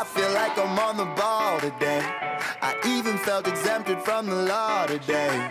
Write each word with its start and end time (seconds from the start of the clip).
I 0.00 0.04
feel 0.04 0.30
like 0.30 0.56
I'm 0.56 0.78
on 0.78 0.96
the 0.96 1.06
ball 1.20 1.58
today. 1.58 1.98
I 2.62 2.72
even 2.86 3.18
felt 3.18 3.48
exempted 3.48 4.00
from 4.00 4.26
the 4.26 4.36
law 4.36 4.86
today. 4.86 5.50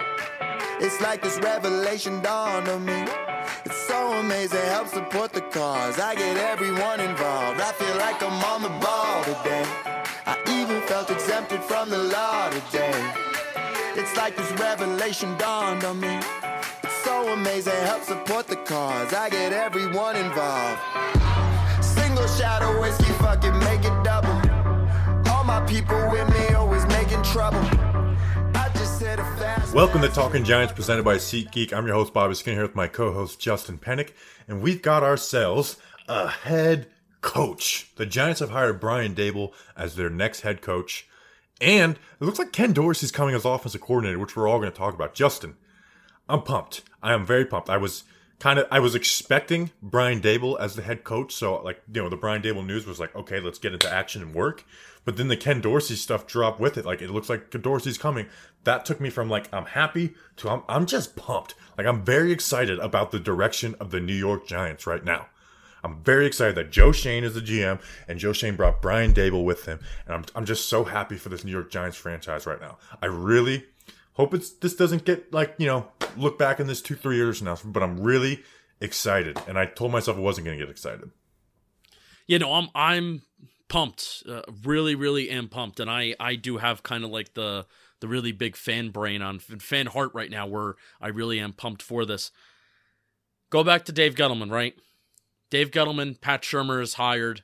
It's 0.79 1.01
like 1.01 1.21
this 1.21 1.37
revelation 1.39 2.21
dawned 2.21 2.69
on 2.69 2.85
me. 2.85 3.05
It's 3.65 3.75
so 3.75 4.13
amazing, 4.13 4.65
help 4.67 4.87
support 4.87 5.33
the 5.33 5.41
cause. 5.41 5.99
I 5.99 6.15
get 6.15 6.37
everyone 6.37 7.01
involved. 7.01 7.59
I 7.59 7.73
feel 7.73 7.97
like 7.97 8.23
I'm 8.23 8.41
on 8.45 8.61
the 8.61 8.69
ball 8.79 9.21
today. 9.25 9.65
I 10.25 10.39
even 10.47 10.81
felt 10.83 11.11
exempted 11.11 11.61
from 11.61 11.89
the 11.89 11.97
law 11.97 12.49
today. 12.49 13.13
It's 13.97 14.15
like 14.15 14.37
this 14.37 14.49
revelation 14.53 15.37
dawned 15.37 15.83
on 15.83 15.99
me. 15.99 16.21
It's 16.83 17.03
so 17.03 17.33
amazing, 17.33 17.75
help 17.83 18.03
support 18.03 18.47
the 18.47 18.55
cause. 18.55 19.13
I 19.13 19.29
get 19.29 19.51
everyone 19.51 20.15
involved. 20.15 21.26
Shot 22.37 22.61
of 22.61 22.79
whiskey, 22.79 23.11
fucking 23.13 23.57
make 23.61 23.79
it 23.83 24.03
double. 24.03 24.29
All 25.31 25.43
my 25.43 25.65
people 25.67 25.97
with 26.11 26.29
me, 26.35 26.53
always 26.53 26.85
making 26.85 27.23
trouble. 27.23 27.59
Welcome 29.73 30.01
to 30.03 30.09
Talking 30.09 30.43
Giants 30.43 30.71
presented 30.71 31.03
by 31.03 31.15
SeatGeek. 31.15 31.73
I'm 31.73 31.87
your 31.87 31.95
host, 31.95 32.13
Bobby 32.13 32.35
Skinner, 32.35 32.57
here 32.57 32.63
with 32.63 32.75
my 32.75 32.87
co 32.87 33.11
host, 33.11 33.39
Justin 33.39 33.79
Pennick, 33.79 34.11
and 34.47 34.61
we've 34.61 34.83
got 34.83 35.01
ourselves 35.01 35.77
a 36.07 36.27
head 36.27 36.87
coach. 37.21 37.89
The 37.95 38.05
Giants 38.05 38.41
have 38.41 38.51
hired 38.51 38.79
Brian 38.79 39.15
Daboll 39.15 39.53
as 39.75 39.95
their 39.95 40.11
next 40.11 40.41
head 40.41 40.61
coach, 40.61 41.07
and 41.59 41.93
it 42.21 42.23
looks 42.23 42.37
like 42.37 42.51
Ken 42.51 42.71
Dorsey's 42.71 43.11
coming 43.11 43.33
as 43.33 43.45
offensive 43.45 43.81
coordinator, 43.81 44.19
which 44.19 44.35
we're 44.35 44.47
all 44.47 44.59
going 44.59 44.71
to 44.71 44.77
talk 44.77 44.93
about. 44.93 45.15
Justin, 45.15 45.55
I'm 46.29 46.43
pumped. 46.43 46.83
I 47.01 47.13
am 47.13 47.25
very 47.25 47.45
pumped. 47.45 47.67
I 47.67 47.77
was 47.77 48.03
kind 48.39 48.59
of 48.59 48.67
I 48.69 48.79
was 48.79 48.95
expecting 48.95 49.71
Brian 49.81 50.21
Daboll 50.21 50.59
as 50.59 50.75
the 50.75 50.81
head 50.81 51.03
coach, 51.03 51.33
so 51.33 51.61
like 51.61 51.81
you 51.91 52.01
know 52.01 52.09
the 52.09 52.17
Brian 52.17 52.41
Daboll 52.41 52.65
news 52.65 52.85
was 52.85 52.99
like, 52.99 53.15
okay, 53.15 53.39
let's 53.39 53.59
get 53.59 53.73
into 53.73 53.91
action 53.91 54.21
and 54.21 54.33
work. 54.33 54.65
But 55.05 55.15
then 55.17 55.29
the 55.29 55.37
Ken 55.37 55.61
Dorsey 55.61 55.95
stuff 55.95 56.27
dropped 56.27 56.59
with 56.59 56.77
it. 56.77 56.85
Like 56.85 57.01
it 57.01 57.09
looks 57.09 57.29
like 57.29 57.49
Dorsey's 57.49 57.97
coming. 57.97 58.27
That 58.65 58.85
took 58.85 58.99
me 58.99 59.09
from 59.09 59.29
like 59.29 59.51
I'm 59.53 59.65
happy 59.65 60.15
to 60.37 60.49
I'm 60.49 60.63
I'm 60.67 60.85
just 60.85 61.15
pumped. 61.15 61.55
Like 61.77 61.87
I'm 61.87 62.03
very 62.03 62.31
excited 62.31 62.79
about 62.79 63.11
the 63.11 63.19
direction 63.19 63.75
of 63.79 63.91
the 63.91 63.99
New 63.99 64.15
York 64.15 64.47
Giants 64.47 64.85
right 64.85 65.03
now. 65.03 65.27
I'm 65.83 66.03
very 66.03 66.25
excited 66.25 66.55
that 66.55 66.71
Joe 66.71 66.91
Schoen 66.91 67.23
is 67.23 67.35
the 67.35 67.41
GM 67.41 67.79
and 68.07 68.19
Joe 68.19 68.33
Schoen 68.33 68.55
brought 68.55 68.81
Brian 68.81 69.13
Daboll 69.13 69.45
with 69.45 69.65
him. 69.65 69.79
And 70.05 70.15
I'm, 70.15 70.25
I'm 70.35 70.45
just 70.45 70.67
so 70.67 70.83
happy 70.83 71.15
for 71.15 71.29
this 71.29 71.45
New 71.45 71.51
York 71.51 71.71
Giants 71.71 71.97
franchise 71.97 72.45
right 72.45 72.59
now. 72.59 72.77
I 73.01 73.05
really 73.05 73.65
hope 74.17 74.33
it's 74.33 74.49
this 74.49 74.75
doesn't 74.75 75.05
get 75.05 75.31
like, 75.33 75.55
you 75.57 75.67
know, 75.67 75.87
look 76.17 76.37
back 76.37 76.59
in 76.59 76.67
this 76.67 76.81
two, 76.81 76.95
three 76.95 77.15
years 77.15 77.41
now, 77.41 77.57
but 77.63 77.81
I'm 77.81 77.99
really 78.01 78.43
excited. 78.81 79.39
And 79.47 79.57
I 79.57 79.65
told 79.65 79.91
myself 79.91 80.17
I 80.17 80.19
wasn't 80.19 80.45
going 80.45 80.59
to 80.59 80.65
get 80.65 80.69
excited. 80.71 81.09
you 82.27 82.37
know 82.39 82.53
i'm 82.53 82.67
i'm 82.75 83.21
pumped. 83.69 84.23
Uh, 84.27 84.41
really 84.63 84.95
really 84.95 85.29
am 85.29 85.47
pumped. 85.49 85.79
And 85.79 85.89
i 85.89 86.13
i 86.19 86.35
do 86.35 86.57
have 86.57 86.83
kind 86.83 87.03
of 87.03 87.09
like 87.11 87.33
the 87.33 87.65
the 87.99 88.07
really 88.07 88.31
big 88.31 88.55
fan 88.55 88.89
brain 88.91 89.21
on 89.21 89.39
fan 89.39 89.87
heart 89.87 90.11
right 90.13 90.29
now 90.29 90.45
where 90.47 90.75
i 91.01 91.07
really 91.07 91.39
am 91.39 91.53
pumped 91.53 91.81
for 91.81 92.05
this. 92.05 92.31
Go 93.49 93.63
back 93.63 93.85
to 93.85 93.91
dave 93.91 94.15
gettleman 94.15 94.51
right? 94.51 94.75
Dave 95.49 95.71
gettleman 95.71 96.19
pat 96.19 96.41
shurmur 96.43 96.81
is 96.81 96.95
hired 96.95 97.43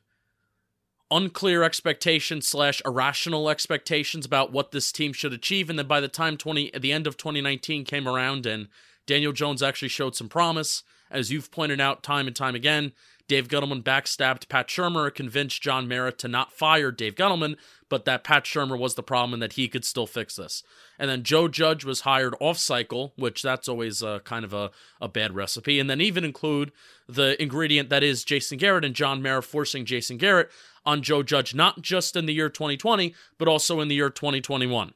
unclear 1.16 1.64
expectations 1.64 2.48
slash 2.48 2.82
irrational 2.86 3.50
expectations 3.50 4.26
about 4.26 4.52
what 4.52 4.72
this 4.72 4.92
team 4.92 5.14
should 5.14 5.34
achieve. 5.34 5.70
And 5.70 5.78
then 5.78 5.88
by 5.88 6.00
the 6.00 6.08
time 6.08 6.38
20 6.38 6.74
at 6.74 6.82
the 6.82 6.92
end 6.92 7.08
of 7.08 7.18
2019 7.18 7.86
came 7.86 8.08
around 8.08 8.46
and 8.46 8.68
daniel 9.06 9.34
jones 9.34 9.62
actually 9.62 9.90
showed 9.90 10.16
some 10.16 10.30
promise 10.30 10.82
as 11.12 11.30
you've 11.30 11.52
pointed 11.52 11.82
out 11.82 12.04
time 12.04 12.26
and 12.26 12.36
time 12.36 12.56
again 12.56 12.94
Dave 13.28 13.48
Gettleman 13.48 13.84
backstabbed 13.84 14.50
Pat 14.50 14.68
Shurmur, 14.68 15.14
convinced 15.14 15.62
John 15.62 15.88
Mara 15.88 16.12
to 16.12 16.28
not 16.28 16.52
fire 16.52 16.92
Dave 16.92 17.16
Gettleman, 17.16 17.56
but 17.94 18.06
that 18.06 18.24
Pat 18.24 18.44
Shurmur 18.44 18.80
was 18.80 18.96
the 18.96 19.04
problem 19.04 19.34
and 19.34 19.42
that 19.44 19.54
he 19.54 19.68
could 19.68 19.86
still 19.86 20.08
fix 20.08 20.36
this. 20.36 20.64
And 20.98 21.12
then 21.12 21.22
Joe 21.22 21.48
Judge 21.48 21.86
was 21.86 22.00
hired 22.02 22.34
off 22.40 22.58
cycle, 22.58 23.14
which 23.18 23.44
that's 23.44 23.68
always 23.68 24.02
a, 24.02 24.20
kind 24.24 24.44
of 24.44 24.52
a, 24.52 24.72
a 25.00 25.08
bad 25.08 25.36
recipe. 25.36 25.80
And 25.80 25.88
then 25.88 26.02
even 26.02 26.24
include 26.24 26.72
the 27.08 27.40
ingredient 27.40 27.90
that 27.90 28.02
is 28.02 28.24
Jason 28.24 28.58
Garrett 28.58 28.84
and 28.84 28.96
John 28.96 29.22
Mara 29.22 29.44
forcing 29.44 29.86
Jason 29.86 30.18
Garrett 30.18 30.50
on 30.84 31.04
Joe 31.04 31.22
Judge, 31.22 31.54
not 31.54 31.84
just 31.84 32.16
in 32.16 32.26
the 32.26 32.34
year 32.34 32.50
2020, 32.50 33.14
but 33.38 33.48
also 33.48 33.80
in 33.80 33.90
the 33.90 33.96
year 33.96 34.10
2021. 34.10 34.96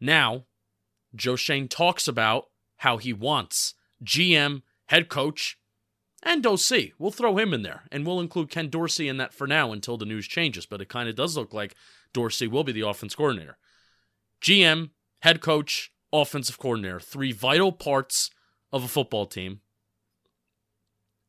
Now, 0.00 0.46
Joe 1.14 1.36
Schoen 1.36 1.68
talks 1.68 2.08
about 2.08 2.46
how 2.78 2.96
he 2.96 3.12
wants 3.12 3.74
GM, 4.02 4.62
head 4.86 5.10
coach, 5.10 5.58
and 6.22 6.46
OC. 6.46 6.92
We'll 6.98 7.10
throw 7.10 7.36
him 7.36 7.54
in 7.54 7.62
there, 7.62 7.82
and 7.90 8.06
we'll 8.06 8.20
include 8.20 8.50
Ken 8.50 8.68
Dorsey 8.68 9.08
in 9.08 9.16
that 9.18 9.32
for 9.32 9.46
now 9.46 9.72
until 9.72 9.96
the 9.96 10.04
news 10.04 10.26
changes. 10.26 10.66
But 10.66 10.80
it 10.80 10.88
kind 10.88 11.08
of 11.08 11.16
does 11.16 11.36
look 11.36 11.52
like 11.52 11.74
Dorsey 12.12 12.46
will 12.46 12.64
be 12.64 12.72
the 12.72 12.86
offense 12.86 13.14
coordinator. 13.14 13.56
GM, 14.42 14.90
head 15.20 15.40
coach, 15.40 15.92
offensive 16.12 16.58
coordinator, 16.58 17.00
three 17.00 17.32
vital 17.32 17.72
parts 17.72 18.30
of 18.72 18.84
a 18.84 18.88
football 18.88 19.26
team. 19.26 19.60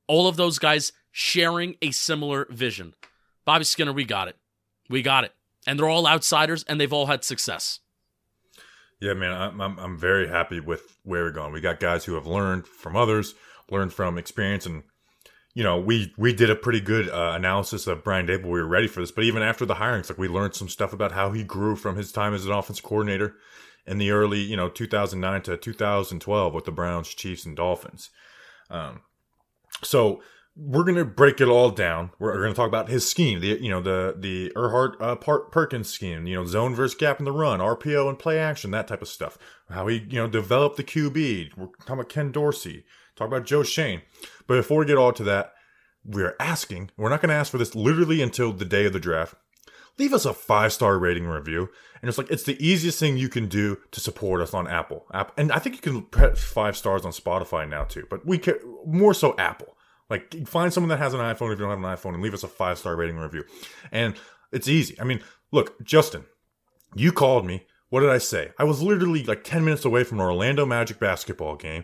All 0.08 0.28
of 0.28 0.36
those 0.36 0.60
guys 0.60 0.92
sharing 1.12 1.76
a 1.82 1.92
similar 1.92 2.48
vision. 2.50 2.94
Bobby 3.46 3.64
Skinner, 3.64 3.94
we 3.94 4.06
got 4.06 4.28
it. 4.28 4.38
We 4.90 5.02
got 5.02 5.24
it. 5.24 5.34
And 5.68 5.78
they're 5.78 5.90
all 5.90 6.08
outsiders, 6.08 6.64
and 6.64 6.80
they've 6.80 6.92
all 6.92 7.06
had 7.06 7.24
success. 7.24 7.80
Yeah, 9.00 9.14
man, 9.14 9.32
I'm, 9.32 9.60
I'm, 9.62 9.80
I'm 9.80 9.98
very 9.98 10.28
happy 10.28 10.60
with 10.60 10.98
where 11.04 11.24
we're 11.24 11.32
going. 11.32 11.54
We 11.54 11.62
got 11.62 11.80
guys 11.80 12.06
who 12.06 12.14
have 12.16 12.28
learned 12.28 12.68
from 12.68 12.96
others, 12.96 13.34
learned 13.72 13.94
from 13.94 14.18
experience, 14.18 14.66
and 14.66 14.84
you 15.54 15.64
know, 15.64 15.80
we 15.80 16.14
we 16.18 16.34
did 16.34 16.50
a 16.50 16.56
pretty 16.56 16.82
good 16.82 17.10
uh, 17.10 17.34
analysis 17.36 17.88
of 17.88 18.04
Brian 18.04 18.28
Daboll. 18.28 18.44
We 18.44 18.62
were 18.62 18.68
ready 18.68 18.88
for 18.88 19.02
this, 19.02 19.12
but 19.12 19.24
even 19.24 19.42
after 19.42 19.66
the 19.66 19.76
hirings, 19.76 20.10
like 20.10 20.18
we 20.18 20.28
learned 20.28 20.56
some 20.56 20.70
stuff 20.70 20.94
about 20.94 21.12
how 21.12 21.32
he 21.32 21.44
grew 21.44 21.76
from 21.76 21.98
his 21.98 22.12
time 22.12 22.34
as 22.34 22.46
an 22.46 22.52
offensive 22.52 22.86
coordinator 22.86 23.36
in 23.86 23.98
the 23.98 24.12
early, 24.12 24.40
you 24.40 24.56
know, 24.56 24.70
2009 24.70 25.42
to 25.44 25.58
2012 25.58 26.54
with 26.54 26.66
the 26.66 26.72
Browns, 26.72 27.10
Chiefs, 27.10 27.46
and 27.46 27.56
Dolphins. 27.56 28.10
Um, 28.70 29.02
so 29.84 30.22
we're 30.56 30.84
gonna 30.84 31.06
break 31.06 31.42
it 31.42 31.48
all 31.48 31.70
down. 31.70 32.12
We're, 32.20 32.42
gonna 32.42 32.54
talk 32.54 32.68
about 32.68 32.90
his 32.90 33.10
scheme, 33.10 33.40
the 33.40 33.60
you 33.62 33.70
know 33.70 33.82
the 33.82 34.16
the 34.18 34.52
Erhardt 34.56 35.02
uh, 35.02 35.16
Perkins 35.16 35.90
scheme, 35.90 36.28
you 36.28 36.36
know, 36.36 36.46
zone 36.46 36.76
versus 36.76 36.96
gap 36.96 37.20
in 37.20 37.26
the 37.26 37.32
run, 37.32 37.60
RPO 37.60 38.08
and 38.10 38.20
play 38.20 38.40
action, 38.40 38.72
that 38.72 38.88
type 38.88 39.02
of 39.02 39.08
stuff. 39.08 39.38
How 39.70 39.88
he 39.88 39.98
you 40.10 40.18
know 40.18 40.28
developed 40.28 40.78
the 40.78 40.84
QB. 40.84 41.58
We're 41.58 41.68
talking 41.68 41.94
about 41.94 42.10
Ken 42.10 42.32
Dorsey. 42.32 42.86
Talk 43.16 43.28
about 43.28 43.46
Joe 43.46 43.64
Schoen. 43.64 44.02
But 44.48 44.56
before 44.56 44.80
we 44.80 44.86
get 44.86 44.98
all 44.98 45.14
to 45.14 45.24
that, 45.24 45.54
we're 46.04 46.36
asking. 46.40 46.92
We're 46.98 47.10
not 47.10 47.22
gonna 47.22 47.34
ask 47.34 47.52
for 47.52 47.58
this 47.58 47.76
literally 47.76 48.22
until 48.22 48.54
the 48.54 48.66
day 48.66 48.86
of 48.86 48.94
the 48.94 49.00
draft. 49.00 49.36
Leave 49.98 50.14
us 50.14 50.26
a 50.26 50.34
five 50.34 50.74
star 50.74 50.98
rating 50.98 51.28
review. 51.28 51.70
And 52.02 52.10
it's 52.10 52.18
like 52.18 52.32
it's 52.32 52.44
the 52.44 52.66
easiest 52.66 53.00
thing 53.00 53.18
you 53.18 53.30
can 53.30 53.48
do 53.48 53.78
to 53.92 54.00
support 54.00 54.42
us 54.42 54.54
on 54.54 54.68
Apple. 54.68 55.06
App, 55.14 55.38
and 55.38 55.52
I 55.52 55.60
think 55.60 55.76
you 55.76 55.82
can 55.82 56.02
put 56.04 56.38
five 56.38 56.76
stars 56.76 57.06
on 57.06 57.12
Spotify 57.12 57.70
now 57.70 57.84
too. 57.84 58.08
But 58.10 58.26
we 58.26 58.38
can 58.38 58.56
more 58.86 59.14
so 59.14 59.36
Apple. 59.38 59.78
Like 60.10 60.48
find 60.48 60.74
someone 60.74 60.90
that 60.90 61.00
has 61.00 61.14
an 61.14 61.20
iPhone 61.20 61.54
if 61.54 61.60
you 61.60 61.66
don't 61.66 61.70
have 61.70 61.78
an 61.78 61.86
iPhone 61.86 62.16
and 62.16 62.24
leave 62.24 62.34
us 62.34 62.44
a 62.44 62.48
five 62.48 62.78
star 62.78 62.96
rating 62.96 63.18
review. 63.18 63.44
And 63.92 64.16
it's 64.52 64.68
easy. 64.68 65.00
I 65.00 65.04
mean, 65.04 65.22
look, 65.52 65.82
Justin, 65.84 66.26
you 66.96 67.12
called 67.12 67.46
me. 67.46 67.66
What 67.90 68.02
did 68.02 68.10
I 68.10 68.18
say? 68.18 68.52
I 68.58 68.64
was 68.64 68.82
literally 68.82 69.24
like 69.24 69.44
10 69.44 69.64
minutes 69.64 69.86
away 69.86 70.04
from 70.04 70.20
an 70.20 70.26
Orlando 70.26 70.66
Magic 70.66 71.00
basketball 71.00 71.56
game. 71.56 71.84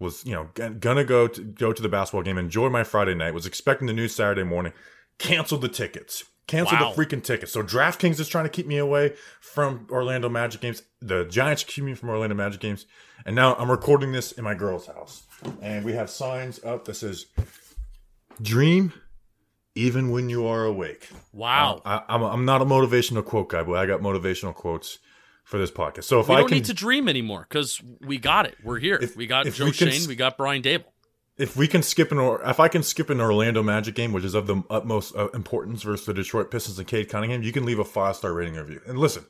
Was, 0.00 0.24
you 0.24 0.32
know, 0.32 0.48
g- 0.56 0.68
gonna 0.78 1.04
go 1.04 1.26
to 1.26 1.42
go 1.42 1.72
to 1.72 1.82
the 1.82 1.88
basketball 1.88 2.22
game, 2.22 2.38
enjoy 2.38 2.68
my 2.68 2.84
Friday 2.84 3.14
night, 3.14 3.34
was 3.34 3.46
expecting 3.46 3.86
the 3.88 3.92
news 3.92 4.14
Saturday 4.14 4.44
morning, 4.44 4.72
canceled 5.18 5.62
the 5.62 5.68
tickets. 5.68 6.24
Canceled 6.46 6.80
Wow. 6.80 6.92
the 6.94 7.04
freaking 7.04 7.22
tickets. 7.22 7.52
So 7.52 7.62
DraftKings 7.62 8.18
is 8.18 8.26
trying 8.28 8.44
to 8.44 8.48
keep 8.50 8.66
me 8.66 8.78
away 8.78 9.14
from 9.40 9.86
Orlando 9.90 10.30
Magic 10.30 10.62
games. 10.62 10.82
The 11.02 11.24
Giants 11.26 11.62
keep 11.64 11.84
me 11.84 11.92
from 11.94 12.08
Orlando 12.08 12.34
Magic 12.34 12.60
games. 12.60 12.86
And 13.26 13.36
now 13.36 13.54
I'm 13.56 13.70
recording 13.70 14.12
this 14.12 14.32
in 14.32 14.44
my 14.44 14.54
girl's 14.54 14.86
house. 14.86 15.24
And 15.60 15.84
we 15.84 15.92
have 15.92 16.08
signs 16.08 16.62
up 16.64 16.86
that 16.86 16.94
says 16.94 17.26
dream 18.40 18.92
even 19.74 20.10
when 20.10 20.28
you 20.28 20.46
are 20.46 20.64
awake. 20.64 21.08
Wow. 21.32 21.82
I, 21.84 22.02
I'm, 22.08 22.22
I'm 22.22 22.44
not 22.44 22.62
a 22.62 22.64
motivational 22.64 23.24
quote 23.24 23.50
guy, 23.50 23.62
but 23.62 23.74
I 23.74 23.86
got 23.86 24.00
motivational 24.00 24.54
quotes 24.54 24.98
for 25.48 25.58
this 25.58 25.70
podcast. 25.70 26.04
So 26.04 26.20
if 26.20 26.28
we 26.28 26.34
I 26.34 26.38
don't 26.40 26.48
can, 26.48 26.56
need 26.58 26.66
to 26.66 26.74
dream 26.74 27.08
anymore 27.08 27.46
because 27.48 27.80
we 28.02 28.18
got 28.18 28.44
it. 28.46 28.56
We're 28.62 28.78
here. 28.78 28.98
If- 29.00 29.16
we 29.16 29.26
got 29.26 29.46
Joe 29.46 29.64
we 29.64 29.72
Schoen. 29.72 30.06
we 30.06 30.14
got 30.14 30.36
Brian 30.36 30.62
Daboll. 30.62 30.84
if 31.38 31.56
we 31.56 31.66
can 31.66 31.82
skip 31.82 32.12
an 32.12 32.18
or 32.18 32.42
if 32.48 32.60
I 32.60 32.68
can 32.68 32.82
skip 32.82 33.08
an 33.08 33.18
Orlando 33.20 33.62
Magic 33.62 33.94
game, 33.94 34.12
which 34.12 34.24
is 34.24 34.34
of 34.34 34.46
the 34.46 34.62
utmost 34.68 35.16
uh, 35.16 35.28
importance 35.30 35.82
versus 35.82 36.04
the 36.04 36.12
Detroit 36.12 36.50
Pistons 36.50 36.78
and 36.78 36.86
Cade 36.86 37.08
Cunningham, 37.08 37.42
you 37.42 37.52
can 37.52 37.64
leave 37.64 37.78
a 37.78 37.84
five 37.84 38.16
star 38.16 38.34
rating 38.34 38.54
review. 38.56 38.82
And 38.86 38.98
listen, 38.98 39.24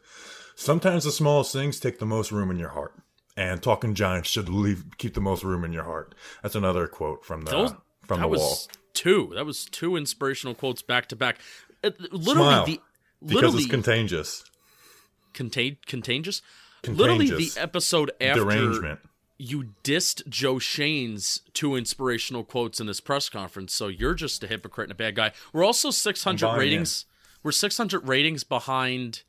sometimes 0.57 1.05
the 1.05 1.13
smallest 1.13 1.53
things 1.53 1.79
take 1.79 1.99
the 2.01 2.07
most 2.07 2.33
room 2.33 2.51
in 2.51 2.59
your 2.59 2.71
heart. 2.71 2.95
And 3.37 3.63
talking 3.63 3.95
Giants 3.95 4.29
should 4.29 4.49
leave 4.49 4.85
keep 4.99 5.15
the 5.15 5.21
most 5.21 5.45
room 5.45 5.65
in 5.65 5.73
your 5.73 5.85
heart. 5.85 6.17
That's 6.43 6.57
another 6.57 6.89
quote 6.89 7.25
from 7.25 7.43
the 7.43 7.53
Those, 7.53 7.71
from 8.03 8.19
that 8.19 8.23
the 8.25 8.29
was 8.29 8.41
wall. 8.41 8.59
two. 8.95 9.31
That 9.37 9.47
was 9.47 9.67
two 9.67 9.95
inspirational 9.97 10.57
quotes 10.57 10.83
back 10.83 11.07
to 11.11 11.17
back. 11.17 11.39
Literally 11.85 12.33
Smile, 12.33 12.65
the 12.67 12.81
Because 13.21 13.35
literally 13.35 13.59
it's 13.63 13.71
contagious. 13.71 14.43
Contain 15.39 15.77
contagious. 15.87 16.43
Literally 16.87 17.31
the 17.31 17.51
episode 17.57 18.11
after 18.21 18.43
Derangement. 18.45 18.99
you 19.39 19.71
dissed 19.85 20.29
Joe 20.29 20.59
Schoen's 20.59 21.43
two 21.55 21.77
inspirational 21.77 22.43
quotes 22.43 22.81
in 22.81 22.87
this 22.89 23.01
press 23.01 23.29
conference, 23.29 23.73
so 23.73 23.87
you're 23.87 24.15
just 24.15 24.43
a 24.43 24.49
hypocrite 24.49 24.87
and 24.87 24.93
a 24.93 24.97
bad 24.97 25.15
guy. 25.15 25.31
We're 25.53 25.65
also 25.65 25.91
600 25.91 26.57
ratings. 26.57 27.07
We're 27.45 27.49
we're 27.49 27.53
600 27.53 28.09
ratings 28.09 28.43
behind 28.43 29.23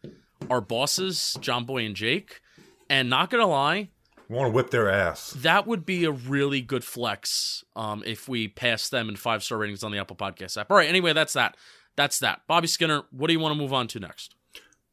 our 0.49 0.61
bosses, 0.61 1.37
John 1.41 1.65
Boy 1.65 1.85
and 1.85 1.95
Jake. 1.95 2.41
And 2.89 3.07
not 3.07 3.29
gonna 3.29 3.45
lie, 3.45 3.89
We 4.27 4.35
want 4.35 4.47
to 4.51 4.55
whip 4.55 4.71
their 4.71 4.89
ass. 4.89 5.31
that 5.37 5.67
would 5.67 5.85
be 5.85 6.05
a 6.05 6.11
really 6.11 6.61
good 6.61 6.83
flex 6.83 7.63
um, 7.75 8.01
if 8.03 8.27
we 8.27 8.47
pass 8.47 8.89
them 8.89 9.09
in 9.09 9.15
five 9.15 9.43
star 9.43 9.59
ratings 9.59 9.83
on 9.83 9.91
the 9.91 9.99
Apple 9.99 10.15
Podcast 10.15 10.57
app. 10.57 10.71
All 10.71 10.77
right, 10.77 10.89
anyway, 10.89 11.13
that's 11.13 11.33
that. 11.33 11.55
That's 11.95 12.17
that. 12.19 12.41
Bobby 12.47 12.67
Skinner, 12.67 13.03
what 13.11 13.27
do 13.27 13.33
you 13.33 13.39
want 13.39 13.53
to 13.53 13.59
move 13.61 13.73
on 13.73 13.87
to 13.89 13.99
next? 13.99 14.33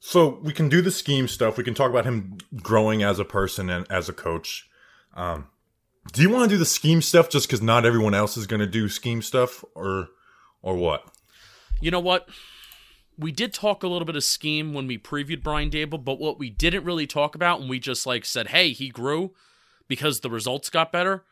So 0.09 0.39
we 0.41 0.53
can 0.53 0.69
do 0.69 0.83
the 0.83 0.93
scheme 0.93 1.27
stuff. 1.27 1.59
We 1.59 1.65
can 1.65 1.75
talk 1.75 1.91
about 1.91 2.05
him 2.05 2.39
growing 2.63 3.03
as 3.03 3.19
a 3.19 3.25
person 3.25 3.69
and 3.69 3.91
as 3.91 4.09
a 4.09 4.13
coach. 4.13 4.71
Um, 5.15 5.49
do 6.13 6.23
you 6.23 6.31
want 6.31 6.49
to 6.49 6.55
do 6.55 6.57
the 6.57 6.65
scheme 6.65 7.03
stuff 7.03 7.29
just 7.29 7.49
because 7.49 7.61
not 7.61 7.85
everyone 7.85 8.15
else 8.15 8.37
is 8.37 8.47
going 8.47 8.61
to 8.61 8.69
do 8.69 8.89
scheme 8.89 9.21
stuff, 9.21 9.65
or 9.75 10.11
or 10.63 10.77
what? 10.77 11.11
You 11.81 11.91
know 11.91 11.99
what? 11.99 12.29
We 13.19 13.33
did 13.33 13.53
talk 13.53 13.83
a 13.83 13.89
little 13.89 14.07
bit 14.07 14.15
of 14.15 14.23
scheme 14.23 14.73
when 14.75 14.87
we 14.87 14.97
previewed 14.97 15.43
Brian 15.43 15.71
Daboll, 15.71 16.05
but 16.05 16.21
what 16.21 16.39
we 16.39 16.51
didn't 16.51 16.85
really 16.85 17.09
talk 17.09 17.35
about, 17.35 17.59
and 17.61 17.69
we 17.69 17.81
just 17.81 18.07
like 18.07 18.25
said, 18.25 18.51
hey, 18.51 18.71
he 18.71 18.91
grew 18.91 19.35
because 19.89 20.21
the 20.21 20.31
results 20.31 20.71
got 20.71 20.93
better. 20.93 21.25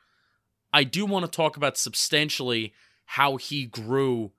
I 0.72 0.82
do 0.82 1.06
want 1.06 1.24
to 1.24 1.30
talk 1.30 1.56
about 1.56 1.78
substantially 1.78 2.74
how 3.04 3.36
he 3.36 3.66
grew 3.66 4.32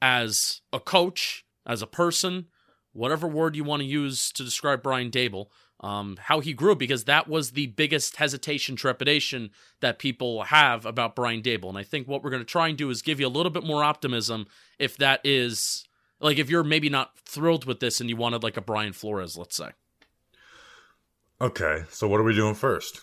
as 0.00 0.60
a 0.72 0.78
coach, 0.78 1.44
as 1.66 1.82
a 1.82 1.88
person, 1.88 2.46
whatever 2.92 3.28
word 3.28 3.56
you 3.56 3.64
want 3.64 3.80
to 3.80 3.86
use 3.86 4.32
to 4.32 4.44
describe 4.44 4.82
Brian 4.82 5.10
Daboll, 5.10 5.46
um, 5.80 6.18
how 6.20 6.40
he 6.40 6.52
grew, 6.52 6.74
because 6.74 7.04
that 7.04 7.28
was 7.28 7.52
the 7.52 7.68
biggest 7.68 8.16
hesitation, 8.16 8.76
trepidation 8.76 9.50
that 9.80 9.98
people 9.98 10.42
have 10.44 10.84
about 10.84 11.16
Brian 11.16 11.40
Daboll. 11.40 11.70
And 11.70 11.78
I 11.78 11.84
think 11.84 12.06
what 12.06 12.22
we're 12.22 12.30
going 12.30 12.42
to 12.42 12.46
try 12.46 12.68
and 12.68 12.76
do 12.76 12.90
is 12.90 13.00
give 13.00 13.20
you 13.20 13.26
a 13.26 13.28
little 13.28 13.50
bit 13.50 13.64
more 13.64 13.82
optimism 13.82 14.46
if 14.78 14.96
that 14.98 15.20
is, 15.24 15.86
like, 16.20 16.38
if 16.38 16.50
you're 16.50 16.64
maybe 16.64 16.90
not 16.90 17.18
thrilled 17.24 17.64
with 17.64 17.80
this 17.80 18.00
and 18.00 18.10
you 18.10 18.16
wanted, 18.16 18.42
like, 18.42 18.58
a 18.58 18.60
Brian 18.60 18.92
Flores, 18.92 19.38
let's 19.38 19.56
say. 19.56 19.70
Okay, 21.40 21.84
so 21.90 22.06
what 22.06 22.20
are 22.20 22.24
we 22.24 22.34
doing 22.34 22.54
first? 22.54 23.00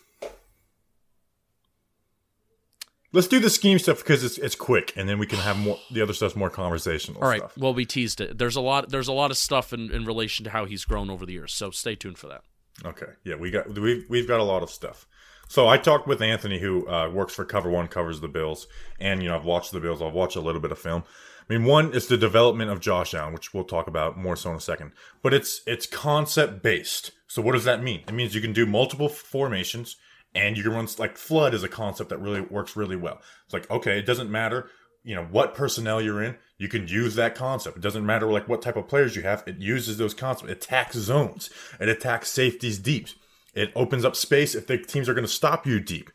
Let's 3.14 3.28
do 3.28 3.40
the 3.40 3.50
scheme 3.50 3.80
stuff 3.80 4.00
because 4.00 4.24
it's 4.24 4.38
it's 4.38 4.56
quick, 4.56 4.94
and 4.98 5.08
then 5.08 5.18
we 5.18 5.26
can 5.26 5.40
have 5.40 5.58
more. 5.58 5.80
The 5.92 6.02
other 6.02 6.14
stuff's 6.14 6.36
more 6.36 6.50
conversational. 6.50 7.22
All 7.22 7.30
right. 7.30 7.40
stuff. 7.40 7.58
Well, 7.58 7.74
we 7.74 7.86
teased 7.86 8.20
it. 8.20 8.38
There's 8.38 8.56
a 8.56 8.62
lot. 8.62 8.90
There's 8.90 9.08
a 9.08 9.14
lot 9.14 9.32
of 9.32 9.38
stuff 9.38 9.72
in, 9.72 9.92
in 9.92 10.06
relation 10.06 10.44
to 10.44 10.50
how 10.50 10.66
he's 10.66 10.84
grown 10.84 11.10
over 11.10 11.26
the 11.26 11.34
years. 11.34 11.54
So 11.54 11.72
stay 11.72 11.96
tuned 11.96 12.18
for 12.18 12.28
that. 12.28 12.42
Okay. 12.86 13.14
Yeah, 13.24 13.36
we 13.36 13.50
got 13.50 13.70
we've 13.70 14.06
we've 14.10 14.28
got 14.28 14.40
a 14.40 14.44
lot 14.44 14.62
of 14.62 14.70
stuff. 14.70 15.08
So 15.48 15.68
I 15.68 15.78
talked 15.78 16.08
with 16.08 16.22
Anthony, 16.22 16.60
who 16.60 16.88
uh, 16.90 17.10
works 17.10 17.34
for 17.34 17.46
Cover 17.46 17.70
One, 17.70 17.88
covers 17.88 18.20
the 18.20 18.28
Bills, 18.28 18.68
and 19.00 19.24
you 19.24 19.30
know 19.30 19.36
I've 19.36 19.46
watched 19.46 19.72
the 19.72 19.80
Bills. 19.80 20.02
I've 20.02 20.14
watched 20.14 20.36
a 20.36 20.42
little 20.42 20.62
bit 20.62 20.72
of 20.74 20.80
film. 20.80 21.04
I 21.50 21.54
mean, 21.54 21.64
one 21.64 21.94
is 21.94 22.08
the 22.08 22.18
development 22.18 22.72
of 22.72 22.82
Josh 22.82 23.14
Allen, 23.14 23.34
which 23.34 23.54
we'll 23.54 23.64
talk 23.64 23.88
about 23.88 24.18
more 24.18 24.36
so 24.36 24.50
in 24.50 24.58
a 24.58 24.62
second. 24.62 24.92
But 25.22 25.34
it's 25.34 25.62
it's 25.66 25.86
concept 25.86 26.62
based. 26.62 27.12
So 27.28 27.42
what 27.42 27.54
does 27.54 27.64
that 27.64 27.82
mean? 27.82 28.02
It 28.08 28.14
means 28.14 28.36
you 28.36 28.42
can 28.42 28.54
do 28.54 28.66
multiple 28.66 29.10
formations, 29.10 29.96
and 30.36 30.58
you 30.58 30.64
can 30.64 30.74
run 30.74 30.88
like 30.98 31.18
flood 31.18 31.54
is 31.54 31.64
a 31.64 31.70
concept 31.70 32.10
that 32.10 32.20
really 32.20 32.42
works 32.42 32.76
really 32.76 32.96
well. 32.96 33.20
It's 33.46 33.54
like 33.54 33.70
okay, 33.70 33.98
it 34.00 34.06
doesn't 34.06 34.32
matter 34.32 34.70
you 35.04 35.16
know 35.16 35.26
what 35.26 35.54
personnel 35.54 36.02
you're 36.02 36.22
in 36.22 36.36
you 36.58 36.68
can 36.68 36.88
use 36.88 37.16
that 37.16 37.36
concept. 37.36 37.78
It 37.78 37.82
doesn't 37.82 38.06
matter 38.06 38.32
like 38.32 38.50
what 38.50 38.62
type 38.62 38.76
of 38.76 38.88
players 38.88 39.16
you 39.16 39.22
have 39.22 39.44
it 39.48 39.60
uses 39.60 39.98
those 39.98 40.14
concepts. 40.14 40.52
It 40.52 40.58
attacks 40.58 40.96
zones. 40.98 41.50
It 41.80 41.90
attacks 41.90 42.30
safeties 42.30 42.80
deep 42.80 43.10
it 43.58 43.72
opens 43.76 44.06
up 44.06 44.16
space 44.16 44.54
if 44.54 44.68
the 44.68 44.78
teams 44.78 45.10
are 45.10 45.16
going 45.16 45.26
to 45.26 45.32
stop 45.32 45.66
you 45.66 45.80
deep. 45.80 46.12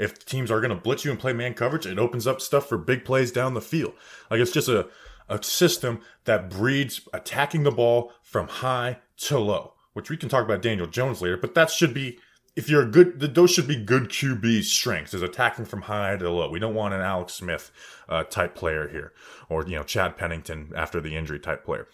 If 0.00 0.24
teams 0.24 0.50
are 0.50 0.62
going 0.62 0.74
to 0.74 0.80
blitz 0.80 1.04
you 1.04 1.10
and 1.10 1.20
play 1.20 1.34
man 1.34 1.52
coverage 1.52 1.84
it 1.86 1.98
opens 1.98 2.26
up 2.26 2.40
stuff 2.40 2.68
for 2.68 2.78
big 2.78 3.04
plays 3.04 3.30
down 3.30 3.52
the 3.52 3.60
field. 3.60 3.92
Like 4.30 4.40
it's 4.40 4.50
just 4.50 4.68
a, 4.68 4.88
a 5.28 5.42
system 5.42 6.00
that 6.24 6.48
breeds 6.48 7.06
attacking 7.12 7.64
the 7.64 7.70
ball 7.70 8.12
from 8.22 8.48
high 8.48 9.00
to 9.18 9.38
low 9.38 9.74
which 9.92 10.10
we 10.10 10.16
can 10.16 10.28
talk 10.28 10.44
about 10.44 10.60
daniel 10.60 10.86
jones 10.86 11.22
later 11.22 11.38
but 11.38 11.54
that 11.54 11.70
should 11.70 11.94
be 11.94 12.18
if 12.56 12.70
you're 12.70 12.82
a 12.82 12.86
good, 12.86 13.20
those 13.34 13.50
should 13.50 13.68
be 13.68 13.76
good 13.76 14.04
QB 14.04 14.64
strengths, 14.64 15.12
is 15.12 15.22
attacking 15.22 15.66
from 15.66 15.82
high 15.82 16.16
to 16.16 16.30
low. 16.30 16.48
We 16.50 16.58
don't 16.58 16.74
want 16.74 16.94
an 16.94 17.02
Alex 17.02 17.34
Smith 17.34 17.70
uh, 18.08 18.24
type 18.24 18.54
player 18.54 18.88
here, 18.88 19.12
or 19.50 19.64
you 19.64 19.76
know 19.76 19.82
Chad 19.82 20.16
Pennington 20.16 20.72
after 20.74 21.00
the 21.00 21.14
injury 21.14 21.38
type 21.38 21.64
player. 21.64 21.86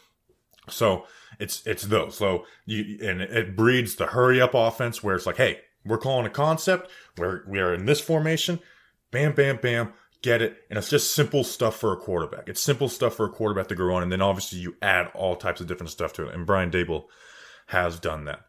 So 0.68 1.04
it's 1.40 1.66
it's 1.66 1.82
those. 1.82 2.16
So 2.16 2.46
you 2.64 2.98
and 3.02 3.20
it 3.20 3.56
breeds 3.56 3.96
the 3.96 4.06
hurry 4.06 4.40
up 4.40 4.54
offense 4.54 5.02
where 5.02 5.16
it's 5.16 5.26
like, 5.26 5.36
hey, 5.36 5.60
we're 5.84 5.98
calling 5.98 6.26
a 6.26 6.30
concept 6.30 6.88
where 7.16 7.44
we 7.48 7.58
are 7.58 7.74
in 7.74 7.86
this 7.86 8.00
formation, 8.00 8.60
bam, 9.10 9.34
bam, 9.34 9.58
bam, 9.60 9.92
get 10.22 10.40
it, 10.40 10.58
and 10.70 10.78
it's 10.78 10.90
just 10.90 11.12
simple 11.12 11.42
stuff 11.42 11.76
for 11.76 11.92
a 11.92 11.96
quarterback. 11.96 12.48
It's 12.48 12.62
simple 12.62 12.88
stuff 12.88 13.16
for 13.16 13.26
a 13.26 13.30
quarterback 13.30 13.66
to 13.68 13.74
grow 13.74 13.96
on, 13.96 14.04
and 14.04 14.12
then 14.12 14.22
obviously 14.22 14.60
you 14.60 14.76
add 14.80 15.10
all 15.14 15.34
types 15.34 15.60
of 15.60 15.66
different 15.66 15.90
stuff 15.90 16.12
to 16.14 16.28
it. 16.28 16.34
And 16.34 16.46
Brian 16.46 16.70
Daboll 16.70 17.06
has 17.66 17.98
done 17.98 18.26
that. 18.26 18.44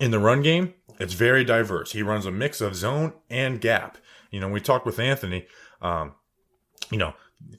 In 0.00 0.10
the 0.10 0.18
run 0.18 0.42
game, 0.42 0.74
it's 1.00 1.14
very 1.14 1.44
diverse. 1.44 1.92
He 1.92 2.02
runs 2.02 2.26
a 2.26 2.30
mix 2.30 2.60
of 2.60 2.74
zone 2.74 3.12
and 3.28 3.60
gap. 3.60 3.98
You 4.30 4.40
know, 4.40 4.48
we 4.48 4.60
talked 4.60 4.86
with 4.86 4.98
Anthony. 4.98 5.46
Um, 5.80 6.14
you 6.90 6.98
know, 6.98 7.14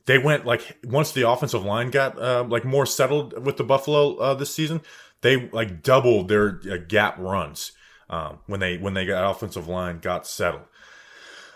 they 0.06 0.18
went 0.18 0.46
like 0.46 0.78
once 0.84 1.12
the 1.12 1.30
offensive 1.30 1.64
line 1.64 1.90
got 1.90 2.20
uh, 2.20 2.46
like 2.48 2.66
more 2.66 2.86
settled 2.86 3.46
with 3.46 3.58
the 3.58 3.64
Buffalo 3.64 4.16
uh, 4.18 4.34
this 4.34 4.54
season, 4.54 4.82
they 5.22 5.50
like 5.50 5.84
doubled 5.84 6.28
their 6.28 6.60
uh, 6.70 6.78
gap 6.88 7.18
runs 7.18 7.72
um, 8.10 8.40
when 8.48 8.60
they 8.60 8.78
when 8.78 8.94
they 8.94 9.06
got 9.06 9.30
offensive 9.30 9.68
line 9.68 10.00
got 10.00 10.28
settled. 10.28 10.64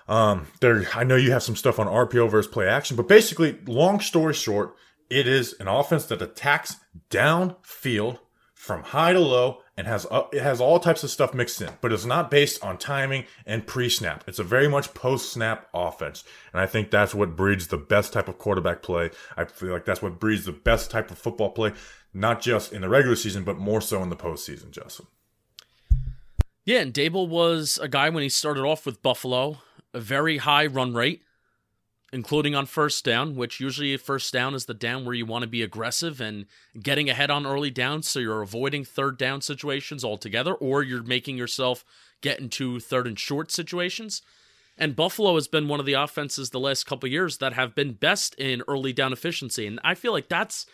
Um, 0.07 0.47
there, 0.59 0.85
I 0.93 1.05
know 1.05 1.15
you 1.15 1.31
have 1.31 1.43
some 1.43 1.55
stuff 1.55 1.79
on 1.79 1.87
RPO 1.87 2.29
versus 2.29 2.51
play 2.51 2.67
action, 2.67 2.97
but 2.97 3.07
basically, 3.07 3.57
long 3.65 4.01
story 4.01 4.33
short, 4.33 4.75
it 5.09 5.27
is 5.27 5.53
an 5.59 5.67
offense 5.67 6.05
that 6.07 6.21
attacks 6.21 6.77
downfield 7.09 8.19
from 8.53 8.83
high 8.83 9.13
to 9.13 9.19
low 9.19 9.62
and 9.75 9.87
has 9.87 10.05
uh, 10.11 10.23
it 10.31 10.41
has 10.41 10.61
all 10.61 10.79
types 10.79 11.03
of 11.03 11.09
stuff 11.09 11.33
mixed 11.33 11.61
in, 11.61 11.69
but 11.81 11.91
it's 11.91 12.05
not 12.05 12.29
based 12.29 12.63
on 12.63 12.77
timing 12.77 13.25
and 13.45 13.65
pre-snap. 13.65 14.23
It's 14.27 14.39
a 14.39 14.43
very 14.43 14.67
much 14.67 14.93
post-snap 14.93 15.67
offense, 15.73 16.23
and 16.51 16.61
I 16.61 16.65
think 16.65 16.91
that's 16.91 17.15
what 17.15 17.35
breeds 17.35 17.67
the 17.67 17.77
best 17.77 18.13
type 18.13 18.27
of 18.27 18.37
quarterback 18.37 18.81
play. 18.81 19.09
I 19.35 19.45
feel 19.45 19.71
like 19.71 19.85
that's 19.85 20.01
what 20.01 20.19
breeds 20.19 20.45
the 20.45 20.51
best 20.51 20.91
type 20.91 21.09
of 21.11 21.17
football 21.17 21.49
play, 21.49 21.73
not 22.13 22.41
just 22.41 22.73
in 22.73 22.81
the 22.81 22.89
regular 22.89 23.15
season, 23.15 23.43
but 23.43 23.57
more 23.57 23.81
so 23.81 24.01
in 24.03 24.09
the 24.09 24.15
postseason. 24.15 24.71
Justin. 24.71 25.07
Yeah, 26.65 26.79
and 26.79 26.93
Daboll 26.93 27.27
was 27.27 27.77
a 27.81 27.89
guy 27.89 28.09
when 28.09 28.23
he 28.23 28.29
started 28.29 28.63
off 28.63 28.85
with 28.85 29.01
Buffalo, 29.01 29.57
a 29.93 29.99
very 29.99 30.37
high 30.37 30.65
run 30.65 30.93
rate, 30.93 31.21
including 32.13 32.53
on 32.53 32.67
first 32.67 33.03
down, 33.03 33.35
which 33.35 33.59
usually 33.59 33.97
first 33.97 34.31
down 34.31 34.53
is 34.53 34.65
the 34.65 34.73
down 34.73 35.03
where 35.03 35.15
you 35.15 35.25
want 35.25 35.41
to 35.41 35.47
be 35.47 35.63
aggressive 35.63 36.21
and 36.21 36.45
getting 36.79 37.09
ahead 37.09 37.31
on 37.31 37.45
early 37.45 37.71
downs, 37.71 38.07
so 38.07 38.19
you're 38.19 38.43
avoiding 38.43 38.85
third 38.85 39.17
down 39.17 39.41
situations 39.41 40.05
altogether, 40.05 40.53
or 40.53 40.83
you're 40.83 41.01
making 41.01 41.37
yourself 41.37 41.83
get 42.21 42.39
into 42.39 42.79
third 42.79 43.07
and 43.07 43.19
short 43.19 43.51
situations. 43.51 44.21
And 44.77 44.95
Buffalo 44.95 45.33
has 45.33 45.47
been 45.47 45.67
one 45.67 45.79
of 45.79 45.87
the 45.87 45.93
offenses 45.93 46.51
the 46.51 46.59
last 46.59 46.85
couple 46.85 47.09
years 47.09 47.39
that 47.39 47.53
have 47.53 47.73
been 47.73 47.93
best 47.93 48.35
in 48.35 48.61
early 48.67 48.93
down 48.93 49.11
efficiency, 49.11 49.65
and 49.65 49.79
I 49.83 49.95
feel 49.95 50.11
like 50.11 50.29
that's 50.29 50.67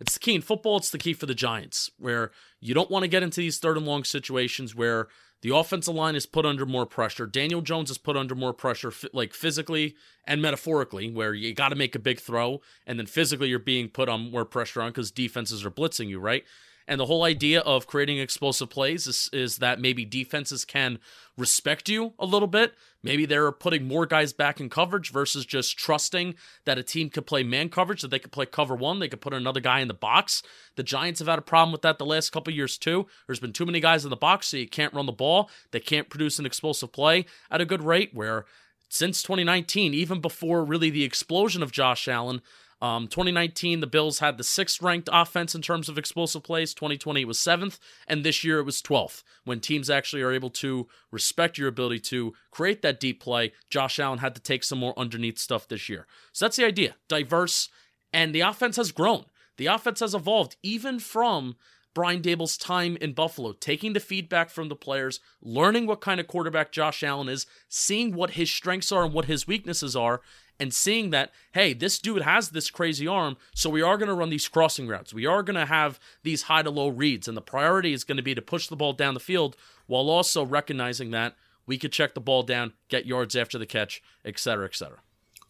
it's 0.00 0.14
the 0.14 0.20
key 0.20 0.34
in 0.34 0.42
football. 0.42 0.78
It's 0.78 0.90
the 0.90 0.98
key 0.98 1.12
for 1.12 1.26
the 1.26 1.34
Giants, 1.34 1.90
where 1.98 2.30
you 2.60 2.74
don't 2.74 2.90
want 2.90 3.02
to 3.02 3.08
get 3.08 3.22
into 3.22 3.40
these 3.40 3.58
third 3.58 3.76
and 3.76 3.86
long 3.86 4.04
situations 4.04 4.74
where 4.74 5.08
the 5.42 5.54
offensive 5.54 5.94
line 5.94 6.16
is 6.16 6.26
put 6.26 6.46
under 6.46 6.66
more 6.66 6.86
pressure. 6.86 7.26
Daniel 7.26 7.60
Jones 7.60 7.90
is 7.90 7.98
put 7.98 8.16
under 8.16 8.34
more 8.34 8.52
pressure, 8.52 8.92
like 9.12 9.34
physically 9.34 9.94
and 10.24 10.42
metaphorically, 10.42 11.10
where 11.10 11.34
you 11.34 11.54
got 11.54 11.68
to 11.68 11.76
make 11.76 11.94
a 11.94 12.00
big 12.00 12.20
throw, 12.20 12.60
and 12.86 12.98
then 12.98 13.06
physically 13.06 13.48
you're 13.48 13.58
being 13.58 13.88
put 13.88 14.08
on 14.08 14.30
more 14.30 14.44
pressure 14.44 14.82
on 14.82 14.90
because 14.90 15.10
defenses 15.10 15.64
are 15.64 15.70
blitzing 15.70 16.08
you, 16.08 16.18
right? 16.18 16.44
And 16.88 17.00
the 17.00 17.06
whole 17.06 17.24
idea 17.24 17.60
of 17.60 17.86
creating 17.86 18.18
explosive 18.18 18.70
plays 18.70 19.06
is, 19.06 19.28
is 19.32 19.58
that 19.58 19.80
maybe 19.80 20.04
defenses 20.04 20.64
can 20.64 20.98
respect 21.36 21.88
you 21.88 22.14
a 22.18 22.26
little 22.26 22.48
bit. 22.48 22.74
Maybe 23.02 23.26
they're 23.26 23.52
putting 23.52 23.88
more 23.88 24.06
guys 24.06 24.32
back 24.32 24.60
in 24.60 24.68
coverage 24.68 25.12
versus 25.12 25.44
just 25.44 25.78
trusting 25.78 26.34
that 26.64 26.78
a 26.78 26.82
team 26.82 27.10
could 27.10 27.26
play 27.26 27.42
man 27.42 27.68
coverage, 27.68 28.02
that 28.02 28.08
they 28.08 28.18
could 28.18 28.32
play 28.32 28.46
cover 28.46 28.74
one, 28.74 29.00
they 29.00 29.08
could 29.08 29.20
put 29.20 29.34
another 29.34 29.60
guy 29.60 29.80
in 29.80 29.88
the 29.88 29.94
box. 29.94 30.42
The 30.76 30.82
Giants 30.82 31.18
have 31.18 31.28
had 31.28 31.38
a 31.38 31.42
problem 31.42 31.72
with 31.72 31.82
that 31.82 31.98
the 31.98 32.06
last 32.06 32.30
couple 32.30 32.52
years 32.52 32.78
too. 32.78 33.06
There's 33.26 33.40
been 33.40 33.52
too 33.52 33.66
many 33.66 33.80
guys 33.80 34.04
in 34.04 34.10
the 34.10 34.16
box, 34.16 34.48
so 34.48 34.56
you 34.56 34.68
can't 34.68 34.94
run 34.94 35.06
the 35.06 35.12
ball. 35.12 35.50
They 35.72 35.80
can't 35.80 36.08
produce 36.08 36.38
an 36.38 36.46
explosive 36.46 36.92
play 36.92 37.26
at 37.50 37.60
a 37.60 37.66
good 37.66 37.82
rate. 37.82 38.10
Where 38.12 38.44
since 38.88 39.22
2019, 39.22 39.92
even 39.94 40.20
before 40.20 40.64
really 40.64 40.90
the 40.90 41.04
explosion 41.04 41.62
of 41.62 41.72
Josh 41.72 42.06
Allen, 42.08 42.42
um, 42.82 43.08
2019, 43.08 43.80
the 43.80 43.86
Bills 43.86 44.18
had 44.18 44.36
the 44.36 44.44
sixth 44.44 44.82
ranked 44.82 45.08
offense 45.10 45.54
in 45.54 45.62
terms 45.62 45.88
of 45.88 45.96
explosive 45.96 46.42
plays. 46.42 46.74
2020 46.74 47.22
it 47.22 47.28
was 47.28 47.38
seventh, 47.38 47.78
and 48.06 48.22
this 48.22 48.44
year 48.44 48.58
it 48.58 48.64
was 48.64 48.82
12th. 48.82 49.22
When 49.44 49.60
teams 49.60 49.88
actually 49.88 50.22
are 50.22 50.32
able 50.32 50.50
to 50.50 50.86
respect 51.10 51.56
your 51.56 51.68
ability 51.68 52.00
to 52.00 52.34
create 52.50 52.82
that 52.82 53.00
deep 53.00 53.22
play, 53.22 53.52
Josh 53.70 53.98
Allen 53.98 54.18
had 54.18 54.34
to 54.34 54.42
take 54.42 54.62
some 54.62 54.78
more 54.78 54.98
underneath 54.98 55.38
stuff 55.38 55.66
this 55.66 55.88
year. 55.88 56.06
So 56.32 56.44
that's 56.44 56.56
the 56.56 56.66
idea 56.66 56.96
diverse, 57.08 57.70
and 58.12 58.34
the 58.34 58.42
offense 58.42 58.76
has 58.76 58.92
grown. 58.92 59.24
The 59.56 59.66
offense 59.66 60.00
has 60.00 60.14
evolved 60.14 60.56
even 60.62 60.98
from 60.98 61.56
Brian 61.96 62.20
Daboll's 62.20 62.58
time 62.58 62.98
in 63.00 63.14
Buffalo, 63.14 63.52
taking 63.52 63.94
the 63.94 64.00
feedback 64.00 64.50
from 64.50 64.68
the 64.68 64.76
players, 64.76 65.18
learning 65.40 65.86
what 65.86 66.02
kind 66.02 66.20
of 66.20 66.26
quarterback 66.26 66.70
Josh 66.70 67.02
Allen 67.02 67.26
is, 67.26 67.46
seeing 67.70 68.14
what 68.14 68.32
his 68.32 68.50
strengths 68.50 68.92
are 68.92 69.02
and 69.02 69.14
what 69.14 69.24
his 69.24 69.46
weaknesses 69.46 69.96
are, 69.96 70.20
and 70.60 70.74
seeing 70.74 71.08
that, 71.08 71.32
hey, 71.52 71.72
this 71.72 71.98
dude 71.98 72.20
has 72.20 72.50
this 72.50 72.68
crazy 72.68 73.08
arm, 73.08 73.38
so 73.54 73.70
we 73.70 73.80
are 73.80 73.96
going 73.96 74.10
to 74.10 74.14
run 74.14 74.28
these 74.28 74.46
crossing 74.46 74.86
routes. 74.86 75.14
We 75.14 75.24
are 75.24 75.42
going 75.42 75.56
to 75.56 75.64
have 75.64 75.98
these 76.22 76.42
high 76.42 76.60
to 76.60 76.68
low 76.68 76.88
reads, 76.88 77.28
and 77.28 77.36
the 77.36 77.40
priority 77.40 77.94
is 77.94 78.04
going 78.04 78.18
to 78.18 78.22
be 78.22 78.34
to 78.34 78.42
push 78.42 78.66
the 78.66 78.76
ball 78.76 78.92
down 78.92 79.14
the 79.14 79.18
field 79.18 79.56
while 79.86 80.10
also 80.10 80.44
recognizing 80.44 81.12
that 81.12 81.34
we 81.64 81.78
could 81.78 81.92
check 81.92 82.12
the 82.12 82.20
ball 82.20 82.42
down, 82.42 82.74
get 82.90 83.06
yards 83.06 83.34
after 83.34 83.56
the 83.56 83.64
catch, 83.64 84.02
et 84.22 84.38
cetera, 84.38 84.66
et 84.66 84.76
cetera. 84.76 84.98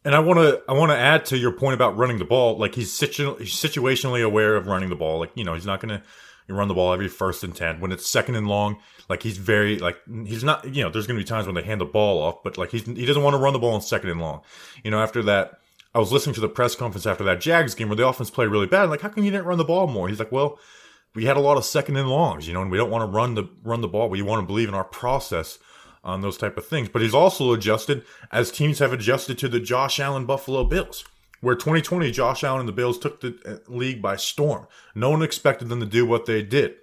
And 0.04 0.14
I 0.14 0.20
want 0.20 0.38
to 0.38 0.62
I 0.68 0.74
want 0.74 0.92
to 0.92 0.96
add 0.96 1.24
to 1.26 1.36
your 1.36 1.50
point 1.50 1.74
about 1.74 1.96
running 1.96 2.18
the 2.18 2.24
ball. 2.24 2.56
Like 2.56 2.76
he's, 2.76 2.92
situ- 2.92 3.34
he's 3.38 3.54
situationally 3.54 4.24
aware 4.24 4.54
of 4.54 4.68
running 4.68 4.90
the 4.90 4.94
ball. 4.94 5.18
Like 5.18 5.32
you 5.34 5.42
know 5.42 5.54
he's 5.54 5.66
not 5.66 5.80
going 5.80 5.98
to 5.98 6.06
run 6.54 6.68
the 6.68 6.74
ball 6.74 6.92
every 6.92 7.08
first 7.08 7.42
and 7.42 7.54
ten 7.54 7.80
when 7.80 7.92
it's 7.92 8.08
second 8.08 8.34
and 8.34 8.46
long. 8.46 8.78
Like 9.08 9.22
he's 9.22 9.38
very 9.38 9.78
like 9.78 9.98
he's 10.24 10.44
not 10.44 10.64
you 10.74 10.82
know 10.82 10.90
there's 10.90 11.06
going 11.06 11.18
to 11.18 11.24
be 11.24 11.28
times 11.28 11.46
when 11.46 11.54
they 11.54 11.62
hand 11.62 11.80
the 11.80 11.86
ball 11.86 12.22
off, 12.22 12.42
but 12.42 12.58
like 12.58 12.70
he's 12.70 12.84
he 12.84 13.06
doesn't 13.06 13.22
want 13.22 13.34
to 13.34 13.38
run 13.38 13.52
the 13.52 13.58
ball 13.58 13.74
in 13.74 13.80
second 13.80 14.10
and 14.10 14.20
long. 14.20 14.42
You 14.84 14.90
know 14.90 15.00
after 15.02 15.22
that 15.24 15.60
I 15.94 15.98
was 15.98 16.12
listening 16.12 16.34
to 16.34 16.40
the 16.40 16.48
press 16.48 16.74
conference 16.74 17.06
after 17.06 17.24
that 17.24 17.40
Jags 17.40 17.74
game 17.74 17.88
where 17.88 17.96
the 17.96 18.06
offense 18.06 18.30
played 18.30 18.48
really 18.48 18.66
bad. 18.66 18.90
Like 18.90 19.00
how 19.00 19.08
come 19.08 19.24
you 19.24 19.30
didn't 19.30 19.46
run 19.46 19.58
the 19.58 19.64
ball 19.64 19.86
more? 19.86 20.08
He's 20.08 20.18
like 20.18 20.32
well 20.32 20.58
we 21.16 21.24
had 21.24 21.38
a 21.38 21.40
lot 21.40 21.56
of 21.56 21.64
second 21.64 21.96
and 21.96 22.10
longs, 22.10 22.46
you 22.46 22.52
know, 22.52 22.60
and 22.60 22.70
we 22.70 22.76
don't 22.76 22.90
want 22.90 23.02
to 23.02 23.06
run 23.06 23.34
the 23.34 23.48
run 23.64 23.80
the 23.80 23.88
ball. 23.88 24.08
We 24.08 24.22
want 24.22 24.42
to 24.42 24.46
believe 24.46 24.68
in 24.68 24.74
our 24.74 24.84
process 24.84 25.58
on 26.04 26.20
those 26.20 26.36
type 26.36 26.56
of 26.56 26.66
things. 26.66 26.88
But 26.88 27.02
he's 27.02 27.14
also 27.14 27.52
adjusted 27.52 28.04
as 28.30 28.52
teams 28.52 28.78
have 28.78 28.92
adjusted 28.92 29.38
to 29.38 29.48
the 29.48 29.58
Josh 29.58 29.98
Allen 29.98 30.26
Buffalo 30.26 30.62
Bills, 30.62 31.04
where 31.46 31.54
2020 31.54 32.10
Josh 32.10 32.42
Allen 32.42 32.60
and 32.60 32.68
the 32.68 32.72
Bills 32.72 32.98
took 32.98 33.20
the 33.20 33.38
uh, 33.46 33.70
league 33.72 34.02
by 34.02 34.16
storm. 34.16 34.66
No 34.96 35.10
one 35.10 35.22
expected 35.22 35.68
them 35.68 35.78
to 35.78 35.86
do 35.86 36.04
what 36.04 36.26
they 36.26 36.42
did, 36.42 36.74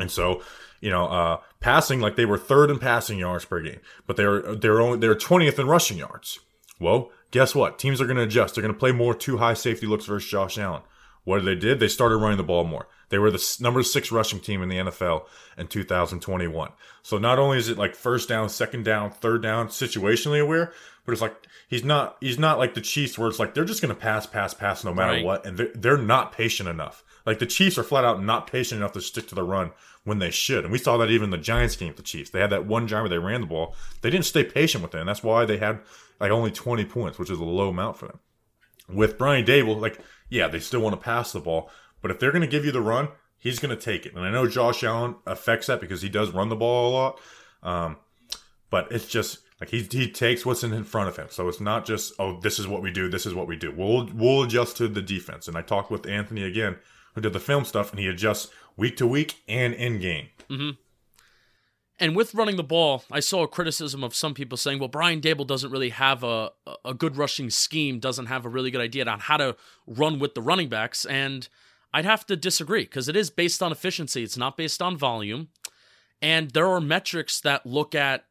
and 0.00 0.10
so 0.10 0.42
you 0.80 0.90
know, 0.90 1.06
uh, 1.06 1.40
passing 1.60 2.00
like 2.00 2.16
they 2.16 2.24
were 2.24 2.38
third 2.38 2.70
in 2.70 2.78
passing 2.78 3.18
yards 3.18 3.44
per 3.44 3.60
game, 3.60 3.80
but 4.06 4.16
they're 4.16 4.40
they're 4.56 4.80
only 4.80 4.98
they're 4.98 5.14
20th 5.14 5.60
in 5.60 5.68
rushing 5.68 5.98
yards. 5.98 6.40
Well, 6.80 7.12
guess 7.30 7.54
what? 7.54 7.78
Teams 7.78 8.00
are 8.00 8.06
going 8.06 8.16
to 8.16 8.24
adjust. 8.24 8.54
They're 8.54 8.62
going 8.62 8.74
to 8.74 8.80
play 8.80 8.90
more 8.90 9.14
two 9.14 9.36
high 9.36 9.54
safety 9.54 9.86
looks 9.86 10.06
versus 10.06 10.28
Josh 10.28 10.58
Allen. 10.58 10.82
What 11.24 11.38
did 11.38 11.46
they 11.46 11.60
did? 11.60 11.78
They 11.78 11.88
started 11.88 12.16
running 12.16 12.38
the 12.38 12.42
ball 12.42 12.64
more. 12.64 12.88
They 13.10 13.18
were 13.18 13.30
the 13.30 13.56
number 13.60 13.82
six 13.82 14.10
rushing 14.10 14.40
team 14.40 14.62
in 14.62 14.68
the 14.68 14.76
NFL 14.76 15.26
in 15.58 15.66
2021. 15.66 16.70
So 17.02 17.18
not 17.18 17.38
only 17.38 17.58
is 17.58 17.68
it 17.68 17.76
like 17.76 17.94
first 17.94 18.28
down, 18.28 18.48
second 18.48 18.84
down, 18.84 19.10
third 19.10 19.42
down, 19.42 19.68
situationally 19.68 20.40
aware, 20.40 20.72
but 21.04 21.12
it's 21.12 21.20
like 21.20 21.36
he's 21.68 21.84
not 21.84 22.16
he's 22.20 22.38
not 22.38 22.58
like 22.58 22.74
the 22.74 22.80
Chiefs 22.80 23.18
where 23.18 23.28
it's 23.28 23.38
like 23.38 23.52
they're 23.52 23.64
just 23.64 23.82
going 23.82 23.94
to 23.94 24.00
pass, 24.00 24.26
pass, 24.26 24.54
pass 24.54 24.84
no 24.84 24.94
matter 24.94 25.12
right. 25.12 25.24
what, 25.24 25.44
and 25.44 25.58
they're, 25.58 25.72
they're 25.74 25.98
not 25.98 26.32
patient 26.32 26.68
enough. 26.68 27.04
Like 27.26 27.40
the 27.40 27.46
Chiefs 27.46 27.78
are 27.78 27.82
flat 27.82 28.04
out 28.04 28.22
not 28.22 28.46
patient 28.46 28.80
enough 28.80 28.92
to 28.92 29.00
stick 29.00 29.26
to 29.28 29.34
the 29.34 29.42
run 29.42 29.72
when 30.04 30.20
they 30.20 30.30
should, 30.30 30.64
and 30.64 30.72
we 30.72 30.78
saw 30.78 30.96
that 30.96 31.10
even 31.10 31.24
in 31.26 31.30
the 31.30 31.38
Giants 31.38 31.76
game 31.76 31.88
with 31.88 31.96
the 31.96 32.02
Chiefs. 32.02 32.30
They 32.30 32.40
had 32.40 32.50
that 32.50 32.66
one 32.66 32.86
drive 32.86 33.02
where 33.02 33.10
they 33.10 33.18
ran 33.18 33.42
the 33.42 33.46
ball. 33.46 33.74
They 34.02 34.10
didn't 34.10 34.24
stay 34.24 34.44
patient 34.44 34.82
with 34.82 34.94
it, 34.94 35.00
and 35.00 35.08
that's 35.08 35.22
why 35.22 35.44
they 35.44 35.58
had 35.58 35.80
like 36.20 36.30
only 36.30 36.52
20 36.52 36.84
points, 36.84 37.18
which 37.18 37.30
is 37.30 37.38
a 37.38 37.44
low 37.44 37.70
amount 37.70 37.96
for 37.96 38.06
them. 38.06 38.20
With 38.88 39.18
Brian 39.18 39.44
Daboll, 39.44 39.80
like 39.80 40.00
yeah, 40.28 40.48
they 40.48 40.60
still 40.60 40.80
want 40.80 40.94
to 40.94 41.04
pass 41.04 41.32
the 41.32 41.40
ball, 41.40 41.70
but 42.02 42.10
if 42.10 42.18
they're 42.18 42.32
going 42.32 42.42
to 42.42 42.48
give 42.48 42.64
you 42.64 42.72
the 42.72 42.80
run, 42.80 43.08
he's 43.38 43.58
going 43.58 43.76
to 43.76 43.82
take 43.82 44.06
it. 44.06 44.14
And 44.14 44.24
I 44.24 44.30
know 44.30 44.46
Josh 44.46 44.84
Allen 44.84 45.16
affects 45.26 45.66
that 45.66 45.80
because 45.80 46.02
he 46.02 46.08
does 46.08 46.30
run 46.30 46.48
the 46.48 46.56
ball 46.56 46.90
a 46.90 46.92
lot. 46.92 47.20
Um, 47.62 47.96
but 48.70 48.90
it's 48.90 49.06
just 49.06 49.40
like 49.60 49.70
he 49.70 49.82
he 49.82 50.10
takes 50.10 50.46
what's 50.46 50.62
in 50.62 50.84
front 50.84 51.08
of 51.08 51.16
him. 51.16 51.26
So 51.30 51.48
it's 51.48 51.60
not 51.60 51.84
just 51.84 52.12
oh 52.18 52.40
this 52.40 52.58
is 52.58 52.66
what 52.66 52.82
we 52.82 52.90
do, 52.90 53.08
this 53.08 53.26
is 53.26 53.34
what 53.34 53.46
we 53.46 53.56
do. 53.56 53.72
We'll 53.76 54.08
we'll 54.14 54.44
adjust 54.44 54.76
to 54.78 54.88
the 54.88 55.02
defense. 55.02 55.48
And 55.48 55.56
I 55.56 55.62
talked 55.62 55.90
with 55.90 56.06
Anthony 56.06 56.44
again, 56.44 56.76
who 57.14 57.20
did 57.20 57.32
the 57.32 57.40
film 57.40 57.64
stuff, 57.64 57.90
and 57.90 57.98
he 57.98 58.06
adjusts 58.06 58.48
week 58.76 58.96
to 58.98 59.06
week 59.06 59.42
and 59.46 59.74
in 59.74 59.98
game. 59.98 60.28
Mm-hmm. 60.48 60.70
And 62.02 62.16
with 62.16 62.34
running 62.34 62.56
the 62.56 62.64
ball, 62.64 63.04
I 63.12 63.20
saw 63.20 63.42
a 63.42 63.48
criticism 63.48 64.02
of 64.02 64.14
some 64.14 64.32
people 64.32 64.56
saying, 64.56 64.78
well, 64.78 64.88
Brian 64.88 65.20
Daboll 65.20 65.46
doesn't 65.46 65.70
really 65.70 65.90
have 65.90 66.24
a, 66.24 66.50
a 66.82 66.94
good 66.94 67.18
rushing 67.18 67.50
scheme, 67.50 67.98
doesn't 67.98 68.24
have 68.24 68.46
a 68.46 68.48
really 68.48 68.70
good 68.70 68.80
idea 68.80 69.04
on 69.04 69.20
how 69.20 69.36
to 69.36 69.54
run 69.86 70.18
with 70.18 70.34
the 70.34 70.40
running 70.40 70.70
backs. 70.70 71.04
And 71.04 71.46
I'd 71.92 72.04
have 72.04 72.26
to 72.26 72.36
disagree 72.36 72.84
because 72.84 73.08
it 73.08 73.16
is 73.16 73.30
based 73.30 73.62
on 73.62 73.72
efficiency, 73.72 74.22
it's 74.22 74.36
not 74.36 74.56
based 74.56 74.80
on 74.80 74.96
volume. 74.96 75.48
And 76.22 76.50
there 76.50 76.68
are 76.68 76.80
metrics 76.80 77.40
that 77.40 77.64
look 77.64 77.94
at 77.94 78.24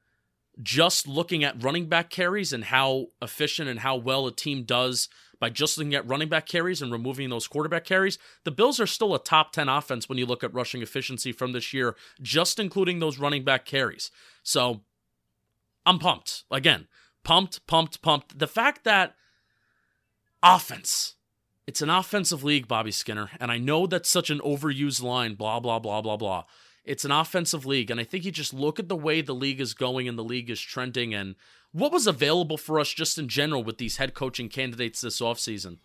just 0.62 1.08
looking 1.08 1.44
at 1.44 1.62
running 1.64 1.88
back 1.88 2.10
carries 2.10 2.54
and 2.54 2.66
how 2.66 3.08
efficient 3.22 3.70
and 3.70 3.80
how 3.80 3.96
well 3.96 4.28
a 4.28 4.32
team 4.32 4.64
does 4.64 5.10
by 5.40 5.50
just 5.50 5.78
looking 5.78 5.96
at 5.96 6.08
running 6.08 6.28
back 6.28 6.46
carries 6.46 6.82
and 6.82 6.92
removing 6.92 7.30
those 7.30 7.48
quarterback 7.48 7.86
carries, 7.86 8.18
the 8.44 8.52
Bills 8.52 8.80
are 8.80 8.88
still 8.88 9.16
a 9.16 9.24
top 9.24 9.54
10 9.54 9.70
offense 9.70 10.10
when 10.10 10.18
you 10.18 10.26
look 10.26 10.44
at 10.44 10.54
rushing 10.54 10.82
efficiency 10.82 11.32
from 11.32 11.54
this 11.54 11.74
year, 11.74 11.96
just 12.22 12.60
including 12.60 13.00
those 13.00 13.20
running 13.20 13.46
back 13.46 13.66
carries. 13.66 14.12
So 14.44 14.82
I'm 15.86 15.98
pumped. 15.98 16.44
Again, 16.52 16.88
pumped, 17.24 17.66
pumped, 17.68 18.02
pumped. 18.02 18.38
The 18.38 18.48
fact 18.48 18.84
that 18.84 19.16
offense, 20.44 21.16
it's 21.70 21.84
an 21.84 21.90
offensive 21.92 22.44
league, 22.44 22.68
Bobby 22.68 22.90
Skinner, 22.90 23.30
and 23.40 23.52
I 23.52 23.60
know 23.60 23.86
that's 23.86 24.10
such 24.10 24.32
an 24.32 24.40
overused 24.40 25.04
line, 25.04 25.36
blah, 25.36 25.60
blah, 25.60 25.78
blah, 25.78 26.02
blah, 26.02 26.18
blah. 26.18 26.46
It's 26.84 27.06
an 27.06 27.12
offensive 27.12 27.64
league, 27.64 27.92
and 27.92 28.00
I 28.00 28.04
think 28.06 28.26
you 28.26 28.32
just 28.32 28.56
look 28.56 28.80
at 28.80 28.90
the 28.90 28.96
way 28.96 29.22
the 29.22 29.36
league 29.36 29.62
is 29.62 29.76
going 29.76 30.08
and 30.08 30.18
the 30.18 30.24
league 30.24 30.50
is 30.50 30.60
trending 30.60 31.14
and 31.14 31.36
what 31.72 31.92
was 31.92 32.08
available 32.08 32.58
for 32.58 32.80
us 32.80 32.92
just 32.92 33.20
in 33.20 33.28
general 33.28 33.64
with 33.64 33.78
these 33.78 33.98
head 33.98 34.16
coaching 34.16 34.50
candidates 34.50 35.02
this 35.02 35.22
offseason. 35.22 35.78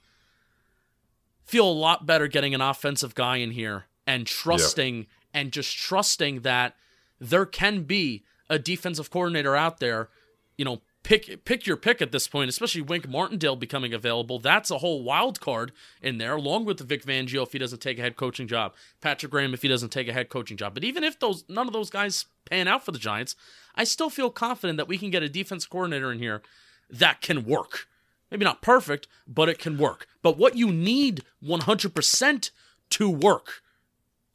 Feel 1.44 1.68
a 1.68 1.70
lot 1.70 2.06
better 2.06 2.28
getting 2.28 2.54
an 2.54 2.62
offensive 2.62 3.14
guy 3.14 3.36
in 3.36 3.50
here 3.50 3.84
and 4.06 4.26
trusting 4.26 4.96
yeah. 4.96 5.04
and 5.34 5.52
just 5.52 5.76
trusting 5.76 6.40
that 6.40 6.76
there 7.20 7.44
can 7.44 7.82
be 7.82 8.24
a 8.48 8.58
defensive 8.58 9.10
coordinator 9.10 9.54
out 9.54 9.80
there, 9.80 10.08
you 10.56 10.64
know, 10.64 10.80
pick 11.04 11.44
pick 11.44 11.66
your 11.66 11.76
pick 11.76 12.02
at 12.02 12.11
this 12.11 12.26
point, 12.26 12.49
especially 12.49 12.80
Wink 12.80 13.08
Martindale 13.08 13.54
becoming 13.54 13.94
available. 13.94 14.40
That's 14.40 14.73
a 14.73 14.78
whole 14.78 15.04
wild 15.04 15.40
card 15.40 15.70
in 16.02 16.18
there, 16.18 16.34
along 16.34 16.64
with 16.64 16.80
Vic 16.80 17.04
Fangio 17.04 17.44
if 17.44 17.52
he 17.52 17.58
doesn't 17.58 17.80
take 17.80 17.99
a 17.99 18.02
head 18.02 18.16
coaching 18.16 18.49
job, 18.49 18.75
Patrick 19.00 19.30
Graham 19.30 19.54
if 19.54 19.62
he 19.62 19.68
doesn't 19.68 19.90
take 19.90 20.08
a 20.08 20.12
head 20.12 20.28
coaching 20.28 20.56
job. 20.56 20.75
But 20.75 20.82
even 20.82 21.04
if 21.04 21.20
those 21.20 21.44
none 21.49 21.68
of 21.68 21.73
those 21.73 21.90
guys 21.90 22.26
pan 22.44 22.66
out 22.66 22.84
for 22.84 22.90
the 22.90 22.99
Giants, 22.99 23.37
I 23.76 23.84
still 23.84 24.11
feel 24.11 24.30
confident 24.30 24.78
that 24.78 24.88
we 24.88 24.99
can 24.99 25.11
get 25.11 25.23
a 25.23 25.28
defense 25.28 25.66
coordinator 25.66 26.11
in 26.11 26.18
here 26.18 26.42
that 26.90 27.20
can 27.20 27.44
work. 27.44 27.87
Maybe 28.30 28.44
not 28.44 28.62
perfect, 28.62 29.06
but 29.28 29.49
it 29.49 29.58
can 29.58 29.78
work. 29.78 30.08
But 30.23 30.37
what 30.37 30.56
you 30.56 30.73
need 30.73 31.23
100% 31.44 32.50
to 32.90 33.11
work 33.11 33.62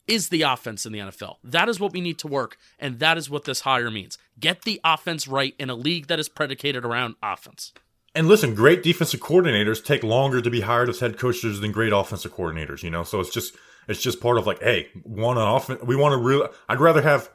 is 0.10 0.30
the 0.30 0.42
offense 0.42 0.86
in 0.86 0.92
the 0.92 1.00
NFL. 1.00 1.36
That 1.44 1.70
is 1.70 1.80
what 1.80 1.94
we 1.94 2.02
need 2.02 2.18
to 2.20 2.28
work, 2.28 2.58
and 2.80 3.00
that 3.00 3.18
is 3.18 3.30
what 3.30 3.44
this 3.46 3.62
hire 3.62 3.92
means. 3.92 4.18
Get 4.40 4.64
the 4.64 4.80
offense 4.84 5.28
right 5.28 5.54
in 5.60 5.70
a 5.70 5.76
league 5.76 6.08
that 6.08 6.20
is 6.20 6.30
predicated 6.30 6.86
around 6.86 7.16
offense. 7.22 7.74
And 8.16 8.28
listen, 8.28 8.56
great 8.56 8.82
defensive 8.84 9.20
coordinators 9.20 9.84
take 9.84 10.04
longer 10.04 10.42
to 10.42 10.50
be 10.50 10.62
hired 10.62 10.90
as 10.90 11.00
head 11.00 11.18
coaches 11.18 11.60
than 11.60 11.72
great 11.72 11.94
offensive 11.94 12.34
coordinators, 12.34 12.84
you 12.84 12.90
know? 12.90 13.04
So 13.04 13.20
it's 13.20 13.30
just 13.30 13.56
it's 13.88 14.02
just 14.02 14.22
part 14.22 14.38
of 14.38 14.48
like, 14.48 14.62
hey, 14.62 14.90
one 15.04 15.38
off 15.38 15.70
we 15.84 15.96
want 15.96 16.14
to 16.14 16.18
really 16.18 16.48
I'd 16.68 16.80
rather 16.80 17.02
have 17.02 17.30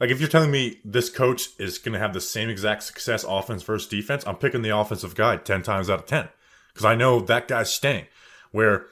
like 0.00 0.10
if 0.10 0.20
you're 0.20 0.28
telling 0.28 0.50
me 0.50 0.78
this 0.84 1.10
coach 1.10 1.48
is 1.58 1.78
going 1.78 1.92
to 1.94 1.98
have 1.98 2.14
the 2.14 2.20
same 2.20 2.48
exact 2.48 2.84
success 2.84 3.24
offense 3.28 3.62
versus 3.62 3.88
defense, 3.88 4.24
I'm 4.26 4.36
picking 4.36 4.62
the 4.62 4.76
offensive 4.76 5.14
guy 5.14 5.36
10 5.36 5.62
times 5.62 5.90
out 5.90 6.00
of 6.00 6.06
10 6.06 6.28
because 6.72 6.84
I 6.84 6.94
know 6.94 7.20
that 7.20 7.48
guy's 7.48 7.72
staying. 7.72 8.06
Where 8.52 8.86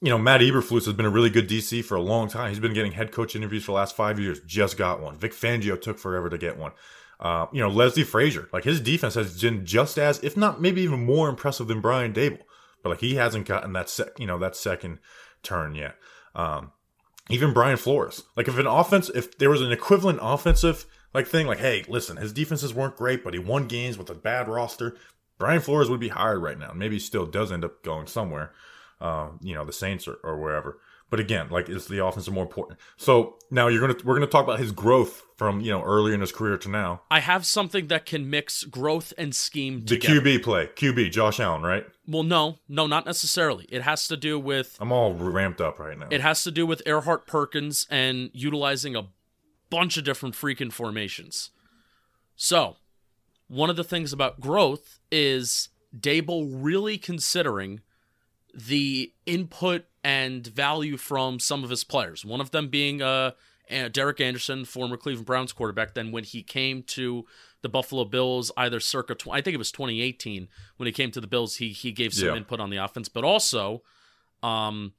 you 0.00 0.10
know, 0.10 0.18
Matt 0.18 0.42
Eberflus 0.42 0.84
has 0.84 0.92
been 0.92 1.06
a 1.06 1.10
really 1.10 1.30
good 1.30 1.48
DC 1.48 1.82
for 1.82 1.94
a 1.94 2.02
long 2.02 2.28
time. 2.28 2.50
He's 2.50 2.60
been 2.60 2.74
getting 2.74 2.92
head 2.92 3.10
coach 3.10 3.34
interviews 3.34 3.64
for 3.64 3.72
the 3.72 3.76
last 3.76 3.96
five 3.96 4.20
years. 4.20 4.38
Just 4.40 4.76
got 4.76 5.00
one. 5.00 5.16
Vic 5.16 5.32
Fangio 5.32 5.80
took 5.80 5.98
forever 5.98 6.28
to 6.28 6.36
get 6.36 6.58
one. 6.58 6.72
Uh, 7.24 7.46
you 7.52 7.60
know, 7.60 7.68
Leslie 7.68 8.04
Frazier, 8.04 8.48
like 8.52 8.64
his 8.64 8.80
defense 8.80 9.14
has 9.14 9.40
been 9.40 9.64
just 9.64 9.98
as, 9.98 10.22
if 10.22 10.36
not 10.36 10.60
maybe 10.60 10.82
even 10.82 11.04
more 11.04 11.28
impressive 11.28 11.66
than 11.66 11.80
Brian 11.80 12.12
Daboll, 12.12 12.42
But 12.82 12.90
like 12.90 13.00
he 13.00 13.14
hasn't 13.14 13.48
gotten 13.48 13.72
that 13.72 13.88
sec, 13.88 14.08
you 14.18 14.26
know, 14.26 14.38
that 14.38 14.54
second 14.54 14.98
turn 15.42 15.74
yet. 15.74 15.96
Um, 16.34 16.72
even 17.30 17.54
Brian 17.54 17.78
Flores, 17.78 18.22
like 18.36 18.46
if 18.46 18.58
an 18.58 18.66
offense, 18.66 19.08
if 19.08 19.38
there 19.38 19.48
was 19.48 19.62
an 19.62 19.72
equivalent 19.72 20.18
offensive 20.20 20.84
like 21.14 21.26
thing, 21.26 21.46
like 21.46 21.60
hey, 21.60 21.84
listen, 21.88 22.18
his 22.18 22.32
defenses 22.32 22.74
weren't 22.74 22.96
great, 22.96 23.24
but 23.24 23.32
he 23.32 23.40
won 23.40 23.68
games 23.68 23.96
with 23.96 24.10
a 24.10 24.14
bad 24.14 24.46
roster. 24.46 24.96
Brian 25.38 25.62
Flores 25.62 25.88
would 25.88 26.00
be 26.00 26.08
hired 26.08 26.42
right 26.42 26.58
now. 26.58 26.72
Maybe 26.74 26.96
he 26.96 27.00
still 27.00 27.26
does 27.26 27.50
end 27.50 27.64
up 27.64 27.82
going 27.82 28.06
somewhere 28.06 28.52
uh, 29.00 29.28
you 29.42 29.54
know, 29.54 29.64
the 29.64 29.72
Saints 29.72 30.08
or, 30.08 30.14
or 30.24 30.38
wherever. 30.40 30.78
But 31.14 31.20
again, 31.20 31.48
like 31.48 31.68
is 31.68 31.86
the 31.86 32.04
offense 32.04 32.28
more 32.28 32.42
important? 32.42 32.76
So 32.96 33.36
now 33.48 33.68
you're 33.68 33.80
gonna 33.80 33.94
we're 34.02 34.16
gonna 34.16 34.26
talk 34.26 34.42
about 34.42 34.58
his 34.58 34.72
growth 34.72 35.22
from 35.36 35.60
you 35.60 35.70
know 35.70 35.80
earlier 35.80 36.12
in 36.12 36.20
his 36.20 36.32
career 36.32 36.58
to 36.58 36.68
now. 36.68 37.02
I 37.08 37.20
have 37.20 37.46
something 37.46 37.86
that 37.86 38.04
can 38.04 38.28
mix 38.28 38.64
growth 38.64 39.12
and 39.16 39.32
scheme. 39.32 39.84
The 39.84 39.96
together. 39.96 40.20
QB 40.20 40.42
play, 40.42 40.66
QB 40.74 41.12
Josh 41.12 41.38
Allen, 41.38 41.62
right? 41.62 41.86
Well, 42.08 42.24
no, 42.24 42.58
no, 42.68 42.88
not 42.88 43.06
necessarily. 43.06 43.66
It 43.68 43.82
has 43.82 44.08
to 44.08 44.16
do 44.16 44.40
with. 44.40 44.76
I'm 44.80 44.90
all 44.90 45.14
ramped 45.14 45.60
up 45.60 45.78
right 45.78 45.96
now. 45.96 46.08
It 46.10 46.20
has 46.20 46.42
to 46.42 46.50
do 46.50 46.66
with 46.66 46.82
Erhardt 46.84 47.28
Perkins 47.28 47.86
and 47.88 48.30
utilizing 48.32 48.96
a 48.96 49.06
bunch 49.70 49.96
of 49.96 50.02
different 50.02 50.34
freaking 50.34 50.72
formations. 50.72 51.50
So, 52.34 52.74
one 53.46 53.70
of 53.70 53.76
the 53.76 53.84
things 53.84 54.12
about 54.12 54.40
growth 54.40 54.98
is 55.12 55.68
Daboll 55.96 56.48
really 56.52 56.98
considering 56.98 57.82
the 58.52 59.12
input 59.26 59.84
and 60.04 60.46
value 60.46 60.96
from 60.98 61.40
some 61.40 61.64
of 61.64 61.70
his 61.70 61.82
players. 61.82 62.24
One 62.24 62.40
of 62.40 62.50
them 62.50 62.68
being 62.68 63.00
uh, 63.02 63.32
Derek 63.90 64.20
Anderson, 64.20 64.64
former 64.66 64.96
Cleveland 64.98 65.26
Browns 65.26 65.52
quarterback. 65.52 65.94
Then 65.94 66.12
when 66.12 66.24
he 66.24 66.42
came 66.42 66.82
to 66.84 67.24
the 67.62 67.68
Buffalo 67.70 68.04
Bills, 68.04 68.52
either 68.56 68.78
circa 68.78 69.16
I 69.30 69.40
think 69.40 69.54
it 69.54 69.58
was 69.58 69.72
2018 69.72 70.48
when 70.76 70.86
he 70.86 70.92
came 70.92 71.10
to 71.12 71.20
the 71.20 71.26
Bills, 71.26 71.56
he 71.56 71.70
he 71.70 71.90
gave 71.90 72.12
some 72.12 72.28
Yeah. 72.28 72.36
input 72.36 72.60
on 72.60 72.70
the 72.70 72.76
offense, 72.76 73.08
but 73.08 73.24
also. 73.24 73.82
Um, 74.42 74.92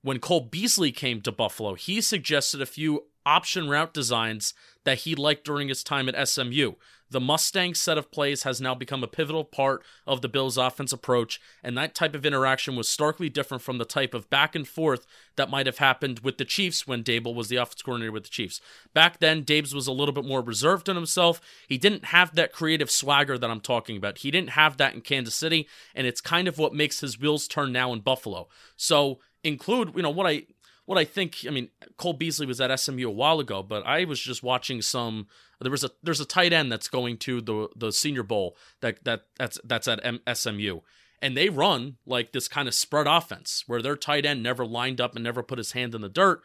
when 0.00 0.18
Cole 0.18 0.40
Beasley 0.40 0.90
came 0.90 1.20
to 1.20 1.30
Buffalo, 1.30 1.74
he 1.74 2.00
suggested 2.00 2.60
a 2.60 2.66
few 2.66 3.04
option 3.24 3.68
route 3.68 3.94
designs 3.94 4.52
that 4.82 4.98
he 5.00 5.14
liked 5.14 5.44
during 5.44 5.68
his 5.68 5.84
time 5.84 6.08
at 6.08 6.16
SMU. 6.28 6.72
The 7.12 7.20
Mustang 7.20 7.74
set 7.74 7.98
of 7.98 8.10
plays 8.10 8.44
has 8.44 8.58
now 8.58 8.74
become 8.74 9.04
a 9.04 9.06
pivotal 9.06 9.44
part 9.44 9.82
of 10.06 10.22
the 10.22 10.28
Bills' 10.28 10.56
offense 10.56 10.94
approach, 10.94 11.38
and 11.62 11.76
that 11.76 11.94
type 11.94 12.14
of 12.14 12.24
interaction 12.24 12.74
was 12.74 12.88
starkly 12.88 13.28
different 13.28 13.62
from 13.62 13.76
the 13.76 13.84
type 13.84 14.14
of 14.14 14.30
back 14.30 14.54
and 14.54 14.66
forth 14.66 15.06
that 15.36 15.50
might 15.50 15.66
have 15.66 15.76
happened 15.76 16.20
with 16.20 16.38
the 16.38 16.46
Chiefs 16.46 16.86
when 16.86 17.04
Daboll 17.04 17.34
was 17.34 17.48
the 17.48 17.56
offense 17.56 17.82
coordinator 17.82 18.12
with 18.12 18.24
the 18.24 18.30
Chiefs. 18.30 18.62
Back 18.94 19.18
then, 19.18 19.42
Dabes 19.42 19.74
was 19.74 19.86
a 19.86 19.92
little 19.92 20.14
bit 20.14 20.24
more 20.24 20.40
reserved 20.40 20.88
in 20.88 20.96
himself. 20.96 21.38
He 21.68 21.76
didn't 21.76 22.06
have 22.06 22.34
that 22.34 22.52
creative 22.52 22.90
swagger 22.90 23.36
that 23.36 23.50
I'm 23.50 23.60
talking 23.60 23.98
about. 23.98 24.18
He 24.18 24.30
didn't 24.30 24.50
have 24.50 24.78
that 24.78 24.94
in 24.94 25.02
Kansas 25.02 25.34
City, 25.34 25.68
and 25.94 26.06
it's 26.06 26.22
kind 26.22 26.48
of 26.48 26.56
what 26.56 26.74
makes 26.74 27.00
his 27.00 27.20
wheels 27.20 27.46
turn 27.46 27.72
now 27.72 27.92
in 27.92 28.00
Buffalo. 28.00 28.48
So 28.76 29.20
include, 29.44 29.92
you 29.94 30.02
know, 30.02 30.10
what 30.10 30.26
I 30.26 30.44
what 30.86 30.98
I 30.98 31.04
think. 31.04 31.44
I 31.46 31.50
mean, 31.50 31.68
Cole 31.96 32.12
Beasley 32.12 32.46
was 32.46 32.60
at 32.60 32.78
SMU 32.78 33.08
a 33.08 33.12
while 33.12 33.40
ago, 33.40 33.62
but 33.62 33.86
I 33.86 34.04
was 34.04 34.20
just 34.20 34.42
watching 34.42 34.82
some. 34.82 35.28
There 35.60 35.70
was 35.70 35.84
a 35.84 35.90
there's 36.02 36.20
a 36.20 36.26
tight 36.26 36.52
end 36.52 36.72
that's 36.72 36.88
going 36.88 37.18
to 37.18 37.40
the 37.40 37.68
the 37.76 37.92
Senior 37.92 38.22
Bowl 38.22 38.56
that 38.80 39.04
that 39.04 39.22
that's 39.38 39.58
that's 39.64 39.88
at 39.88 40.00
M- 40.04 40.20
SMU, 40.32 40.80
and 41.20 41.36
they 41.36 41.48
run 41.48 41.96
like 42.04 42.32
this 42.32 42.48
kind 42.48 42.66
of 42.66 42.74
spread 42.74 43.06
offense 43.06 43.64
where 43.66 43.82
their 43.82 43.96
tight 43.96 44.26
end 44.26 44.42
never 44.42 44.66
lined 44.66 45.00
up 45.00 45.14
and 45.14 45.22
never 45.22 45.42
put 45.42 45.58
his 45.58 45.72
hand 45.72 45.94
in 45.94 46.00
the 46.00 46.08
dirt. 46.08 46.42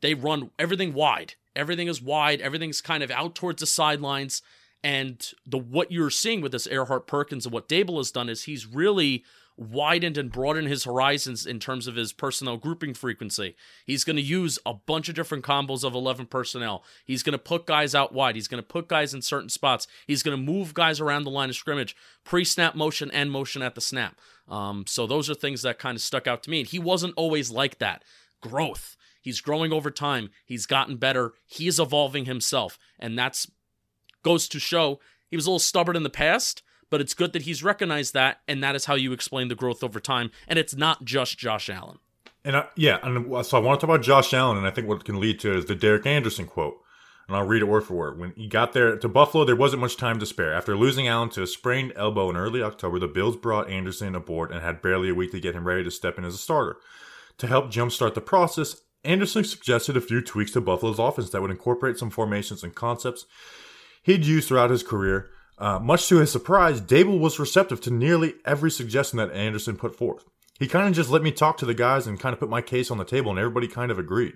They 0.00 0.14
run 0.14 0.50
everything 0.58 0.94
wide. 0.94 1.34
Everything 1.54 1.88
is 1.88 2.02
wide. 2.02 2.40
Everything's 2.40 2.80
kind 2.80 3.02
of 3.02 3.10
out 3.10 3.34
towards 3.34 3.60
the 3.60 3.66
sidelines. 3.66 4.42
And 4.84 5.26
the 5.46 5.58
what 5.58 5.90
you're 5.90 6.10
seeing 6.10 6.40
with 6.40 6.52
this 6.52 6.66
Erhardt 6.66 7.06
Perkins 7.06 7.46
and 7.46 7.52
what 7.52 7.68
Daboll 7.68 7.96
has 7.96 8.10
done 8.10 8.28
is 8.28 8.44
he's 8.44 8.66
really 8.66 9.24
widened 9.56 10.18
and 10.18 10.30
broadened 10.30 10.68
his 10.68 10.84
horizons 10.84 11.46
in 11.46 11.58
terms 11.58 11.86
of 11.86 11.96
his 11.96 12.12
personnel 12.12 12.56
grouping 12.56 12.94
frequency. 12.94 13.56
He's 13.86 14.04
going 14.04 14.16
to 14.16 14.22
use 14.22 14.58
a 14.66 14.74
bunch 14.74 15.08
of 15.08 15.14
different 15.14 15.44
combos 15.44 15.82
of 15.82 15.94
11 15.94 16.26
personnel. 16.26 16.84
He's 17.04 17.22
going 17.22 17.32
to 17.32 17.38
put 17.38 17.66
guys 17.66 17.94
out 17.94 18.12
wide. 18.12 18.34
He's 18.34 18.48
going 18.48 18.62
to 18.62 18.66
put 18.66 18.88
guys 18.88 19.14
in 19.14 19.22
certain 19.22 19.48
spots. 19.48 19.86
He's 20.06 20.22
going 20.22 20.36
to 20.36 20.52
move 20.52 20.74
guys 20.74 21.00
around 21.00 21.24
the 21.24 21.30
line 21.30 21.48
of 21.48 21.56
scrimmage, 21.56 21.96
pre 22.24 22.44
snap 22.44 22.74
motion 22.74 23.10
and 23.10 23.30
motion 23.30 23.62
at 23.62 23.74
the 23.74 23.80
snap. 23.80 24.18
Um, 24.48 24.84
so 24.86 25.06
those 25.06 25.30
are 25.30 25.34
things 25.34 25.62
that 25.62 25.78
kind 25.78 25.96
of 25.96 26.02
stuck 26.02 26.26
out 26.26 26.42
to 26.44 26.50
me. 26.50 26.60
And 26.60 26.68
he 26.68 26.78
wasn't 26.78 27.14
always 27.16 27.50
like 27.50 27.78
that. 27.78 28.04
Growth. 28.40 28.96
He's 29.20 29.40
growing 29.40 29.72
over 29.72 29.90
time. 29.90 30.30
He's 30.44 30.66
gotten 30.66 30.96
better. 30.96 31.32
He's 31.46 31.80
evolving 31.80 32.26
himself. 32.26 32.78
And 32.98 33.18
that's 33.18 33.50
goes 34.22 34.48
to 34.48 34.58
show 34.58 35.00
he 35.28 35.36
was 35.36 35.46
a 35.46 35.50
little 35.50 35.58
stubborn 35.58 35.96
in 35.96 36.02
the 36.02 36.10
past, 36.10 36.62
but 36.90 37.00
it's 37.00 37.14
good 37.14 37.32
that 37.32 37.42
he's 37.42 37.62
recognized 37.62 38.14
that, 38.14 38.40
and 38.46 38.62
that 38.62 38.74
is 38.74 38.84
how 38.84 38.94
you 38.94 39.12
explain 39.12 39.48
the 39.48 39.54
growth 39.54 39.82
over 39.82 40.00
time. 40.00 40.30
And 40.46 40.58
it's 40.58 40.76
not 40.76 41.04
just 41.04 41.38
Josh 41.38 41.68
Allen. 41.68 41.98
And 42.44 42.56
I, 42.56 42.66
yeah, 42.76 42.98
and 43.02 43.26
so 43.44 43.56
I 43.56 43.60
want 43.60 43.80
to 43.80 43.86
talk 43.86 43.94
about 43.94 44.04
Josh 44.04 44.32
Allen, 44.32 44.56
and 44.56 44.66
I 44.66 44.70
think 44.70 44.86
what 44.88 45.04
can 45.04 45.18
lead 45.18 45.40
to 45.40 45.56
is 45.56 45.64
the 45.64 45.74
Derek 45.74 46.06
Anderson 46.06 46.46
quote. 46.46 46.78
And 47.26 47.36
I'll 47.36 47.46
read 47.46 47.62
it 47.62 47.66
word 47.66 47.82
for 47.82 47.94
word. 47.94 48.20
When 48.20 48.32
he 48.36 48.46
got 48.46 48.72
there 48.72 48.96
to 48.96 49.08
Buffalo, 49.08 49.44
there 49.44 49.56
wasn't 49.56 49.82
much 49.82 49.96
time 49.96 50.20
to 50.20 50.26
spare. 50.26 50.54
After 50.54 50.76
losing 50.76 51.08
Allen 51.08 51.28
to 51.30 51.42
a 51.42 51.46
sprained 51.48 51.92
elbow 51.96 52.30
in 52.30 52.36
early 52.36 52.62
October, 52.62 53.00
the 53.00 53.08
Bills 53.08 53.36
brought 53.36 53.68
Anderson 53.68 54.14
aboard 54.14 54.52
and 54.52 54.60
had 54.60 54.80
barely 54.80 55.08
a 55.08 55.14
week 55.14 55.32
to 55.32 55.40
get 55.40 55.56
him 55.56 55.66
ready 55.66 55.82
to 55.82 55.90
step 55.90 56.18
in 56.18 56.24
as 56.24 56.34
a 56.34 56.38
starter. 56.38 56.76
To 57.38 57.48
help 57.48 57.66
jumpstart 57.66 58.14
the 58.14 58.20
process, 58.20 58.80
Anderson 59.02 59.42
suggested 59.42 59.96
a 59.96 60.00
few 60.00 60.20
tweaks 60.20 60.52
to 60.52 60.60
Buffalo's 60.60 61.00
offense 61.00 61.30
that 61.30 61.42
would 61.42 61.50
incorporate 61.50 61.98
some 61.98 62.10
formations 62.10 62.62
and 62.62 62.76
concepts 62.76 63.26
he'd 64.04 64.24
used 64.24 64.46
throughout 64.46 64.70
his 64.70 64.84
career. 64.84 65.28
Uh, 65.58 65.78
much 65.78 66.08
to 66.08 66.18
his 66.18 66.30
surprise, 66.30 66.80
Daboll 66.80 67.18
was 67.18 67.38
receptive 67.38 67.80
to 67.82 67.90
nearly 67.90 68.34
every 68.44 68.70
suggestion 68.70 69.16
that 69.18 69.32
Anderson 69.32 69.76
put 69.76 69.96
forth. 69.96 70.24
He 70.58 70.66
kind 70.66 70.88
of 70.88 70.94
just 70.94 71.10
let 71.10 71.22
me 71.22 71.32
talk 71.32 71.58
to 71.58 71.66
the 71.66 71.74
guys 71.74 72.06
and 72.06 72.20
kind 72.20 72.32
of 72.32 72.40
put 72.40 72.50
my 72.50 72.60
case 72.60 72.90
on 72.90 72.98
the 72.98 73.04
table, 73.04 73.30
and 73.30 73.38
everybody 73.38 73.68
kind 73.68 73.90
of 73.90 73.98
agreed. 73.98 74.34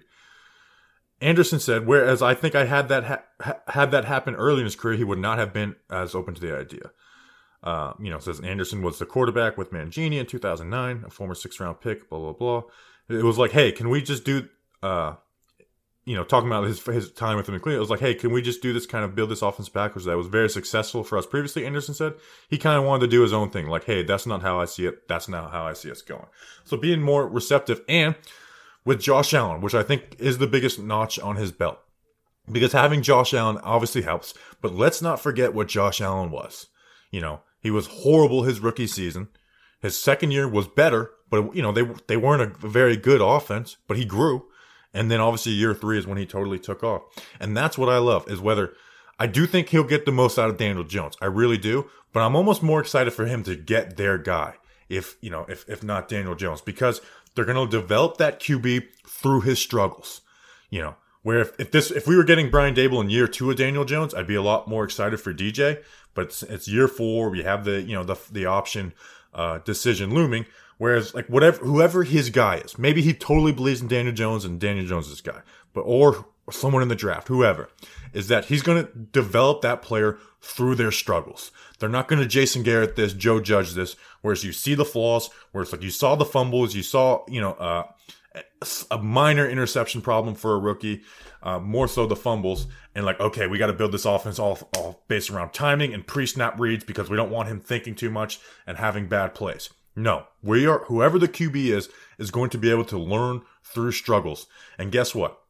Anderson 1.20 1.60
said, 1.60 1.86
whereas 1.86 2.22
I 2.22 2.34
think 2.34 2.54
I 2.54 2.64
had 2.64 2.88
that 2.88 3.04
ha- 3.04 3.22
ha- 3.40 3.60
had 3.68 3.90
that 3.90 4.06
happen 4.06 4.34
early 4.34 4.60
in 4.60 4.64
his 4.64 4.76
career, 4.76 4.96
he 4.96 5.04
would 5.04 5.18
not 5.18 5.38
have 5.38 5.52
been 5.52 5.76
as 5.90 6.14
open 6.14 6.34
to 6.34 6.40
the 6.40 6.56
idea. 6.56 6.90
Uh, 7.62 7.92
you 8.00 8.10
know, 8.10 8.18
says 8.18 8.40
Anderson 8.40 8.80
was 8.80 8.98
the 8.98 9.04
quarterback 9.04 9.58
with 9.58 9.70
Mangini 9.70 10.18
in 10.18 10.24
2009, 10.24 11.04
a 11.06 11.10
former 11.10 11.34
six 11.34 11.60
round 11.60 11.80
pick, 11.82 12.08
blah, 12.08 12.18
blah, 12.18 12.32
blah. 12.32 12.62
It 13.10 13.24
was 13.24 13.36
like, 13.36 13.50
hey, 13.50 13.70
can 13.70 13.90
we 13.90 14.00
just 14.00 14.24
do, 14.24 14.48
uh, 14.82 15.16
you 16.04 16.16
know, 16.16 16.24
talking 16.24 16.48
about 16.48 16.64
his 16.64 16.82
his 16.82 17.12
time 17.12 17.36
with 17.36 17.48
in 17.48 17.54
Cleveland, 17.60 17.76
it 17.76 17.80
was 17.80 17.90
like, 17.90 18.00
hey, 18.00 18.14
can 18.14 18.32
we 18.32 18.42
just 18.42 18.62
do 18.62 18.72
this 18.72 18.86
kind 18.86 19.04
of 19.04 19.14
build 19.14 19.30
this 19.30 19.42
offense 19.42 19.68
backwards 19.68 20.06
that 20.06 20.16
was 20.16 20.26
very 20.26 20.48
successful 20.48 21.04
for 21.04 21.18
us 21.18 21.26
previously? 21.26 21.66
Anderson 21.66 21.94
said 21.94 22.14
he 22.48 22.58
kind 22.58 22.78
of 22.78 22.84
wanted 22.84 23.02
to 23.02 23.10
do 23.10 23.22
his 23.22 23.32
own 23.32 23.50
thing, 23.50 23.66
like, 23.66 23.84
hey, 23.84 24.02
that's 24.02 24.26
not 24.26 24.42
how 24.42 24.60
I 24.60 24.64
see 24.64 24.86
it. 24.86 25.06
That's 25.08 25.28
not 25.28 25.50
how 25.52 25.66
I 25.66 25.74
see 25.74 25.90
us 25.90 26.02
going. 26.02 26.26
So 26.64 26.76
being 26.76 27.02
more 27.02 27.28
receptive 27.28 27.82
and 27.88 28.14
with 28.84 29.00
Josh 29.00 29.34
Allen, 29.34 29.60
which 29.60 29.74
I 29.74 29.82
think 29.82 30.16
is 30.18 30.38
the 30.38 30.46
biggest 30.46 30.78
notch 30.78 31.18
on 31.18 31.36
his 31.36 31.52
belt, 31.52 31.78
because 32.50 32.72
having 32.72 33.02
Josh 33.02 33.34
Allen 33.34 33.58
obviously 33.58 34.02
helps. 34.02 34.34
But 34.62 34.74
let's 34.74 35.02
not 35.02 35.20
forget 35.20 35.54
what 35.54 35.68
Josh 35.68 36.00
Allen 36.00 36.30
was. 36.30 36.66
You 37.10 37.20
know, 37.20 37.40
he 37.60 37.70
was 37.70 37.86
horrible 37.86 38.44
his 38.44 38.60
rookie 38.60 38.86
season. 38.86 39.28
His 39.80 39.98
second 39.98 40.30
year 40.30 40.48
was 40.48 40.66
better, 40.66 41.10
but 41.28 41.54
you 41.54 41.62
know 41.62 41.72
they 41.72 41.88
they 42.06 42.16
weren't 42.16 42.42
a 42.42 42.66
very 42.68 42.96
good 42.96 43.20
offense, 43.20 43.76
but 43.86 43.96
he 43.96 44.04
grew. 44.04 44.46
And 44.92 45.10
then 45.10 45.20
obviously 45.20 45.52
year 45.52 45.74
three 45.74 45.98
is 45.98 46.06
when 46.06 46.18
he 46.18 46.26
totally 46.26 46.58
took 46.58 46.82
off. 46.82 47.02
And 47.38 47.56
that's 47.56 47.78
what 47.78 47.88
I 47.88 47.98
love 47.98 48.28
is 48.28 48.40
whether 48.40 48.74
I 49.18 49.26
do 49.26 49.46
think 49.46 49.68
he'll 49.68 49.84
get 49.84 50.04
the 50.04 50.12
most 50.12 50.38
out 50.38 50.50
of 50.50 50.56
Daniel 50.56 50.84
Jones. 50.84 51.16
I 51.20 51.26
really 51.26 51.58
do. 51.58 51.88
But 52.12 52.20
I'm 52.20 52.34
almost 52.34 52.62
more 52.62 52.80
excited 52.80 53.12
for 53.12 53.26
him 53.26 53.42
to 53.44 53.54
get 53.54 53.96
their 53.96 54.18
guy. 54.18 54.54
If, 54.88 55.16
you 55.20 55.30
know, 55.30 55.46
if, 55.48 55.68
if 55.68 55.84
not 55.84 56.08
Daniel 56.08 56.34
Jones, 56.34 56.60
because 56.60 57.00
they're 57.34 57.44
going 57.44 57.68
to 57.68 57.70
develop 57.70 58.16
that 58.16 58.40
QB 58.40 58.88
through 59.06 59.42
his 59.42 59.60
struggles. 59.60 60.20
You 60.68 60.80
know, 60.80 60.96
where 61.22 61.38
if, 61.38 61.60
if 61.60 61.70
this, 61.70 61.92
if 61.92 62.08
we 62.08 62.16
were 62.16 62.24
getting 62.24 62.50
Brian 62.50 62.74
Daboll 62.74 63.02
in 63.02 63.10
year 63.10 63.28
two 63.28 63.50
of 63.50 63.56
Daniel 63.56 63.84
Jones, 63.84 64.14
I'd 64.14 64.26
be 64.26 64.34
a 64.34 64.42
lot 64.42 64.66
more 64.66 64.82
excited 64.82 65.20
for 65.20 65.32
DJ. 65.32 65.82
But 66.14 66.26
it's, 66.26 66.42
it's 66.42 66.66
year 66.66 66.88
four. 66.88 67.30
We 67.30 67.44
have 67.44 67.64
the, 67.64 67.82
you 67.82 67.94
know, 67.94 68.02
the, 68.02 68.16
the 68.32 68.46
option, 68.46 68.92
uh, 69.32 69.58
decision 69.58 70.12
looming. 70.12 70.46
Whereas, 70.80 71.14
like, 71.14 71.26
whatever, 71.26 71.62
whoever 71.62 72.04
his 72.04 72.30
guy 72.30 72.56
is, 72.56 72.78
maybe 72.78 73.02
he 73.02 73.12
totally 73.12 73.52
believes 73.52 73.82
in 73.82 73.88
Daniel 73.88 74.14
Jones 74.14 74.46
and 74.46 74.58
Daniel 74.58 74.86
Jones 74.86 75.08
is 75.08 75.20
guy, 75.20 75.42
but, 75.74 75.82
or 75.82 76.24
someone 76.50 76.80
in 76.80 76.88
the 76.88 76.94
draft, 76.94 77.28
whoever, 77.28 77.68
is 78.14 78.28
that 78.28 78.46
he's 78.46 78.62
going 78.62 78.86
to 78.86 78.90
develop 78.90 79.60
that 79.60 79.82
player 79.82 80.16
through 80.40 80.76
their 80.76 80.90
struggles. 80.90 81.52
They're 81.78 81.90
not 81.90 82.08
going 82.08 82.22
to 82.22 82.26
Jason 82.26 82.62
Garrett 82.62 82.96
this, 82.96 83.12
Joe 83.12 83.40
Judge 83.40 83.72
this, 83.74 83.94
whereas 84.22 84.42
you 84.42 84.54
see 84.54 84.74
the 84.74 84.86
flaws, 84.86 85.28
where 85.52 85.60
it's 85.60 85.70
like 85.70 85.82
you 85.82 85.90
saw 85.90 86.14
the 86.16 86.24
fumbles, 86.24 86.74
you 86.74 86.82
saw, 86.82 87.26
you 87.28 87.42
know, 87.42 87.52
uh, 87.52 87.82
a 88.90 88.96
minor 88.96 89.46
interception 89.46 90.00
problem 90.00 90.34
for 90.34 90.54
a 90.54 90.58
rookie, 90.58 91.02
uh, 91.42 91.58
more 91.58 91.88
so 91.88 92.06
the 92.06 92.16
fumbles, 92.16 92.68
and 92.94 93.04
like, 93.04 93.20
okay, 93.20 93.46
we 93.46 93.58
got 93.58 93.66
to 93.66 93.74
build 93.74 93.92
this 93.92 94.06
offense 94.06 94.38
all, 94.38 94.58
all 94.78 95.04
based 95.08 95.28
around 95.28 95.52
timing 95.52 95.92
and 95.92 96.06
pre-snap 96.06 96.58
reads 96.58 96.84
because 96.84 97.10
we 97.10 97.18
don't 97.18 97.30
want 97.30 97.50
him 97.50 97.60
thinking 97.60 97.94
too 97.94 98.08
much 98.08 98.40
and 98.66 98.78
having 98.78 99.08
bad 99.08 99.34
plays. 99.34 99.68
No, 99.96 100.26
we 100.42 100.66
are 100.66 100.84
whoever 100.84 101.18
the 101.18 101.28
QB 101.28 101.66
is 101.66 101.88
is 102.18 102.30
going 102.30 102.50
to 102.50 102.58
be 102.58 102.70
able 102.70 102.84
to 102.86 102.98
learn 102.98 103.42
through 103.64 103.92
struggles. 103.92 104.46
And 104.78 104.92
guess 104.92 105.14
what? 105.14 105.40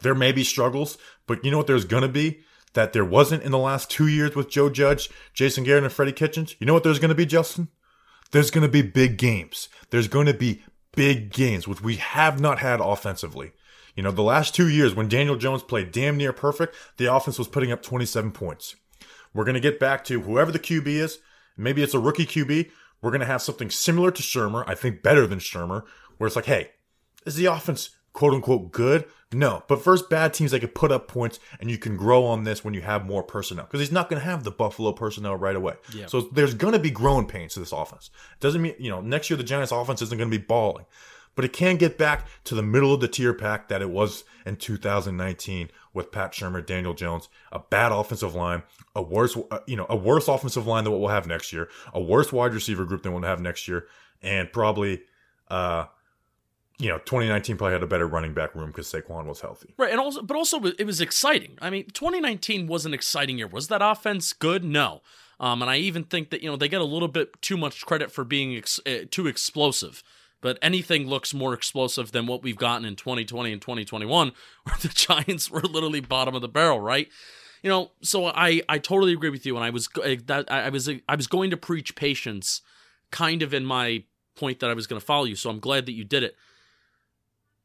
There 0.00 0.14
may 0.14 0.32
be 0.32 0.44
struggles, 0.44 0.98
but 1.26 1.44
you 1.44 1.50
know 1.50 1.58
what 1.58 1.66
there's 1.66 1.84
going 1.84 2.02
to 2.02 2.08
be 2.08 2.40
that 2.74 2.92
there 2.92 3.04
wasn't 3.04 3.42
in 3.42 3.52
the 3.52 3.58
last 3.58 3.90
2 3.90 4.06
years 4.06 4.34
with 4.34 4.48
Joe 4.48 4.70
Judge, 4.70 5.10
Jason 5.34 5.64
Garrett 5.64 5.84
and 5.84 5.92
Freddie 5.92 6.12
Kitchens? 6.12 6.56
You 6.58 6.66
know 6.66 6.72
what 6.72 6.84
there's 6.84 6.98
going 6.98 7.10
to 7.10 7.14
be, 7.14 7.26
Justin? 7.26 7.68
There's 8.30 8.50
going 8.50 8.62
to 8.62 8.72
be 8.72 8.82
big 8.82 9.18
games. 9.18 9.68
There's 9.90 10.08
going 10.08 10.26
to 10.26 10.34
be 10.34 10.62
big 10.94 11.32
games 11.32 11.68
which 11.68 11.82
we 11.82 11.96
have 11.96 12.40
not 12.40 12.60
had 12.60 12.80
offensively. 12.80 13.52
You 13.94 14.02
know, 14.02 14.10
the 14.10 14.22
last 14.22 14.54
2 14.54 14.68
years 14.68 14.94
when 14.94 15.08
Daniel 15.08 15.36
Jones 15.36 15.62
played 15.62 15.92
damn 15.92 16.16
near 16.16 16.32
perfect, 16.32 16.74
the 16.96 17.14
offense 17.14 17.38
was 17.38 17.48
putting 17.48 17.72
up 17.72 17.82
27 17.82 18.32
points. 18.32 18.76
We're 19.34 19.44
going 19.44 19.54
to 19.54 19.60
get 19.60 19.78
back 19.78 20.04
to 20.04 20.22
whoever 20.22 20.50
the 20.50 20.58
QB 20.58 20.86
is. 20.86 21.18
Maybe 21.58 21.82
it's 21.82 21.94
a 21.94 21.98
rookie 21.98 22.24
QB. 22.24 22.70
We're 23.02 23.10
going 23.10 23.20
to 23.20 23.26
have 23.26 23.42
something 23.42 23.68
similar 23.68 24.10
to 24.10 24.22
Shurmur, 24.22 24.64
I 24.66 24.74
think 24.74 25.02
better 25.02 25.26
than 25.26 25.40
Shurmur, 25.40 25.84
where 26.16 26.26
it's 26.26 26.36
like, 26.36 26.46
hey, 26.46 26.70
is 27.26 27.34
the 27.34 27.46
offense 27.46 27.90
quote 28.12 28.32
unquote 28.32 28.72
good? 28.72 29.04
No, 29.32 29.64
but 29.66 29.82
first 29.82 30.10
bad 30.10 30.34
teams 30.34 30.50
they 30.50 30.60
can 30.60 30.68
put 30.68 30.92
up 30.92 31.08
points 31.08 31.40
and 31.58 31.70
you 31.70 31.78
can 31.78 31.96
grow 31.96 32.24
on 32.24 32.44
this 32.44 32.64
when 32.64 32.74
you 32.74 32.82
have 32.82 33.06
more 33.06 33.22
personnel 33.22 33.64
because 33.64 33.80
he's 33.80 33.92
not 33.92 34.08
going 34.08 34.20
to 34.20 34.26
have 34.26 34.44
the 34.44 34.50
Buffalo 34.50 34.92
personnel 34.92 35.36
right 35.36 35.56
away. 35.56 35.74
Yeah. 35.94 36.06
So 36.06 36.22
there's 36.32 36.54
going 36.54 36.74
to 36.74 36.78
be 36.78 36.90
growing 36.90 37.26
pains 37.26 37.54
to 37.54 37.60
this 37.60 37.72
offense. 37.72 38.10
Doesn't 38.40 38.60
mean, 38.60 38.74
you 38.78 38.90
know, 38.90 39.00
next 39.00 39.30
year 39.30 39.36
the 39.36 39.42
Giants 39.42 39.72
offense 39.72 40.02
isn't 40.02 40.18
going 40.18 40.30
to 40.30 40.38
be 40.38 40.44
balling, 40.44 40.84
but 41.34 41.44
it 41.44 41.52
can 41.52 41.76
get 41.76 41.96
back 41.96 42.26
to 42.44 42.54
the 42.54 42.62
middle 42.62 42.92
of 42.92 43.00
the 43.00 43.08
tier 43.08 43.32
pack 43.32 43.68
that 43.68 43.82
it 43.82 43.90
was 43.90 44.24
in 44.44 44.56
2019 44.56 45.70
with 45.94 46.12
Pat 46.12 46.32
Shurmur, 46.32 46.64
Daniel 46.64 46.94
Jones, 46.94 47.28
a 47.50 47.58
bad 47.58 47.92
offensive 47.92 48.34
line, 48.34 48.62
a 48.94 49.02
worse, 49.02 49.36
uh, 49.50 49.58
you 49.66 49.76
know, 49.76 49.86
a 49.88 49.96
worse 49.96 50.28
offensive 50.28 50.66
line 50.66 50.84
than 50.84 50.92
what 50.92 51.00
we'll 51.00 51.10
have 51.10 51.26
next 51.26 51.52
year, 51.52 51.68
a 51.94 52.00
worse 52.00 52.32
wide 52.32 52.54
receiver 52.54 52.84
group 52.84 53.02
than 53.02 53.12
we'll 53.12 53.22
have 53.22 53.40
next 53.40 53.66
year, 53.66 53.86
and 54.22 54.52
probably, 54.52 55.02
uh, 55.48 55.86
you 56.78 56.88
know, 56.88 56.98
2019 56.98 57.56
probably 57.56 57.72
had 57.72 57.82
a 57.82 57.86
better 57.86 58.06
running 58.06 58.34
back 58.34 58.54
room 58.54 58.68
because 58.68 58.92
Saquon 58.92 59.26
was 59.26 59.40
healthy. 59.40 59.74
Right, 59.78 59.90
and 59.90 60.00
also, 60.00 60.22
but 60.22 60.36
also 60.36 60.62
it 60.64 60.84
was 60.84 61.00
exciting. 61.00 61.56
I 61.60 61.70
mean, 61.70 61.86
2019 61.92 62.66
was 62.66 62.84
an 62.84 62.92
exciting 62.92 63.38
year. 63.38 63.46
Was 63.46 63.68
that 63.68 63.80
offense 63.82 64.32
good? 64.32 64.64
No. 64.64 65.00
Um, 65.40 65.60
and 65.60 65.70
I 65.70 65.78
even 65.78 66.04
think 66.04 66.30
that 66.30 66.42
you 66.42 66.50
know 66.50 66.56
they 66.56 66.68
get 66.68 66.80
a 66.80 66.84
little 66.84 67.08
bit 67.08 67.40
too 67.42 67.56
much 67.56 67.84
credit 67.84 68.12
for 68.12 68.24
being 68.24 68.56
ex- 68.56 68.80
uh, 68.86 69.04
too 69.10 69.26
explosive. 69.26 70.02
But 70.40 70.58
anything 70.60 71.06
looks 71.06 71.32
more 71.32 71.54
explosive 71.54 72.10
than 72.10 72.26
what 72.26 72.42
we've 72.42 72.56
gotten 72.56 72.84
in 72.84 72.96
2020 72.96 73.52
and 73.52 73.62
2021, 73.62 74.32
where 74.64 74.76
the 74.80 74.88
Giants 74.88 75.50
were 75.50 75.60
literally 75.60 76.00
bottom 76.00 76.34
of 76.34 76.42
the 76.42 76.48
barrel, 76.48 76.80
right? 76.80 77.08
You 77.62 77.70
know, 77.70 77.92
so 78.02 78.26
I 78.26 78.62
I 78.68 78.78
totally 78.78 79.12
agree 79.12 79.30
with 79.30 79.46
you, 79.46 79.56
and 79.56 79.64
I 79.64 79.70
was 79.70 79.88
that 80.26 80.50
I 80.50 80.68
was 80.68 80.88
I 81.08 81.16
was 81.16 81.26
going 81.26 81.50
to 81.50 81.56
preach 81.56 81.94
patience, 81.94 82.60
kind 83.10 83.42
of 83.42 83.54
in 83.54 83.64
my 83.64 84.04
point 84.34 84.60
that 84.60 84.70
I 84.70 84.74
was 84.74 84.86
going 84.86 85.00
to 85.00 85.04
follow 85.06 85.24
you. 85.24 85.36
So 85.36 85.50
I'm 85.50 85.60
glad 85.60 85.86
that 85.86 85.92
you 85.92 86.04
did 86.04 86.22
it. 86.22 86.36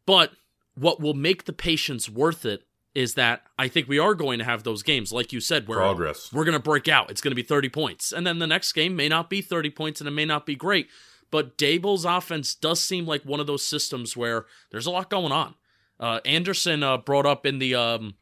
But 0.06 0.32
what 0.76 1.00
will 1.00 1.14
make 1.14 1.46
the 1.46 1.54
patience 1.54 2.10
worth 2.10 2.46
it 2.46 2.64
is 2.94 3.14
that 3.14 3.44
I 3.60 3.68
think 3.68 3.88
we 3.88 4.00
are 4.00 4.16
going 4.16 4.40
to 4.40 4.46
have 4.46 4.64
those 4.64 4.82
games, 4.82 5.12
like 5.12 5.32
you 5.32 5.40
said, 5.40 5.68
where 5.68 5.78
Progress. 5.78 6.34
we're 6.34 6.46
going 6.46 6.54
to 6.54 6.64
break 6.64 6.88
out. 6.88 7.12
It's 7.12 7.22
going 7.22 7.32
to 7.32 7.36
be 7.36 7.44
30 7.44 7.70
points. 7.70 8.12
And 8.12 8.26
then 8.26 8.40
the 8.40 8.48
next 8.48 8.74
game 8.74 8.96
may 8.96 9.08
not 9.08 9.30
be 9.30 9.42
30 9.42 9.70
points 9.70 10.02
and 10.02 10.08
it 10.08 10.12
may 10.12 10.26
not 10.26 10.46
be 10.46 10.56
great. 10.56 10.88
But 11.30 11.58
Daboll's 11.58 12.06
offense 12.06 12.56
does 12.56 12.80
seem 12.82 13.06
like 13.06 13.24
one 13.24 13.40
of 13.40 13.48
those 13.48 13.64
systems 13.64 14.18
where 14.18 14.46
there's 14.72 14.86
a 14.86 14.92
lot 14.92 15.10
going 15.10 15.32
on. 15.32 15.56
Uh, 16.00 16.22
Anderson 16.26 16.84
uh, 16.84 16.98
brought 16.98 17.26
up 17.26 17.46
in 17.46 17.60
the. 17.60 17.76
Um, 17.76 18.16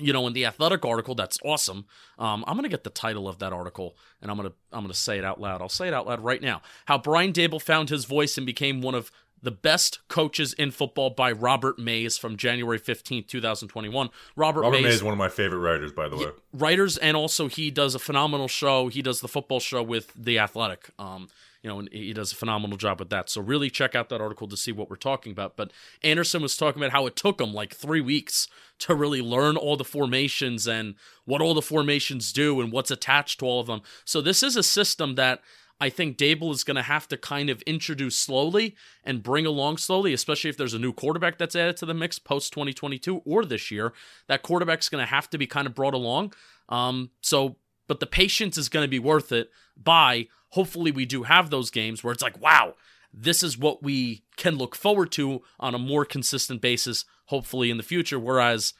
you 0.00 0.12
know, 0.12 0.26
in 0.26 0.32
the 0.32 0.46
athletic 0.46 0.84
article, 0.84 1.14
that's 1.14 1.38
awesome. 1.44 1.86
Um, 2.18 2.44
I'm 2.46 2.56
gonna 2.56 2.68
get 2.68 2.84
the 2.84 2.90
title 2.90 3.28
of 3.28 3.38
that 3.38 3.52
article, 3.52 3.96
and 4.20 4.30
I'm 4.30 4.36
gonna 4.36 4.52
I'm 4.72 4.82
gonna 4.82 4.94
say 4.94 5.18
it 5.18 5.24
out 5.24 5.40
loud. 5.40 5.60
I'll 5.60 5.68
say 5.68 5.88
it 5.88 5.94
out 5.94 6.06
loud 6.06 6.20
right 6.20 6.42
now. 6.42 6.62
How 6.86 6.98
Brian 6.98 7.32
Daboll 7.32 7.62
found 7.62 7.90
his 7.90 8.04
voice 8.04 8.36
and 8.36 8.46
became 8.46 8.80
one 8.80 8.94
of 8.94 9.10
the 9.42 9.50
Best 9.50 10.06
Coaches 10.08 10.52
in 10.54 10.70
Football 10.70 11.10
by 11.10 11.32
Robert 11.32 11.78
Mays 11.78 12.18
from 12.18 12.36
January 12.36 12.78
15th, 12.78 13.26
2021. 13.26 14.10
Robert, 14.36 14.60
Robert 14.60 14.76
Mays, 14.76 14.82
May 14.84 14.90
is 14.90 15.02
one 15.02 15.12
of 15.12 15.18
my 15.18 15.28
favorite 15.28 15.60
writers, 15.60 15.92
by 15.92 16.08
the 16.08 16.16
way. 16.16 16.26
writers, 16.52 16.96
and 16.98 17.16
also 17.16 17.48
he 17.48 17.70
does 17.70 17.94
a 17.94 17.98
phenomenal 17.98 18.48
show. 18.48 18.88
He 18.88 19.02
does 19.02 19.20
the 19.20 19.28
football 19.28 19.60
show 19.60 19.82
with 19.82 20.12
The 20.14 20.38
Athletic. 20.38 20.90
Um, 20.98 21.28
you 21.62 21.68
know, 21.68 21.78
and 21.78 21.88
he 21.92 22.12
does 22.12 22.32
a 22.32 22.36
phenomenal 22.36 22.78
job 22.78 22.98
with 23.00 23.10
that. 23.10 23.28
So 23.28 23.40
really 23.40 23.68
check 23.68 23.94
out 23.94 24.08
that 24.08 24.20
article 24.20 24.48
to 24.48 24.56
see 24.56 24.72
what 24.72 24.88
we're 24.88 24.96
talking 24.96 25.32
about. 25.32 25.56
But 25.56 25.72
Anderson 26.02 26.40
was 26.40 26.56
talking 26.56 26.82
about 26.82 26.92
how 26.92 27.06
it 27.06 27.16
took 27.16 27.40
him 27.40 27.52
like 27.52 27.74
three 27.74 28.00
weeks 28.00 28.48
to 28.80 28.94
really 28.94 29.22
learn 29.22 29.56
all 29.56 29.76
the 29.76 29.84
formations 29.84 30.66
and 30.66 30.94
what 31.24 31.40
all 31.40 31.54
the 31.54 31.62
formations 31.62 32.32
do 32.32 32.60
and 32.60 32.72
what's 32.72 32.90
attached 32.90 33.38
to 33.40 33.46
all 33.46 33.60
of 33.60 33.66
them. 33.66 33.82
So 34.04 34.20
this 34.20 34.42
is 34.42 34.56
a 34.56 34.62
system 34.62 35.14
that 35.14 35.40
I 35.80 35.88
think 35.88 36.18
Daboll 36.18 36.52
is 36.52 36.64
going 36.64 36.76
to 36.76 36.82
have 36.82 37.08
to 37.08 37.16
kind 37.16 37.48
of 37.48 37.62
introduce 37.62 38.16
slowly 38.16 38.76
and 39.02 39.22
bring 39.22 39.46
along 39.46 39.78
slowly, 39.78 40.12
especially 40.12 40.50
if 40.50 40.56
there's 40.56 40.74
a 40.74 40.78
new 40.78 40.92
quarterback 40.92 41.38
that's 41.38 41.56
added 41.56 41.78
to 41.78 41.86
the 41.86 41.94
mix 41.94 42.18
post 42.18 42.52
2022 42.52 43.22
or 43.24 43.44
this 43.44 43.70
year. 43.70 43.94
That 44.26 44.42
quarterback's 44.42 44.90
going 44.90 45.04
to 45.04 45.10
have 45.10 45.30
to 45.30 45.38
be 45.38 45.46
kind 45.46 45.66
of 45.66 45.74
brought 45.74 45.94
along. 45.94 46.34
Um, 46.68 47.10
so, 47.22 47.56
but 47.88 48.00
the 48.00 48.06
patience 48.06 48.58
is 48.58 48.68
going 48.68 48.84
to 48.84 48.90
be 48.90 48.98
worth 48.98 49.32
it 49.32 49.50
by 49.76 50.28
hopefully 50.50 50.90
we 50.90 51.06
do 51.06 51.22
have 51.22 51.48
those 51.48 51.70
games 51.70 52.04
where 52.04 52.12
it's 52.12 52.22
like, 52.22 52.40
wow, 52.40 52.74
this 53.12 53.42
is 53.42 53.58
what 53.58 53.82
we 53.82 54.24
can 54.36 54.56
look 54.56 54.74
forward 54.76 55.10
to 55.12 55.42
on 55.58 55.74
a 55.74 55.78
more 55.78 56.04
consistent 56.04 56.60
basis, 56.60 57.04
hopefully 57.26 57.70
in 57.70 57.76
the 57.76 57.82
future. 57.82 58.18
Whereas 58.18 58.74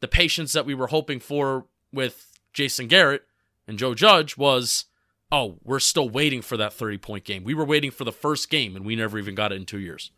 the 0.00 0.08
patience 0.08 0.52
that 0.52 0.66
we 0.66 0.74
were 0.74 0.88
hoping 0.88 1.20
for 1.20 1.66
with 1.92 2.32
Jason 2.52 2.88
Garrett 2.88 3.22
and 3.66 3.78
Joe 3.78 3.94
Judge 3.94 4.36
was, 4.36 4.86
oh, 5.30 5.58
we're 5.62 5.80
still 5.80 6.08
waiting 6.08 6.42
for 6.42 6.56
that 6.56 6.72
30 6.72 6.98
point 6.98 7.24
game. 7.24 7.44
We 7.44 7.54
were 7.54 7.64
waiting 7.64 7.90
for 7.90 8.04
the 8.04 8.12
first 8.12 8.50
game 8.50 8.76
and 8.76 8.84
we 8.84 8.96
never 8.96 9.18
even 9.18 9.34
got 9.34 9.52
it 9.52 9.56
in 9.56 9.66
two 9.66 9.80
years. 9.80 10.10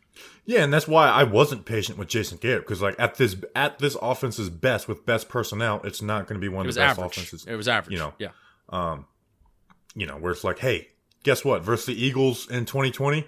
Yeah, 0.45 0.63
and 0.63 0.73
that's 0.73 0.87
why 0.87 1.09
I 1.09 1.23
wasn't 1.23 1.65
patient 1.65 1.97
with 1.97 2.07
Jason 2.07 2.39
Garrett 2.39 2.63
because, 2.63 2.81
like, 2.81 2.95
at 2.97 3.15
this 3.15 3.35
at 3.55 3.77
this 3.77 3.95
offense's 4.01 4.49
best 4.49 4.87
with 4.87 5.05
best 5.05 5.29
personnel, 5.29 5.79
it's 5.83 6.01
not 6.01 6.27
going 6.27 6.39
to 6.39 6.41
be 6.41 6.47
one 6.49 6.65
of 6.65 6.73
the 6.73 6.79
best 6.79 6.97
average. 6.97 7.17
offenses. 7.17 7.45
It 7.45 7.55
was 7.55 7.67
average. 7.67 7.93
You 7.93 7.99
know, 7.99 8.13
yeah. 8.17 8.29
Um, 8.69 9.05
you 9.95 10.07
know, 10.07 10.15
where 10.15 10.31
it's 10.31 10.43
like, 10.43 10.57
hey, 10.59 10.87
guess 11.23 11.45
what? 11.45 11.63
Versus 11.63 11.85
the 11.85 12.03
Eagles 12.03 12.49
in 12.49 12.65
2020, 12.65 13.27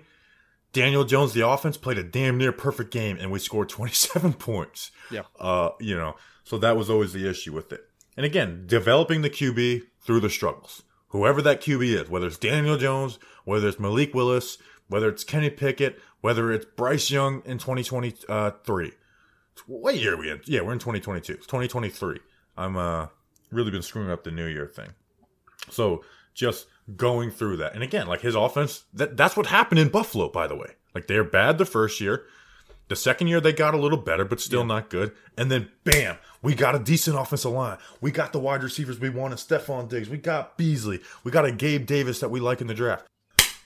Daniel 0.73 1.03
Jones, 1.03 1.33
the 1.33 1.47
offense, 1.47 1.77
played 1.77 1.97
a 1.97 2.03
damn 2.03 2.37
near 2.37 2.51
perfect 2.51 2.91
game, 2.91 3.17
and 3.19 3.31
we 3.31 3.39
scored 3.39 3.69
27 3.69 4.33
points. 4.33 4.91
Yeah. 5.11 5.23
Uh, 5.39 5.69
you 5.79 5.95
know, 5.95 6.15
so 6.43 6.57
that 6.57 6.77
was 6.77 6.89
always 6.89 7.13
the 7.13 7.29
issue 7.29 7.53
with 7.53 7.71
it. 7.71 7.85
And 8.15 8.25
again, 8.25 8.63
developing 8.65 9.21
the 9.21 9.29
QB 9.29 9.83
through 10.01 10.19
the 10.19 10.29
struggles. 10.29 10.83
Whoever 11.09 11.41
that 11.41 11.61
QB 11.61 12.03
is, 12.03 12.09
whether 12.09 12.27
it's 12.27 12.37
Daniel 12.37 12.77
Jones, 12.77 13.17
whether 13.45 13.67
it's 13.67 13.79
Malik 13.79 14.13
Willis, 14.13 14.57
whether 14.87 15.09
it's 15.09 15.23
Kenny 15.23 15.49
Pickett, 15.49 15.99
whether 16.21 16.51
it's 16.51 16.65
Bryce 16.65 17.09
Young 17.09 17.41
in 17.45 17.57
2023. 17.57 18.91
What 19.65 19.95
year 19.95 20.13
are 20.13 20.17
we 20.17 20.29
in? 20.29 20.41
Yeah, 20.45 20.61
we're 20.61 20.73
in 20.73 20.79
2022. 20.79 21.33
It's 21.33 21.45
2023. 21.45 22.19
I'm 22.57 22.77
uh 22.77 23.07
really 23.51 23.71
been 23.71 23.81
screwing 23.81 24.11
up 24.11 24.23
the 24.23 24.31
new 24.31 24.45
year 24.45 24.67
thing. 24.67 24.89
So 25.69 26.03
just 26.33 26.67
going 26.95 27.31
through 27.31 27.57
that. 27.57 27.73
And 27.73 27.83
again, 27.83 28.07
like 28.07 28.21
his 28.21 28.35
offense, 28.35 28.85
that 28.93 29.17
that's 29.17 29.37
what 29.37 29.47
happened 29.47 29.79
in 29.79 29.89
Buffalo, 29.89 30.29
by 30.29 30.47
the 30.47 30.55
way. 30.55 30.75
Like 30.95 31.07
they're 31.07 31.23
bad 31.23 31.57
the 31.57 31.65
first 31.65 32.01
year. 32.01 32.25
The 32.87 32.95
second 32.95 33.27
year 33.27 33.39
they 33.39 33.53
got 33.53 33.75
a 33.75 33.77
little 33.77 33.99
better, 33.99 34.25
but 34.25 34.41
still 34.41 34.65
not 34.65 34.89
good. 34.89 35.11
And 35.37 35.51
then 35.51 35.69
bam, 35.83 36.17
we 36.41 36.55
got 36.55 36.75
a 36.75 36.79
decent 36.79 37.17
offensive 37.17 37.51
line. 37.51 37.77
We 38.01 38.11
got 38.11 38.33
the 38.33 38.39
wide 38.39 38.63
receivers 38.63 38.99
we 38.99 39.09
wanted, 39.09 39.37
Stefon 39.37 39.87
Diggs. 39.87 40.09
We 40.09 40.17
got 40.17 40.57
Beasley. 40.57 40.99
We 41.23 41.31
got 41.31 41.45
a 41.45 41.51
Gabe 41.51 41.85
Davis 41.85 42.19
that 42.19 42.29
we 42.29 42.39
like 42.39 42.61
in 42.61 42.67
the 42.67 42.73
draft. 42.73 43.05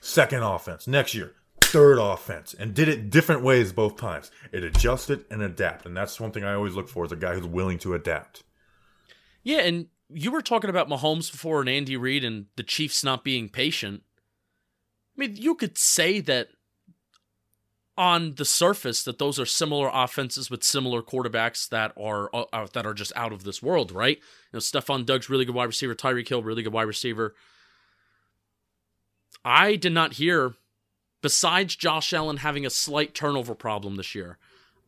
Second 0.02 0.44
offense. 0.44 0.88
Next 0.88 1.16
year, 1.16 1.32
third 1.62 1.98
offense. 1.98 2.54
And 2.54 2.74
did 2.74 2.90
it 2.90 3.10
different 3.10 3.44
ways 3.44 3.72
both 3.72 3.96
times. 3.96 4.30
It 4.52 4.66
adjusted 4.66 5.24
and 5.32 5.42
adapt. 5.42 5.86
And 5.86 5.96
that's 5.96 6.20
one 6.20 6.32
thing 6.32 6.44
I 6.44 6.54
always 6.54 6.76
look 6.76 6.90
for 6.90 7.06
is 7.06 7.14
a 7.14 7.16
guy 7.16 7.36
who's 7.36 7.48
willing 7.48 7.78
to 7.80 7.94
adapt. 7.94 8.44
Yeah, 9.44 9.60
and 9.60 9.88
you 10.14 10.32
were 10.32 10.42
talking 10.42 10.70
about 10.70 10.90
Mahomes 10.90 11.32
before 11.32 11.62
and 11.62 11.70
Andy 11.70 11.98
Reid 11.98 12.24
and 12.24 12.46
the 12.56 12.64
Chiefs 12.64 13.04
not 13.04 13.24
being 13.24 13.50
patient. 13.50 14.04
I 15.16 15.20
mean, 15.20 15.36
you 15.36 15.56
could 15.56 15.78
say 15.78 16.20
that 16.22 16.50
on 17.96 18.36
the 18.36 18.46
surface 18.46 19.04
that 19.04 19.20
those 19.20 19.40
are 19.40 19.46
similar 19.46 19.90
offenses 19.94 20.50
with 20.50 20.64
similar 20.64 21.04
quarterbacks 21.04 21.70
that 21.70 21.94
are 21.96 22.30
uh, 22.34 22.68
that 22.74 22.86
are 22.86 22.94
just 22.94 23.14
out 23.16 23.32
of 23.32 23.44
this 23.44 23.62
world, 23.62 23.92
right? 23.92 24.18
You 24.18 24.24
know, 24.54 24.60
Stefon 24.60 25.06
Doug's 25.06 25.30
really 25.30 25.46
good 25.46 25.56
wide 25.56 25.66
receiver, 25.66 25.94
Tyreek 25.94 26.28
Hill 26.28 26.44
really 26.44 26.64
good 26.64 26.74
wide 26.74 26.84
receiver. 26.88 27.36
I 29.46 29.76
did 29.76 29.94
not 29.94 30.14
hear, 30.14 30.54
besides 31.22 31.76
Josh 31.76 32.14
Allen 32.14 32.38
having 32.38 32.66
a 32.66 32.70
slight 32.70 33.14
turnover 33.14 33.54
problem 33.54 33.98
this 33.98 34.16
year, 34.16 34.38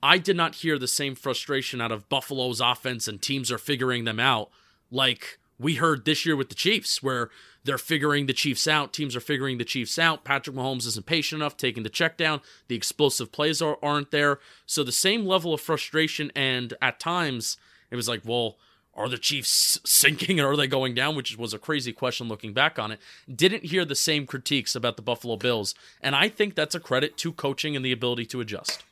I 0.01 0.17
did 0.17 0.35
not 0.35 0.55
hear 0.55 0.79
the 0.79 0.87
same 0.87 1.13
frustration 1.13 1.81
out 1.81 1.91
of 1.91 2.09
Buffalo's 2.09 2.61
offense 2.61 3.07
and 3.07 3.21
teams 3.21 3.51
are 3.51 3.57
figuring 3.57 4.05
them 4.05 4.19
out 4.19 4.49
like 4.91 5.39
we 5.59 5.75
heard 5.75 6.05
this 6.05 6.25
year 6.25 6.35
with 6.35 6.49
the 6.49 6.55
Chiefs, 6.55 7.01
where 7.01 7.29
they're 7.63 7.77
figuring 7.77 8.25
the 8.25 8.33
Chiefs 8.33 8.67
out. 8.67 8.93
Teams 8.93 9.15
are 9.15 9.21
figuring 9.21 9.57
the 9.57 9.65
Chiefs 9.65 9.97
out. 9.97 10.23
Patrick 10.23 10.55
Mahomes 10.55 10.85
isn't 10.85 11.05
patient 11.05 11.41
enough, 11.41 11.57
taking 11.57 11.83
the 11.83 11.89
check 11.89 12.17
down. 12.17 12.41
The 12.67 12.75
explosive 12.75 13.31
plays 13.31 13.61
are, 13.61 13.77
aren't 13.81 14.11
there. 14.11 14.39
So 14.65 14.83
the 14.83 14.91
same 14.91 15.25
level 15.25 15.53
of 15.53 15.61
frustration, 15.61 16.31
and 16.35 16.73
at 16.81 16.99
times 16.99 17.57
it 17.89 17.95
was 17.95 18.07
like, 18.07 18.21
well, 18.25 18.57
are 18.95 19.09
the 19.09 19.17
Chiefs 19.17 19.79
sinking 19.85 20.39
or 20.39 20.51
are 20.51 20.57
they 20.57 20.67
going 20.67 20.93
down? 20.93 21.15
Which 21.15 21.37
was 21.37 21.53
a 21.53 21.59
crazy 21.59 21.91
question 21.91 22.27
looking 22.27 22.53
back 22.53 22.79
on 22.79 22.91
it. 22.91 22.99
Didn't 23.33 23.65
hear 23.65 23.83
the 23.83 23.95
same 23.95 24.25
critiques 24.25 24.75
about 24.75 24.95
the 24.95 25.01
Buffalo 25.01 25.35
Bills. 25.35 25.75
And 26.01 26.15
I 26.15 26.29
think 26.29 26.55
that's 26.55 26.75
a 26.75 26.79
credit 26.79 27.17
to 27.17 27.33
coaching 27.33 27.75
and 27.75 27.83
the 27.83 27.91
ability 27.91 28.25
to 28.27 28.39
adjust. 28.39 28.83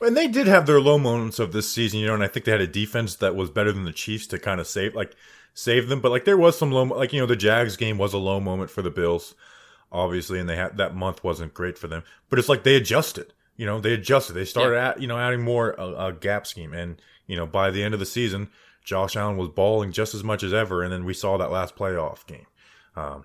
And 0.00 0.16
they 0.16 0.28
did 0.28 0.46
have 0.46 0.66
their 0.66 0.80
low 0.80 0.98
moments 0.98 1.38
of 1.38 1.52
this 1.52 1.70
season, 1.70 2.00
you 2.00 2.06
know, 2.06 2.14
and 2.14 2.22
I 2.22 2.28
think 2.28 2.44
they 2.44 2.52
had 2.52 2.60
a 2.60 2.66
defense 2.66 3.14
that 3.16 3.36
was 3.36 3.50
better 3.50 3.72
than 3.72 3.84
the 3.84 3.92
Chiefs 3.92 4.26
to 4.28 4.38
kind 4.38 4.60
of 4.60 4.66
save 4.66 4.94
like 4.94 5.14
save 5.54 5.88
them. 5.88 6.00
But 6.00 6.10
like 6.10 6.24
there 6.24 6.36
was 6.36 6.58
some 6.58 6.70
low 6.72 6.82
like, 6.84 7.12
you 7.12 7.20
know, 7.20 7.26
the 7.26 7.36
Jags 7.36 7.76
game 7.76 7.96
was 7.98 8.12
a 8.12 8.18
low 8.18 8.40
moment 8.40 8.70
for 8.70 8.82
the 8.82 8.90
Bills, 8.90 9.34
obviously, 9.92 10.38
and 10.40 10.48
they 10.48 10.56
had 10.56 10.76
that 10.78 10.94
month 10.94 11.22
wasn't 11.24 11.54
great 11.54 11.78
for 11.78 11.86
them. 11.88 12.02
But 12.28 12.38
it's 12.38 12.48
like 12.48 12.64
they 12.64 12.76
adjusted. 12.76 13.32
You 13.56 13.66
know, 13.66 13.80
they 13.80 13.94
adjusted. 13.94 14.32
They 14.32 14.44
started 14.44 14.74
Yeah. 14.74 14.88
at 14.90 15.00
you 15.00 15.06
know, 15.06 15.18
adding 15.18 15.42
more 15.42 15.72
a, 15.78 16.06
a 16.06 16.12
gap 16.12 16.46
scheme. 16.46 16.72
And, 16.72 17.00
you 17.26 17.36
know, 17.36 17.46
by 17.46 17.70
the 17.70 17.82
end 17.84 17.94
of 17.94 18.00
the 18.00 18.06
season, 18.06 18.50
Josh 18.84 19.16
Allen 19.16 19.36
was 19.36 19.48
balling 19.48 19.92
just 19.92 20.12
as 20.14 20.24
much 20.24 20.42
as 20.42 20.52
ever, 20.52 20.82
and 20.82 20.92
then 20.92 21.04
we 21.04 21.14
saw 21.14 21.38
that 21.38 21.50
last 21.52 21.76
playoff 21.76 22.26
game. 22.26 22.46
Um, 22.96 23.24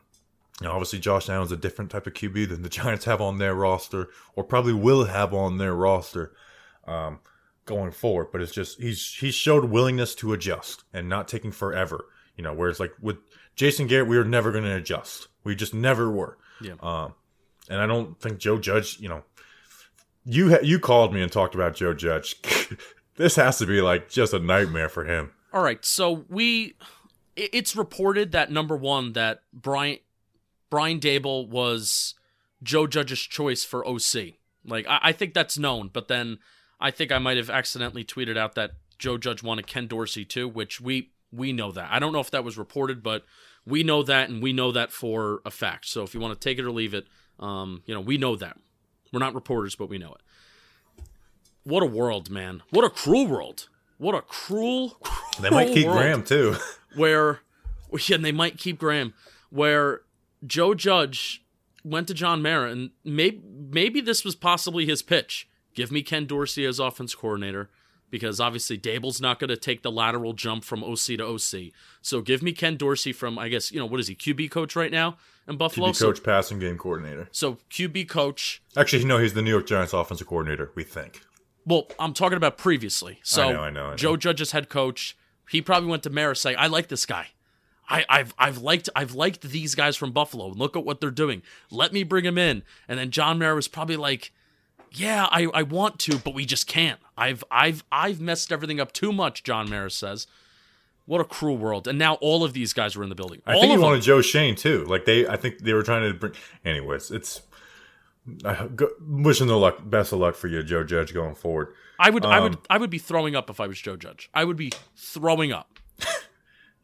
now, 0.61 0.71
obviously, 0.73 0.99
Josh 0.99 1.29
Allen's 1.29 1.51
a 1.51 1.57
different 1.57 1.89
type 1.91 2.05
of 2.07 2.13
QB 2.13 2.49
than 2.49 2.61
the 2.61 2.69
Giants 2.79 3.05
have 3.05 3.19
on 3.21 3.39
their 3.39 3.55
roster, 3.55 4.07
or 4.35 4.43
probably 4.43 4.71
will 4.73 5.05
have 5.05 5.33
on 5.33 5.57
their 5.57 5.73
roster 5.75 6.31
um, 6.89 7.19
going 7.65 7.91
forward. 7.91 8.27
But 8.31 8.41
it's 8.41 8.51
just 8.51 8.79
he's 8.81 9.13
he 9.13 9.31
showed 9.31 9.65
willingness 9.65 10.15
to 10.15 10.33
adjust 10.33 10.83
and 10.93 11.07
not 11.07 11.27
taking 11.27 11.51
forever. 11.51 12.05
You 12.35 12.43
know, 12.43 12.53
whereas 12.53 12.79
like 12.79 12.93
with 13.01 13.17
Jason 13.55 13.87
Garrett, 13.87 14.07
we 14.07 14.17
were 14.17 14.23
never 14.23 14.51
going 14.51 14.63
to 14.63 14.75
adjust. 14.75 15.27
We 15.43 15.55
just 15.55 15.73
never 15.73 16.09
were. 16.09 16.37
Yeah. 16.61 16.75
Um, 16.81 17.13
and 17.69 17.79
I 17.79 17.85
don't 17.85 18.19
think 18.19 18.39
Joe 18.39 18.57
Judge. 18.57 18.99
You 18.99 19.09
know, 19.09 19.23
you 20.25 20.51
ha- 20.51 20.63
you 20.63 20.79
called 20.79 21.13
me 21.13 21.21
and 21.21 21.31
talked 21.31 21.55
about 21.55 21.75
Joe 21.75 21.93
Judge. 21.93 22.35
this 23.15 23.35
has 23.35 23.57
to 23.59 23.65
be 23.65 23.81
like 23.81 24.09
just 24.09 24.33
a 24.33 24.39
nightmare 24.39 24.89
for 24.89 25.05
him. 25.05 25.31
All 25.53 25.63
right, 25.63 25.83
so 25.83 26.25
we 26.29 26.75
it's 27.35 27.75
reported 27.75 28.31
that 28.31 28.51
number 28.51 28.75
one 28.75 29.13
that 29.13 29.43
Brian 29.53 29.99
Brian 30.69 30.99
Daboll 30.99 31.47
was 31.47 32.15
Joe 32.61 32.87
Judge's 32.87 33.19
choice 33.19 33.63
for 33.63 33.87
OC. 33.87 34.35
Like 34.65 34.87
I, 34.87 34.99
I 35.03 35.11
think 35.11 35.33
that's 35.33 35.57
known, 35.57 35.89
but 35.91 36.07
then 36.07 36.39
I 36.79 36.91
think 36.91 37.11
I 37.11 37.17
might 37.17 37.37
have 37.37 37.49
accidentally 37.49 38.03
tweeted 38.03 38.37
out 38.37 38.55
that 38.55 38.71
Joe 38.97 39.17
Judge 39.17 39.43
wanted 39.43 39.67
Ken 39.67 39.87
Dorsey 39.87 40.25
too, 40.25 40.47
which 40.47 40.79
we 40.79 41.11
we 41.31 41.53
know 41.53 41.71
that. 41.71 41.89
I 41.91 41.99
don't 41.99 42.13
know 42.13 42.19
if 42.19 42.31
that 42.31 42.43
was 42.43 42.57
reported, 42.57 43.03
but 43.03 43.23
we 43.65 43.83
know 43.83 44.03
that, 44.03 44.29
and 44.29 44.41
we 44.41 44.53
know 44.53 44.71
that 44.71 44.91
for 44.91 45.41
a 45.45 45.51
fact. 45.51 45.85
So 45.85 46.03
if 46.03 46.13
you 46.13 46.19
want 46.19 46.39
to 46.39 46.43
take 46.43 46.57
it 46.57 46.65
or 46.65 46.71
leave 46.71 46.93
it, 46.93 47.07
um, 47.39 47.83
you 47.85 47.93
know, 47.93 48.01
we 48.01 48.17
know 48.17 48.35
that. 48.35 48.57
We're 49.11 49.19
not 49.19 49.35
reporters, 49.35 49.75
but 49.75 49.89
we 49.89 49.97
know 49.97 50.13
it. 50.13 51.03
What 51.63 51.83
a 51.83 51.87
world, 51.87 52.29
man! 52.29 52.63
What 52.69 52.85
a 52.85 52.89
cruel 52.89 53.27
world! 53.27 53.67
What 53.97 54.15
a 54.15 54.21
cruel, 54.21 54.91
cruel 55.01 55.41
They 55.41 55.49
might 55.49 55.73
keep 55.73 55.85
Graham 55.87 56.23
too. 56.23 56.55
where 56.95 57.41
yeah, 58.07 58.15
and 58.15 58.25
they 58.25 58.31
might 58.31 58.57
keep 58.57 58.79
Graham, 58.79 59.13
where 59.49 60.01
Joe 60.45 60.73
Judge 60.73 61.43
went 61.83 62.07
to 62.07 62.13
John 62.13 62.41
Mara, 62.41 62.71
and 62.71 62.91
maybe 63.03 63.41
maybe 63.43 64.01
this 64.01 64.23
was 64.23 64.35
possibly 64.35 64.85
his 64.85 65.01
pitch. 65.01 65.48
Give 65.79 65.93
me 65.93 66.01
Ken 66.01 66.25
Dorsey 66.25 66.65
as 66.65 66.77
offense 66.77 67.15
coordinator, 67.15 67.69
because 68.09 68.41
obviously 68.41 68.77
Daboll's 68.77 69.21
not 69.21 69.39
going 69.39 69.47
to 69.47 69.55
take 69.55 69.81
the 69.81 69.89
lateral 69.89 70.33
jump 70.33 70.65
from 70.65 70.83
OC 70.83 71.15
to 71.19 71.25
OC. 71.25 71.71
So 72.01 72.19
give 72.19 72.43
me 72.43 72.51
Ken 72.51 72.75
Dorsey 72.75 73.13
from 73.13 73.39
I 73.39 73.47
guess 73.47 73.71
you 73.71 73.79
know 73.79 73.85
what 73.85 74.01
is 74.01 74.09
he 74.09 74.13
QB 74.13 74.51
coach 74.51 74.75
right 74.75 74.91
now 74.91 75.15
in 75.47 75.55
Buffalo? 75.55 75.87
QB 75.91 76.01
coach, 76.01 76.21
passing 76.21 76.59
game 76.59 76.77
coordinator. 76.77 77.29
So, 77.31 77.53
so 77.53 77.57
QB 77.71 78.09
coach. 78.09 78.61
Actually, 78.75 79.05
no, 79.05 79.19
he's 79.19 79.35
the 79.35 79.41
New 79.41 79.51
York 79.51 79.67
Giants 79.67 79.93
offensive 79.93 80.27
coordinator. 80.27 80.69
We 80.75 80.83
think. 80.83 81.21
Well, 81.65 81.87
I'm 81.97 82.11
talking 82.11 82.35
about 82.35 82.57
previously. 82.57 83.21
So 83.23 83.47
I 83.47 83.53
know, 83.53 83.61
I 83.61 83.69
know, 83.69 83.85
I 83.85 83.89
know. 83.91 83.95
Joe 83.95 84.17
Judge's 84.17 84.51
head 84.51 84.67
coach. 84.67 85.15
He 85.49 85.61
probably 85.61 85.89
went 85.89 86.03
to 86.03 86.09
Mara 86.09 86.35
saying, 86.35 86.57
"I 86.59 86.67
like 86.67 86.89
this 86.89 87.05
guy. 87.05 87.27
I, 87.89 88.03
I've 88.09 88.33
I've 88.37 88.57
liked 88.57 88.89
I've 88.97 89.13
liked 89.13 89.43
these 89.43 89.75
guys 89.75 89.95
from 89.95 90.11
Buffalo. 90.11 90.49
Look 90.49 90.75
at 90.75 90.83
what 90.83 90.99
they're 90.99 91.09
doing. 91.09 91.41
Let 91.71 91.93
me 91.93 92.03
bring 92.03 92.25
him 92.25 92.37
in." 92.37 92.63
And 92.89 92.99
then 92.99 93.11
John 93.11 93.39
Mara 93.39 93.55
was 93.55 93.69
probably 93.69 93.95
like, 93.95 94.33
"Yeah, 94.91 95.27
I, 95.31 95.47
I 95.53 95.63
want 95.63 95.99
to, 95.99 96.17
but 96.17 96.33
we 96.33 96.45
just 96.45 96.67
can't. 96.67 96.99
I've 97.17 97.43
I've 97.51 97.83
I've 97.91 98.19
messed 98.21 98.51
everything 98.51 98.79
up 98.79 98.91
too 98.91 99.11
much." 99.11 99.43
John 99.43 99.69
Maris 99.69 99.95
says. 99.95 100.27
What 101.05 101.21
a 101.21 101.23
cruel 101.25 101.57
world! 101.57 101.87
And 101.87 101.97
now 101.97 102.15
all 102.21 102.43
of 102.43 102.53
these 102.53 102.71
guys 102.71 102.95
are 102.95 103.01
in 103.01 103.09
the 103.09 103.15
building. 103.15 103.41
I 103.43 103.55
all 103.55 103.61
think 103.61 103.71
he 103.71 103.79
wanted 103.79 104.03
Joe 104.03 104.21
Schoen 104.21 104.53
too. 104.55 104.85
Like 104.85 105.05
they, 105.05 105.27
I 105.27 105.37
think 105.37 105.57
they 105.57 105.73
were 105.73 105.81
trying 105.81 106.07
to 106.07 106.13
bring. 106.13 106.33
Anyways, 106.63 107.09
it's. 107.09 107.41
I 108.45 108.67
go, 108.67 108.89
wishing 109.01 109.47
the 109.47 109.57
luck, 109.57 109.79
best 109.83 110.13
of 110.13 110.19
luck 110.19 110.35
for 110.35 110.47
you, 110.47 110.61
Joe 110.61 110.83
Judge, 110.83 111.11
going 111.11 111.33
forward. 111.33 111.73
I 111.97 112.11
would 112.11 112.23
I 112.25 112.39
would 112.39 112.53
Um, 112.53 112.61
I 112.69 112.77
would 112.77 112.91
be 112.91 112.99
throwing 112.99 113.35
up 113.35 113.49
if 113.49 113.59
I 113.59 113.65
was 113.65 113.79
Joe 113.79 113.95
Judge. 113.97 114.29
I 114.35 114.43
would 114.45 114.55
be 114.55 114.71
throwing 114.95 115.51
up. 115.51 115.79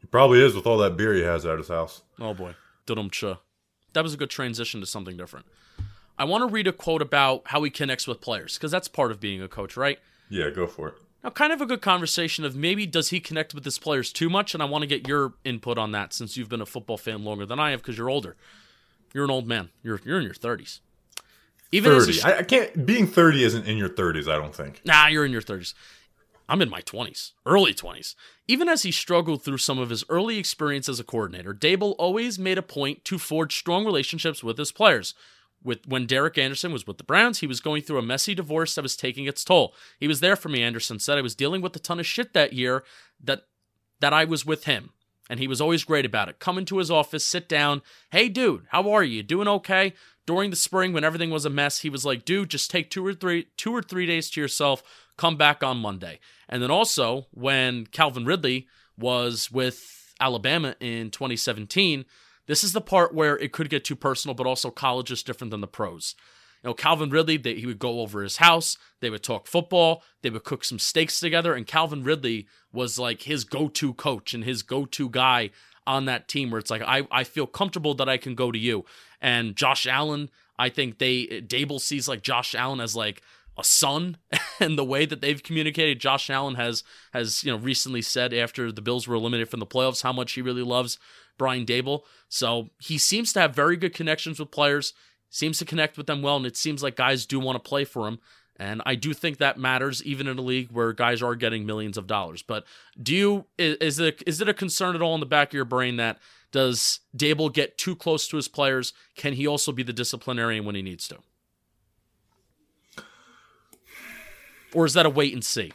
He 0.00 0.06
probably 0.08 0.44
is 0.44 0.54
with 0.54 0.66
all 0.66 0.78
that 0.78 0.96
beer 0.96 1.14
he 1.14 1.22
has 1.22 1.46
at 1.46 1.58
his 1.58 1.68
house. 1.68 2.02
Oh 2.20 2.34
boy. 2.34 2.54
Dum-cha. 2.84 3.40
That 3.92 4.02
was 4.02 4.14
a 4.14 4.16
good 4.16 4.30
transition 4.30 4.80
to 4.80 4.86
something 4.86 5.16
different. 5.16 5.46
I 6.18 6.24
want 6.24 6.42
to 6.42 6.52
read 6.52 6.66
a 6.66 6.72
quote 6.72 7.02
about 7.02 7.42
how 7.46 7.62
he 7.62 7.70
connects 7.70 8.06
with 8.06 8.20
players 8.20 8.56
because 8.56 8.70
that's 8.70 8.88
part 8.88 9.10
of 9.10 9.20
being 9.20 9.42
a 9.42 9.48
coach, 9.48 9.76
right? 9.76 9.98
Yeah, 10.28 10.50
go 10.50 10.66
for 10.66 10.88
it. 10.88 10.94
Now, 11.22 11.30
kind 11.30 11.52
of 11.52 11.60
a 11.60 11.66
good 11.66 11.82
conversation 11.82 12.44
of 12.44 12.54
maybe 12.54 12.86
does 12.86 13.10
he 13.10 13.20
connect 13.20 13.54
with 13.54 13.64
his 13.64 13.78
players 13.78 14.12
too 14.12 14.30
much? 14.30 14.54
And 14.54 14.62
I 14.62 14.66
want 14.66 14.82
to 14.82 14.86
get 14.86 15.08
your 15.08 15.34
input 15.44 15.76
on 15.76 15.92
that 15.92 16.12
since 16.12 16.36
you've 16.36 16.48
been 16.48 16.60
a 16.60 16.66
football 16.66 16.96
fan 16.96 17.24
longer 17.24 17.44
than 17.44 17.58
I 17.58 17.72
have 17.72 17.82
because 17.82 17.98
you're 17.98 18.08
older. 18.08 18.36
You're 19.12 19.24
an 19.24 19.30
old 19.30 19.46
man. 19.46 19.70
You're 19.82 20.00
you're 20.04 20.18
in 20.18 20.24
your 20.24 20.34
30s. 20.34 20.80
Even 21.72 21.92
as 21.92 22.24
a. 22.24 22.28
I, 22.28 22.38
I 22.38 22.42
can't. 22.42 22.86
Being 22.86 23.06
thirty 23.06 23.42
isn't 23.42 23.66
in 23.66 23.76
your 23.76 23.88
thirties. 23.88 24.28
I 24.28 24.36
don't 24.36 24.54
think. 24.54 24.82
Nah, 24.84 25.08
you're 25.08 25.24
in 25.24 25.32
your 25.32 25.42
30s. 25.42 25.74
I'm 26.48 26.62
in 26.62 26.70
my 26.70 26.80
20s, 26.80 27.32
early 27.44 27.74
20s. 27.74 28.14
Even 28.46 28.68
as 28.68 28.84
he 28.84 28.92
struggled 28.92 29.42
through 29.42 29.58
some 29.58 29.80
of 29.80 29.90
his 29.90 30.04
early 30.08 30.38
experience 30.38 30.88
as 30.88 31.00
a 31.00 31.04
coordinator, 31.04 31.52
Dable 31.52 31.96
always 31.98 32.38
made 32.38 32.56
a 32.56 32.62
point 32.62 33.04
to 33.06 33.18
forge 33.18 33.56
strong 33.56 33.84
relationships 33.84 34.44
with 34.44 34.56
his 34.56 34.70
players. 34.70 35.12
With 35.66 35.86
when 35.86 36.06
Derek 36.06 36.38
Anderson 36.38 36.72
was 36.72 36.86
with 36.86 36.98
the 36.98 37.04
Browns, 37.04 37.40
he 37.40 37.46
was 37.46 37.60
going 37.60 37.82
through 37.82 37.98
a 37.98 38.02
messy 38.02 38.36
divorce 38.36 38.76
that 38.76 38.82
was 38.82 38.96
taking 38.96 39.26
its 39.26 39.44
toll. 39.44 39.74
He 39.98 40.06
was 40.06 40.20
there 40.20 40.36
for 40.36 40.48
me, 40.48 40.62
Anderson 40.62 41.00
said. 41.00 41.18
I 41.18 41.22
was 41.22 41.34
dealing 41.34 41.60
with 41.60 41.74
a 41.74 41.80
ton 41.80 41.98
of 41.98 42.06
shit 42.06 42.32
that 42.34 42.52
year 42.52 42.84
that 43.22 43.42
that 44.00 44.12
I 44.12 44.24
was 44.24 44.46
with 44.46 44.64
him. 44.64 44.90
And 45.28 45.40
he 45.40 45.48
was 45.48 45.60
always 45.60 45.82
great 45.82 46.06
about 46.06 46.28
it. 46.28 46.38
Come 46.38 46.56
into 46.56 46.78
his 46.78 46.88
office, 46.90 47.24
sit 47.24 47.48
down. 47.48 47.82
Hey, 48.12 48.28
dude, 48.28 48.66
how 48.70 48.92
are 48.92 49.02
you? 49.02 49.24
Doing 49.24 49.48
okay? 49.48 49.92
During 50.24 50.50
the 50.50 50.56
spring, 50.56 50.92
when 50.92 51.02
everything 51.02 51.30
was 51.30 51.44
a 51.44 51.50
mess, 51.50 51.80
he 51.80 51.90
was 51.90 52.04
like, 52.04 52.24
dude, 52.24 52.50
just 52.50 52.70
take 52.70 52.90
two 52.90 53.04
or 53.04 53.12
three, 53.12 53.48
two 53.56 53.74
or 53.74 53.82
three 53.82 54.06
days 54.06 54.30
to 54.30 54.40
yourself. 54.40 54.84
Come 55.16 55.36
back 55.36 55.64
on 55.64 55.78
Monday. 55.78 56.20
And 56.48 56.62
then 56.62 56.70
also, 56.70 57.26
when 57.32 57.86
Calvin 57.86 58.24
Ridley 58.24 58.68
was 58.96 59.50
with 59.50 60.14
Alabama 60.20 60.76
in 60.78 61.10
2017, 61.10 62.04
this 62.46 62.64
is 62.64 62.72
the 62.72 62.80
part 62.80 63.14
where 63.14 63.36
it 63.38 63.52
could 63.52 63.70
get 63.70 63.84
too 63.84 63.96
personal, 63.96 64.34
but 64.34 64.46
also 64.46 64.70
college 64.70 65.10
is 65.10 65.22
different 65.22 65.50
than 65.50 65.60
the 65.60 65.66
pros. 65.66 66.14
You 66.62 66.70
know, 66.70 66.74
Calvin 66.74 67.10
Ridley, 67.10 67.36
they, 67.36 67.54
he 67.54 67.66
would 67.66 67.78
go 67.78 68.00
over 68.00 68.22
his 68.22 68.38
house, 68.38 68.76
they 69.00 69.10
would 69.10 69.22
talk 69.22 69.46
football, 69.46 70.02
they 70.22 70.30
would 70.30 70.44
cook 70.44 70.64
some 70.64 70.78
steaks 70.78 71.20
together, 71.20 71.54
and 71.54 71.66
Calvin 71.66 72.02
Ridley 72.02 72.46
was 72.72 72.98
like 72.98 73.22
his 73.22 73.44
go-to 73.44 73.94
coach 73.94 74.34
and 74.34 74.44
his 74.44 74.62
go-to 74.62 75.08
guy 75.08 75.50
on 75.86 76.06
that 76.06 76.28
team 76.28 76.50
where 76.50 76.58
it's 76.58 76.70
like, 76.70 76.82
I, 76.82 77.06
I 77.10 77.24
feel 77.24 77.46
comfortable 77.46 77.94
that 77.94 78.08
I 78.08 78.16
can 78.16 78.34
go 78.34 78.50
to 78.50 78.58
you. 78.58 78.84
And 79.20 79.54
Josh 79.54 79.86
Allen, 79.86 80.30
I 80.58 80.68
think 80.68 80.98
they 80.98 81.26
Daboll 81.46 81.80
sees 81.80 82.08
like 82.08 82.22
Josh 82.22 82.54
Allen 82.54 82.80
as 82.80 82.96
like 82.96 83.22
a 83.58 83.64
son 83.64 84.16
and 84.60 84.78
the 84.78 84.84
way 84.84 85.06
that 85.06 85.20
they've 85.20 85.42
communicated 85.42 86.00
Josh 86.00 86.28
Allen 86.30 86.56
has 86.56 86.82
has 87.12 87.42
you 87.44 87.52
know 87.52 87.58
recently 87.58 88.02
said 88.02 88.34
after 88.34 88.70
the 88.70 88.82
Bills 88.82 89.06
were 89.06 89.14
eliminated 89.14 89.48
from 89.48 89.60
the 89.60 89.66
playoffs 89.66 90.02
how 90.02 90.12
much 90.12 90.32
he 90.32 90.42
really 90.42 90.62
loves 90.62 90.98
Brian 91.38 91.66
Daboll. 91.66 92.02
So 92.28 92.70
he 92.80 92.98
seems 92.98 93.32
to 93.32 93.40
have 93.40 93.54
very 93.54 93.76
good 93.76 93.94
connections 93.94 94.38
with 94.38 94.50
players, 94.50 94.92
seems 95.30 95.58
to 95.58 95.64
connect 95.64 95.96
with 95.96 96.06
them 96.06 96.22
well, 96.22 96.36
and 96.36 96.46
it 96.46 96.56
seems 96.56 96.82
like 96.82 96.96
guys 96.96 97.26
do 97.26 97.38
want 97.38 97.62
to 97.62 97.68
play 97.68 97.84
for 97.84 98.06
him. 98.06 98.18
And 98.58 98.80
I 98.86 98.94
do 98.94 99.12
think 99.12 99.36
that 99.38 99.58
matters 99.58 100.02
even 100.04 100.26
in 100.26 100.38
a 100.38 100.42
league 100.42 100.70
where 100.72 100.92
guys 100.92 101.22
are 101.22 101.34
getting 101.34 101.66
millions 101.66 101.98
of 101.98 102.06
dollars. 102.06 102.42
But 102.42 102.64
do 103.00 103.14
you 103.14 103.44
is, 103.58 103.98
it 103.98 104.22
is 104.26 104.40
it 104.40 104.48
a 104.48 104.54
concern 104.54 104.94
at 104.94 105.02
all 105.02 105.14
in 105.14 105.20
the 105.20 105.26
back 105.26 105.48
of 105.48 105.54
your 105.54 105.66
brain 105.66 105.96
that 105.96 106.18
does 106.52 107.00
Daboll 107.14 107.52
get 107.52 107.76
too 107.76 107.94
close 107.94 108.26
to 108.28 108.36
his 108.36 108.48
players? 108.48 108.94
Can 109.14 109.34
he 109.34 109.46
also 109.46 109.72
be 109.72 109.82
the 109.82 109.92
disciplinarian 109.92 110.64
when 110.64 110.74
he 110.74 110.80
needs 110.80 111.06
to? 111.08 111.18
Or 114.74 114.86
is 114.86 114.94
that 114.94 115.06
a 115.06 115.10
wait 115.10 115.34
and 115.34 115.44
see? 115.44 115.72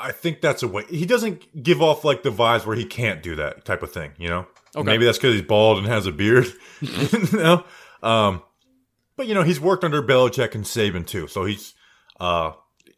I 0.00 0.12
think 0.12 0.40
that's 0.40 0.62
a 0.62 0.68
way. 0.68 0.84
He 0.88 1.06
doesn't 1.06 1.62
give 1.62 1.82
off 1.82 2.04
like 2.04 2.22
the 2.22 2.30
vibes 2.30 2.66
where 2.66 2.76
he 2.76 2.84
can't 2.84 3.22
do 3.22 3.36
that 3.36 3.64
type 3.64 3.82
of 3.82 3.92
thing. 3.92 4.12
You 4.18 4.28
know. 4.28 4.46
Okay. 4.74 4.84
Maybe 4.84 5.04
that's 5.04 5.18
because 5.18 5.34
he's 5.34 5.42
bald 5.42 5.78
and 5.78 5.86
has 5.86 6.06
a 6.06 6.12
beard. 6.12 6.46
you 6.80 7.28
know. 7.32 7.64
Um, 8.02 8.42
but 9.16 9.26
you 9.26 9.34
know 9.34 9.42
he's 9.42 9.60
worked 9.60 9.84
under 9.84 10.02
Belichick 10.02 10.54
and 10.54 10.64
Saban 10.64 11.06
too, 11.06 11.26
so 11.26 11.44
he's. 11.44 11.74
Uh, 12.18 12.52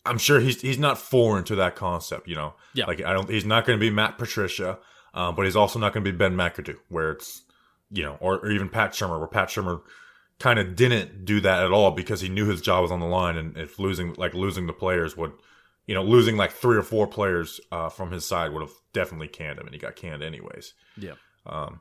I'm 0.05 0.19
sure 0.19 0.41
he's 0.41 0.61
he's 0.61 0.79
not 0.79 0.99
foreign 0.99 1.45
to 1.45 1.57
that 1.57 1.77
concept. 1.77 2.29
You 2.29 2.37
know. 2.37 2.55
Yeah. 2.75 2.87
Like 2.87 3.03
I 3.03 3.13
don't. 3.13 3.29
He's 3.29 3.45
not 3.45 3.67
going 3.67 3.79
to 3.79 3.81
be 3.81 3.91
Matt 3.91 4.19
Patricia, 4.19 4.79
uh, 5.15 5.33
but 5.33 5.45
he's 5.45 5.57
also 5.57 5.79
not 5.79 5.93
going 5.93 6.05
to 6.05 6.13
be 6.13 6.17
Ben 6.17 6.35
McAdoo, 6.35 6.77
where 6.89 7.13
it's 7.13 7.43
you 7.93 8.03
know, 8.03 8.17
or, 8.21 8.39
or 8.39 8.51
even 8.51 8.69
Pat 8.69 8.93
Shurmur, 8.93 9.19
where 9.19 9.29
Pat 9.29 9.49
Shurmur 9.49 9.83
kind 10.39 10.59
of 10.59 10.75
didn't 10.75 11.25
do 11.25 11.41
that 11.41 11.63
at 11.63 11.71
all 11.71 11.91
because 11.93 12.21
he 12.21 12.29
knew 12.29 12.47
his 12.47 12.61
job 12.61 12.83
was 12.83 12.91
on 12.91 13.01
the 13.01 13.07
line, 13.07 13.37
and 13.37 13.57
if 13.57 13.79
losing 13.79 14.15
like 14.15 14.35
losing 14.35 14.67
the 14.67 14.73
players 14.73 15.17
would, 15.17 15.33
you 15.87 15.95
know, 15.95 16.03
losing 16.03 16.37
like 16.37 16.53
three 16.53 16.77
or 16.77 16.83
four 16.83 17.07
players 17.07 17.61
uh, 17.71 17.89
from 17.89 18.11
his 18.13 18.25
side 18.27 18.53
would 18.53 18.63
have 18.63 18.73
definitely 18.93 19.29
canned 19.29 19.59
him, 19.59 19.67
and 19.67 19.75
he 19.75 19.81
got 19.81 19.97
canned 19.97 20.23
anyways. 20.23 20.75
Yeah. 20.97 21.15
Um, 21.47 21.81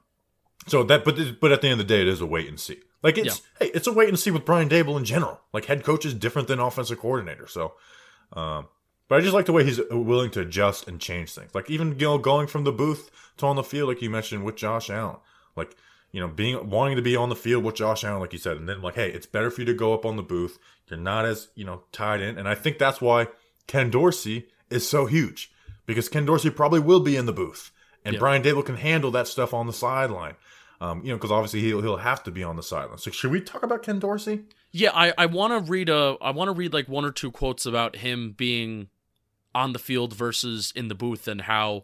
So 0.67 0.83
that, 0.83 1.03
but 1.05 1.17
but 1.39 1.51
at 1.51 1.61
the 1.61 1.67
end 1.67 1.79
of 1.79 1.87
the 1.87 1.93
day, 1.93 2.01
it 2.01 2.07
is 2.07 2.21
a 2.21 2.25
wait 2.25 2.47
and 2.47 2.59
see. 2.59 2.79
Like 3.03 3.17
it's 3.17 3.41
hey, 3.59 3.71
it's 3.73 3.87
a 3.87 3.91
wait 3.93 4.09
and 4.09 4.19
see 4.19 4.29
with 4.31 4.45
Brian 4.45 4.69
Daboll 4.69 4.97
in 4.97 5.05
general. 5.05 5.39
Like 5.53 5.65
head 5.65 5.83
coach 5.83 6.05
is 6.05 6.13
different 6.13 6.47
than 6.47 6.59
offensive 6.59 6.99
coordinator. 6.99 7.47
So, 7.47 7.73
um, 8.33 8.67
but 9.07 9.17
I 9.17 9.21
just 9.21 9.33
like 9.33 9.45
the 9.47 9.53
way 9.53 9.63
he's 9.63 9.79
willing 9.89 10.29
to 10.31 10.41
adjust 10.41 10.87
and 10.87 10.99
change 11.01 11.31
things. 11.33 11.53
Like 11.55 11.69
even 11.69 11.99
you 11.99 12.05
know 12.05 12.17
going 12.17 12.47
from 12.47 12.63
the 12.63 12.71
booth 12.71 13.09
to 13.37 13.45
on 13.47 13.55
the 13.55 13.63
field, 13.63 13.89
like 13.89 14.01
you 14.01 14.09
mentioned 14.09 14.43
with 14.45 14.55
Josh 14.55 14.89
Allen. 14.89 15.17
Like 15.55 15.75
you 16.11 16.19
know 16.21 16.27
being 16.27 16.69
wanting 16.69 16.95
to 16.95 17.01
be 17.01 17.15
on 17.15 17.29
the 17.29 17.35
field 17.35 17.63
with 17.63 17.75
Josh 17.75 18.03
Allen, 18.03 18.21
like 18.21 18.33
you 18.33 18.39
said, 18.39 18.57
and 18.57 18.69
then 18.69 18.81
like 18.83 18.95
hey, 18.95 19.11
it's 19.11 19.25
better 19.25 19.49
for 19.49 19.61
you 19.61 19.65
to 19.65 19.73
go 19.73 19.93
up 19.95 20.05
on 20.05 20.15
the 20.15 20.23
booth. 20.23 20.59
You're 20.87 20.99
not 20.99 21.25
as 21.25 21.47
you 21.55 21.65
know 21.65 21.83
tied 21.91 22.21
in, 22.21 22.37
and 22.37 22.47
I 22.47 22.53
think 22.53 22.77
that's 22.77 23.01
why 23.01 23.27
Ken 23.71 23.89
Dorsey 23.89 24.47
is 24.69 24.85
so 24.85 25.05
huge 25.05 25.49
because 25.85 26.09
Ken 26.09 26.25
Dorsey 26.25 26.49
probably 26.49 26.81
will 26.81 26.99
be 26.99 27.15
in 27.15 27.25
the 27.25 27.31
booth, 27.31 27.71
and 28.03 28.15
Yeah. 28.15 28.19
Brian 28.19 28.43
Daboll 28.43 28.65
can 28.65 28.75
handle 28.75 29.11
that 29.11 29.29
stuff 29.29 29.53
on 29.53 29.65
the 29.65 29.71
sideline. 29.73 30.35
Um, 30.81 31.01
you 31.05 31.09
know, 31.09 31.15
because 31.15 31.31
obviously 31.31 31.61
he'll 31.61 31.81
he'll 31.81 31.95
have 31.97 32.21
to 32.23 32.31
be 32.31 32.43
on 32.43 32.57
the 32.57 32.63
sideline. 32.63 32.97
So 32.97 33.11
should 33.11 33.31
we 33.31 33.39
talk 33.39 33.63
about 33.63 33.81
Ken 33.83 33.97
Dorsey? 33.99 34.41
Yeah, 34.71 34.89
I, 34.93 35.13
I 35.17 35.25
want 35.27 35.53
to 35.65 35.71
read 35.71 35.87
a 35.87 36.17
I 36.21 36.31
want 36.31 36.49
to 36.49 36.53
read 36.53 36.73
like 36.73 36.89
one 36.89 37.05
or 37.05 37.11
two 37.11 37.31
quotes 37.31 37.65
about 37.65 37.95
him 37.97 38.33
being 38.35 38.89
on 39.55 39.71
the 39.71 39.79
field 39.79 40.13
versus 40.13 40.73
in 40.75 40.89
the 40.89 40.95
booth 40.95 41.27
and 41.29 41.41
how 41.41 41.83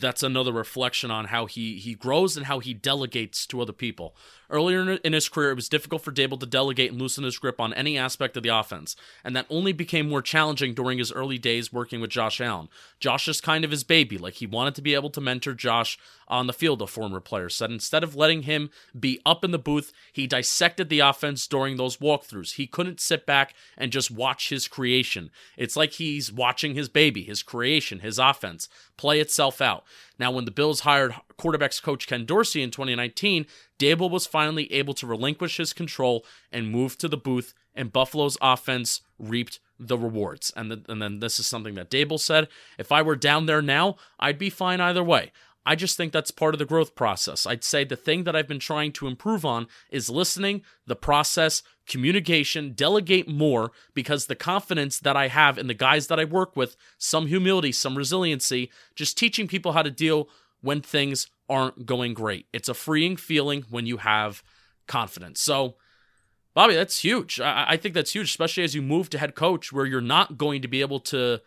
that's 0.00 0.22
another 0.22 0.52
reflection 0.52 1.10
on 1.10 1.26
how 1.26 1.46
he 1.46 1.78
he 1.78 1.94
grows 1.94 2.36
and 2.36 2.46
how 2.46 2.58
he 2.58 2.74
delegates 2.74 3.46
to 3.46 3.60
other 3.60 3.72
people. 3.72 4.16
Earlier 4.50 4.92
in 4.92 5.12
his 5.12 5.28
career, 5.28 5.50
it 5.50 5.56
was 5.56 5.68
difficult 5.68 6.02
for 6.02 6.12
Daboll 6.12 6.38
to 6.40 6.46
delegate 6.46 6.92
and 6.92 7.00
loosen 7.00 7.24
his 7.24 7.38
grip 7.38 7.60
on 7.60 7.72
any 7.72 7.96
aspect 7.96 8.36
of 8.36 8.42
the 8.42 8.50
offense, 8.50 8.94
and 9.24 9.34
that 9.34 9.46
only 9.48 9.72
became 9.72 10.08
more 10.08 10.22
challenging 10.22 10.74
during 10.74 10.98
his 10.98 11.12
early 11.12 11.38
days 11.38 11.72
working 11.72 12.00
with 12.00 12.10
Josh 12.10 12.40
Allen. 12.40 12.68
Josh 13.00 13.26
is 13.26 13.40
kind 13.40 13.64
of 13.64 13.70
his 13.70 13.84
baby, 13.84 14.18
like 14.18 14.34
he 14.34 14.46
wanted 14.46 14.74
to 14.74 14.82
be 14.82 14.94
able 14.94 15.10
to 15.10 15.20
mentor 15.20 15.54
Josh 15.54 15.98
on 16.28 16.46
the 16.46 16.52
field, 16.52 16.82
a 16.82 16.86
former 16.86 17.20
player 17.20 17.48
said. 17.48 17.70
Instead 17.70 18.04
of 18.04 18.16
letting 18.16 18.42
him 18.42 18.70
be 18.98 19.20
up 19.24 19.44
in 19.44 19.50
the 19.50 19.58
booth, 19.58 19.92
he 20.12 20.26
dissected 20.26 20.88
the 20.88 21.00
offense 21.00 21.46
during 21.46 21.76
those 21.76 21.98
walkthroughs. 21.98 22.54
He 22.54 22.66
couldn't 22.66 23.00
sit 23.00 23.26
back 23.26 23.54
and 23.76 23.92
just 23.92 24.10
watch 24.10 24.50
his 24.50 24.68
creation. 24.68 25.30
It's 25.56 25.76
like 25.76 25.92
he's 25.92 26.32
watching 26.32 26.74
his 26.74 26.88
baby, 26.88 27.22
his 27.22 27.42
creation, 27.42 28.00
his 28.00 28.18
offense 28.18 28.68
play 28.96 29.20
itself 29.20 29.60
out. 29.60 29.83
Now, 30.18 30.30
when 30.30 30.44
the 30.44 30.50
Bills 30.50 30.80
hired 30.80 31.14
quarterbacks 31.38 31.82
coach 31.82 32.06
Ken 32.06 32.24
Dorsey 32.24 32.62
in 32.62 32.70
2019, 32.70 33.46
Daboll 33.78 34.10
was 34.10 34.26
finally 34.26 34.72
able 34.72 34.94
to 34.94 35.06
relinquish 35.06 35.56
his 35.56 35.72
control 35.72 36.24
and 36.52 36.70
move 36.70 36.96
to 36.98 37.08
the 37.08 37.16
booth, 37.16 37.54
and 37.74 37.92
Buffalo's 37.92 38.38
offense 38.40 39.00
reaped 39.18 39.60
the 39.78 39.98
rewards. 39.98 40.52
And, 40.56 40.70
the, 40.70 40.82
and 40.88 41.02
then 41.02 41.20
this 41.20 41.40
is 41.40 41.46
something 41.46 41.74
that 41.74 41.90
Daboll 41.90 42.20
said 42.20 42.48
if 42.78 42.92
I 42.92 43.02
were 43.02 43.16
down 43.16 43.46
there 43.46 43.62
now, 43.62 43.96
I'd 44.18 44.38
be 44.38 44.50
fine 44.50 44.80
either 44.80 45.02
way. 45.02 45.32
I 45.66 45.74
just 45.74 45.96
think 45.96 46.12
that's 46.12 46.30
part 46.30 46.54
of 46.54 46.58
the 46.58 46.66
growth 46.66 46.94
process. 46.94 47.46
I'd 47.46 47.64
say 47.64 47.84
the 47.84 47.96
thing 47.96 48.24
that 48.24 48.36
I've 48.36 48.48
been 48.48 48.58
trying 48.58 48.92
to 48.92 49.06
improve 49.06 49.44
on 49.44 49.66
is 49.90 50.10
listening, 50.10 50.62
the 50.86 50.96
process, 50.96 51.62
communication, 51.86 52.72
delegate 52.72 53.28
more 53.28 53.72
because 53.94 54.26
the 54.26 54.34
confidence 54.34 54.98
that 54.98 55.16
I 55.16 55.28
have 55.28 55.56
in 55.56 55.66
the 55.66 55.74
guys 55.74 56.08
that 56.08 56.20
I 56.20 56.24
work 56.24 56.54
with, 56.54 56.76
some 56.98 57.26
humility, 57.28 57.72
some 57.72 57.96
resiliency, 57.96 58.70
just 58.94 59.16
teaching 59.16 59.48
people 59.48 59.72
how 59.72 59.82
to 59.82 59.90
deal 59.90 60.28
when 60.60 60.82
things 60.82 61.28
aren't 61.48 61.86
going 61.86 62.14
great. 62.14 62.46
It's 62.52 62.68
a 62.68 62.74
freeing 62.74 63.16
feeling 63.16 63.64
when 63.70 63.86
you 63.86 63.98
have 63.98 64.42
confidence. 64.86 65.40
So, 65.40 65.76
Bobby, 66.54 66.74
that's 66.74 67.02
huge. 67.02 67.40
I, 67.40 67.66
I 67.70 67.76
think 67.76 67.94
that's 67.94 68.14
huge, 68.14 68.28
especially 68.28 68.64
as 68.64 68.74
you 68.74 68.82
move 68.82 69.10
to 69.10 69.18
head 69.18 69.34
coach 69.34 69.72
where 69.72 69.86
you're 69.86 70.00
not 70.00 70.38
going 70.38 70.62
to 70.62 70.68
be 70.68 70.80
able 70.82 71.00
to 71.00 71.40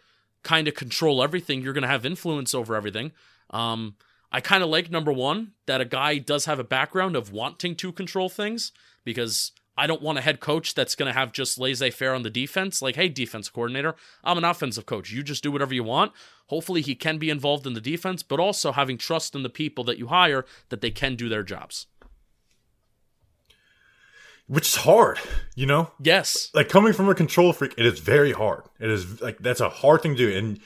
kind 0.44 0.68
of 0.68 0.76
control 0.76 1.24
everything. 1.24 1.62
You're 1.62 1.74
going 1.74 1.84
to 1.84 1.88
have 1.88 2.06
influence 2.06 2.54
over 2.54 2.76
everything. 2.76 3.12
Um, 3.50 3.96
I 4.32 4.42
kind 4.42 4.64
of 4.64 4.70
like 4.70 4.92
number 4.92 5.12
one 5.12 5.54
that 5.66 5.82
a 5.82 5.86
guy 5.86 6.18
does 6.18 6.46
have 6.46 6.60
a 6.60 6.64
background 6.64 7.16
of 7.16 7.32
wanting 7.32 7.76
to 7.78 7.92
control 7.92 8.30
things 8.30 8.72
because 9.06 9.52
I 9.78 9.88
don't 9.88 10.02
want 10.02 10.18
a 10.18 10.22
head 10.22 10.40
coach 10.40 10.74
that's 10.74 10.96
going 10.96 11.08
to 11.08 11.18
have 11.18 11.32
just 11.32 11.60
laissez 11.60 11.92
faire 11.92 12.14
on 12.14 12.24
the 12.24 12.30
defense. 12.30 12.82
Like, 12.82 12.96
hey, 12.96 13.10
defense 13.10 13.50
coordinator, 13.50 13.96
I'm 14.24 14.38
an 14.38 14.44
offensive 14.44 14.86
coach. 14.86 15.12
You 15.12 15.24
just 15.24 15.44
do 15.44 15.52
whatever 15.52 15.74
you 15.74 15.84
want. 15.84 16.12
Hopefully, 16.48 16.82
he 16.82 16.96
can 16.96 17.20
be 17.20 17.30
involved 17.30 17.68
in 17.68 17.74
the 17.74 17.82
defense, 17.82 18.24
but 18.24 18.40
also 18.40 18.72
having 18.72 18.98
trust 18.98 19.36
in 19.36 19.44
the 19.44 19.50
people 19.50 19.84
that 19.84 20.00
you 20.00 20.08
hire 20.08 20.46
that 20.70 20.82
they 20.82 20.92
can 20.92 21.16
do 21.16 21.30
their 21.30 21.44
jobs. 21.44 21.86
Which 24.48 24.70
is 24.70 24.76
hard, 24.78 25.20
you 25.56 25.66
know? 25.66 25.92
Yes. 26.02 26.50
Like 26.54 26.70
coming 26.70 26.94
from 26.94 27.10
a 27.10 27.16
control 27.16 27.52
freak, 27.52 27.74
it 27.78 27.86
is 27.86 28.00
very 28.00 28.32
hard. 28.32 28.64
It 28.80 28.90
is 28.90 29.22
like 29.22 29.40
that's 29.40 29.60
a 29.60 29.70
hard 29.70 30.02
thing 30.02 30.16
to 30.16 30.18
do. 30.18 30.36
And 30.36 30.60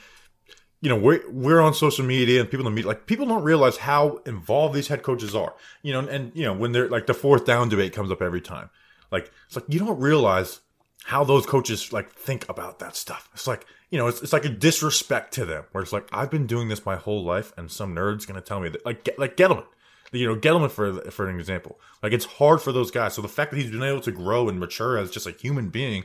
you 0.81 0.89
know, 0.89 0.97
we're 0.97 1.21
we're 1.29 1.61
on 1.61 1.73
social 1.73 2.05
media 2.05 2.41
and 2.41 2.49
people 2.49 2.65
in 2.67 2.73
the 2.73 2.75
media 2.75 2.87
like 2.87 3.05
people 3.05 3.25
don't 3.25 3.43
realize 3.43 3.77
how 3.77 4.19
involved 4.25 4.75
these 4.75 4.87
head 4.87 5.03
coaches 5.03 5.35
are. 5.35 5.53
You 5.83 5.93
know, 5.93 5.99
and, 5.99 6.09
and 6.09 6.31
you 6.35 6.43
know, 6.43 6.53
when 6.53 6.71
they're 6.71 6.89
like 6.89 7.05
the 7.05 7.13
fourth 7.13 7.45
down 7.45 7.69
debate 7.69 7.93
comes 7.93 8.11
up 8.11 8.21
every 8.21 8.41
time. 8.41 8.69
Like 9.11 9.31
it's 9.45 9.55
like 9.55 9.65
you 9.67 9.79
don't 9.79 9.99
realize 9.99 10.61
how 11.03 11.23
those 11.23 11.45
coaches 11.45 11.91
like 11.91 12.11
think 12.13 12.47
about 12.49 12.79
that 12.79 12.95
stuff. 12.95 13.29
It's 13.33 13.47
like, 13.47 13.65
you 13.89 13.97
know, 13.97 14.07
it's, 14.07 14.21
it's 14.21 14.33
like 14.33 14.45
a 14.45 14.49
disrespect 14.49 15.33
to 15.33 15.45
them 15.45 15.65
where 15.71 15.83
it's 15.83 15.93
like, 15.93 16.07
I've 16.11 16.29
been 16.29 16.47
doing 16.47 16.69
this 16.69 16.85
my 16.85 16.95
whole 16.95 17.23
life 17.23 17.53
and 17.57 17.71
some 17.71 17.95
nerd's 17.95 18.25
going 18.25 18.39
to 18.39 18.45
tell 18.45 18.59
me 18.59 18.69
that 18.69 18.85
like, 18.85 19.09
like 19.17 19.35
Gettleman, 19.35 19.65
you 20.11 20.27
know, 20.27 20.35
Gettleman 20.35 20.69
for, 20.69 21.09
for 21.11 21.27
an 21.27 21.39
example, 21.39 21.79
like 22.03 22.13
it's 22.13 22.25
hard 22.25 22.61
for 22.61 22.71
those 22.71 22.91
guys. 22.91 23.15
So 23.15 23.21
the 23.21 23.27
fact 23.27 23.51
that 23.51 23.57
he's 23.57 23.71
been 23.71 23.83
able 23.83 24.01
to 24.01 24.11
grow 24.11 24.47
and 24.47 24.59
mature 24.59 24.97
as 24.97 25.09
just 25.09 25.27
a 25.27 25.31
human 25.31 25.69
being, 25.69 26.03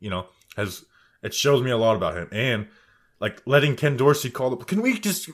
you 0.00 0.10
know, 0.10 0.26
has, 0.56 0.84
it 1.22 1.32
shows 1.32 1.62
me 1.62 1.70
a 1.70 1.78
lot 1.78 1.96
about 1.96 2.16
him. 2.16 2.28
And 2.30 2.68
like 3.20 3.42
letting 3.46 3.76
Ken 3.76 3.96
Dorsey 3.96 4.30
call 4.30 4.50
the, 4.50 4.64
can 4.64 4.82
we 4.82 4.98
just, 4.98 5.30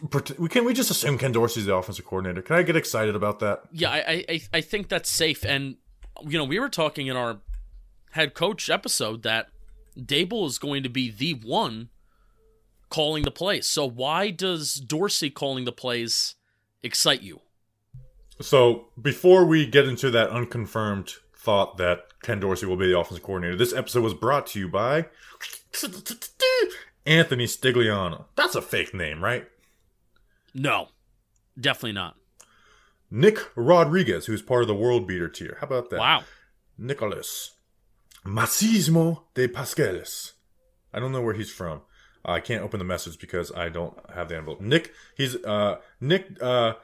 can 0.50 0.64
we 0.64 0.72
just 0.72 0.90
assume 0.90 1.18
Ken 1.18 1.32
Dorsey's 1.32 1.66
the 1.66 1.74
offensive 1.74 2.04
coordinator? 2.04 2.42
Can 2.42 2.56
I 2.56 2.62
get 2.62 2.76
excited 2.76 3.16
about 3.16 3.40
that? 3.40 3.62
Yeah, 3.72 3.90
I, 3.90 4.24
I, 4.28 4.40
I 4.54 4.60
think 4.60 4.88
that's 4.88 5.10
safe. 5.10 5.44
And, 5.44 5.76
you 6.22 6.38
know, 6.38 6.44
we 6.44 6.60
were 6.60 6.68
talking 6.68 7.08
in 7.08 7.16
our 7.16 7.40
head 8.12 8.34
coach 8.34 8.70
episode 8.70 9.22
that 9.24 9.48
Daboll 9.98 10.46
is 10.46 10.58
going 10.58 10.82
to 10.84 10.88
be 10.88 11.10
the 11.10 11.34
one 11.34 11.88
calling 12.88 13.24
the 13.24 13.30
plays. 13.30 13.66
So 13.66 13.84
why 13.86 14.30
does 14.30 14.74
Dorsey 14.74 15.30
calling 15.30 15.64
the 15.64 15.72
plays 15.72 16.36
excite 16.82 17.22
you? 17.22 17.40
So 18.40 18.86
before 19.00 19.44
we 19.44 19.66
get 19.66 19.86
into 19.86 20.10
that 20.10 20.30
unconfirmed 20.30 21.14
thought 21.36 21.76
that 21.78 22.20
Ken 22.22 22.38
Dorsey 22.38 22.66
will 22.66 22.76
be 22.76 22.86
the 22.86 22.98
offensive 22.98 23.24
coordinator, 23.24 23.56
this 23.56 23.72
episode 23.72 24.02
was 24.02 24.14
brought 24.14 24.46
to 24.48 24.58
you 24.58 24.68
by 24.68 25.06
Anthony 27.06 27.46
Stigliano. 27.46 28.26
That's 28.36 28.54
a 28.54 28.62
fake 28.62 28.94
name, 28.94 29.22
right? 29.22 29.48
No, 30.54 30.88
definitely 31.58 31.92
not. 31.92 32.16
Nick 33.10 33.38
Rodriguez, 33.54 34.26
who's 34.26 34.42
part 34.42 34.62
of 34.62 34.68
the 34.68 34.74
World 34.74 35.06
Beater 35.06 35.28
tier. 35.28 35.58
How 35.60 35.66
about 35.66 35.90
that? 35.90 35.98
Wow. 35.98 36.24
Nicholas 36.78 37.52
Massimo 38.24 39.24
de 39.34 39.48
Pasquales. 39.48 40.32
I 40.92 41.00
don't 41.00 41.12
know 41.12 41.20
where 41.20 41.34
he's 41.34 41.50
from. 41.50 41.82
I 42.24 42.40
can't 42.40 42.62
open 42.62 42.78
the 42.78 42.84
message 42.84 43.18
because 43.18 43.50
I 43.52 43.68
don't 43.68 43.98
have 44.14 44.28
the 44.28 44.36
envelope. 44.36 44.60
Nick, 44.60 44.92
he's 45.16 45.36
uh 45.44 45.76
Nick 46.00 46.40
uh 46.40 46.74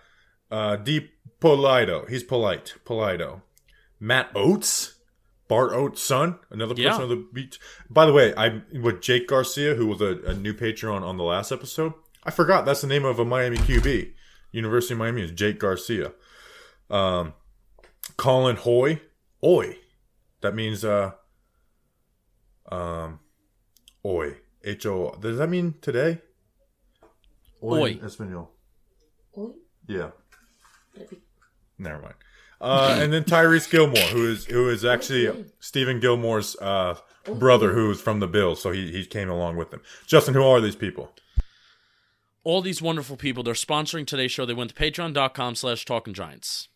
uh 0.50 0.76
Di 0.76 1.10
Polito. 1.40 2.08
He's 2.08 2.24
polite. 2.24 2.74
Polito. 2.84 3.42
Matt 4.00 4.30
Oates. 4.34 4.94
Bart 5.48 5.72
Oates' 5.72 6.02
son, 6.02 6.38
another 6.50 6.74
person 6.74 6.84
Yeah. 6.84 6.96
on 7.02 7.08
the 7.08 7.26
beach. 7.32 7.58
By 7.90 8.04
the 8.06 8.12
way, 8.12 8.34
I 8.36 8.60
with 8.80 9.00
Jake 9.00 9.26
Garcia, 9.28 9.74
who 9.74 9.86
was 9.86 10.00
a, 10.00 10.18
a 10.26 10.34
new 10.34 10.52
Patreon 10.54 11.02
on 11.02 11.16
the 11.16 11.24
last 11.24 11.50
episode. 11.50 11.94
I 12.24 12.30
forgot 12.30 12.66
that's 12.66 12.82
the 12.82 12.86
name 12.86 13.04
of 13.04 13.18
a 13.18 13.24
Miami 13.24 13.56
QB. 13.56 14.12
University 14.52 14.94
of 14.94 14.98
Miami 14.98 15.22
is 15.22 15.30
Jake 15.32 15.58
Garcia. 15.58 16.12
Um, 16.90 17.32
Colin 18.16 18.56
Hoy, 18.56 19.00
Oi. 19.44 19.76
That 20.42 20.54
means 20.54 20.84
uh, 20.84 21.12
um, 22.70 23.20
Oi. 24.04 24.36
H 24.64 24.86
O. 24.86 25.16
Does 25.20 25.38
that 25.38 25.48
mean 25.48 25.74
today? 25.80 26.20
Oi. 27.62 27.92
in 27.92 28.04
Espanol. 28.04 28.50
Oi? 29.36 29.50
Yeah. 29.86 30.10
Never 31.78 32.00
mind. 32.02 32.14
Uh, 32.60 32.98
and 33.00 33.12
then 33.12 33.24
Tyrese 33.24 33.70
Gilmore, 33.70 33.98
who 33.98 34.30
is 34.30 34.46
who 34.46 34.68
is 34.68 34.84
actually 34.84 35.26
Stephon 35.60 36.00
Gilmore's 36.00 36.56
uh, 36.56 36.96
brother, 37.24 37.72
who's 37.72 38.00
from 38.00 38.20
the 38.20 38.26
Bills, 38.26 38.60
so 38.60 38.72
he 38.72 38.90
he 38.90 39.04
came 39.04 39.30
along 39.30 39.56
with 39.56 39.70
them. 39.70 39.80
Justin, 40.06 40.34
who 40.34 40.42
are 40.42 40.60
these 40.60 40.76
people? 40.76 41.12
all 42.48 42.62
these 42.62 42.80
wonderful 42.80 43.16
people 43.16 43.42
they're 43.42 43.52
sponsoring 43.52 44.06
today's 44.06 44.32
show. 44.32 44.46
They 44.46 44.54
went 44.54 44.74
to 44.74 44.82
patreon.com 44.82 45.54
slash 45.54 45.84
talking 45.84 46.14
giants. 46.14 46.68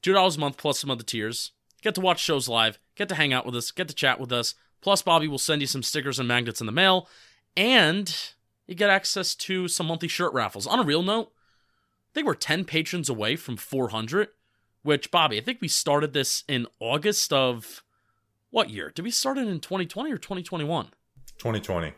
Two 0.00 0.14
dollars 0.14 0.36
a 0.36 0.40
month 0.40 0.56
plus 0.56 0.78
some 0.78 0.90
other 0.90 1.02
tiers. 1.02 1.52
Get 1.82 1.94
to 1.96 2.00
watch 2.00 2.20
shows 2.20 2.48
live. 2.48 2.78
Get 2.94 3.10
to 3.10 3.14
hang 3.14 3.32
out 3.32 3.44
with 3.44 3.54
us. 3.54 3.70
Get 3.70 3.88
to 3.88 3.94
chat 3.94 4.18
with 4.18 4.32
us. 4.32 4.54
Plus 4.80 5.02
bobby 5.02 5.28
will 5.28 5.36
send 5.36 5.60
you 5.60 5.66
some 5.66 5.82
stickers 5.82 6.18
and 6.18 6.26
magnets 6.26 6.60
in 6.60 6.66
the 6.66 6.72
mail. 6.72 7.06
And 7.54 8.14
you 8.66 8.74
get 8.74 8.88
access 8.88 9.34
to 9.34 9.68
some 9.68 9.88
monthly 9.88 10.08
shirt 10.08 10.32
raffles. 10.32 10.66
On 10.66 10.80
a 10.80 10.84
real 10.84 11.02
note 11.02 11.32
i 11.32 12.10
think 12.14 12.26
we're 12.26 12.34
10 12.34 12.64
patrons 12.64 13.08
away 13.08 13.36
from 13.36 13.56
400 13.56 14.28
which 14.82 15.10
bobby 15.10 15.38
i 15.38 15.40
think 15.40 15.60
we 15.60 15.68
started 15.68 16.12
this 16.12 16.44
in 16.48 16.66
august 16.80 17.32
of 17.32 17.82
what 18.50 18.70
year 18.70 18.90
did 18.94 19.02
we 19.02 19.10
start 19.10 19.38
it 19.38 19.46
in 19.46 19.60
2020 19.60 20.12
or 20.12 20.18
2021 20.18 20.90
2020. 21.40 21.94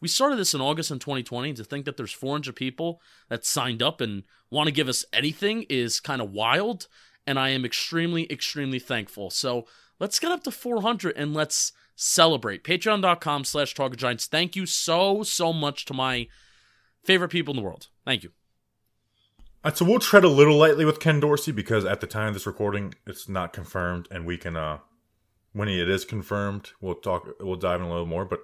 we 0.00 0.08
started 0.08 0.36
this 0.36 0.52
in 0.52 0.60
August 0.60 0.90
in 0.90 0.98
2020. 0.98 1.54
To 1.54 1.64
think 1.64 1.86
that 1.86 1.96
there's 1.96 2.12
400 2.12 2.54
people 2.54 3.00
that 3.30 3.46
signed 3.46 3.82
up 3.82 4.00
and 4.02 4.24
want 4.50 4.66
to 4.66 4.72
give 4.72 4.88
us 4.88 5.06
anything 5.12 5.64
is 5.70 6.00
kind 6.00 6.20
of 6.20 6.30
wild. 6.30 6.86
And 7.26 7.38
I 7.38 7.48
am 7.48 7.64
extremely, 7.64 8.30
extremely 8.30 8.78
thankful. 8.78 9.30
So 9.30 9.66
let's 9.98 10.18
get 10.18 10.30
up 10.30 10.44
to 10.44 10.50
400 10.50 11.16
and 11.16 11.32
let's 11.32 11.72
celebrate. 11.96 12.62
Patreon.com 12.62 13.44
slash 13.44 13.74
Talking 13.74 13.96
Giants. 13.96 14.26
Thank 14.26 14.54
you 14.54 14.66
so, 14.66 15.22
so 15.22 15.52
much 15.52 15.86
to 15.86 15.94
my 15.94 16.28
favorite 17.02 17.30
people 17.30 17.52
in 17.52 17.56
the 17.56 17.64
world. 17.64 17.88
Thank 18.04 18.22
you. 18.22 18.32
Right, 19.64 19.76
so 19.76 19.84
we'll 19.84 19.98
tread 19.98 20.24
a 20.24 20.28
little 20.28 20.56
lightly 20.56 20.84
with 20.84 21.00
Ken 21.00 21.20
Dorsey 21.20 21.52
because 21.52 21.84
at 21.84 22.00
the 22.00 22.06
time 22.06 22.28
of 22.28 22.34
this 22.34 22.46
recording, 22.46 22.94
it's 23.06 23.28
not 23.28 23.52
confirmed, 23.52 24.08
and 24.10 24.24
we 24.24 24.36
can, 24.38 24.56
uh, 24.56 24.78
when 25.52 25.68
it 25.68 25.88
is 25.90 26.04
confirmed, 26.04 26.70
we'll 26.80 26.94
talk, 26.94 27.28
we'll 27.40 27.56
dive 27.56 27.80
in 27.80 27.86
a 27.86 27.90
little 27.90 28.06
more. 28.06 28.24
But 28.24 28.40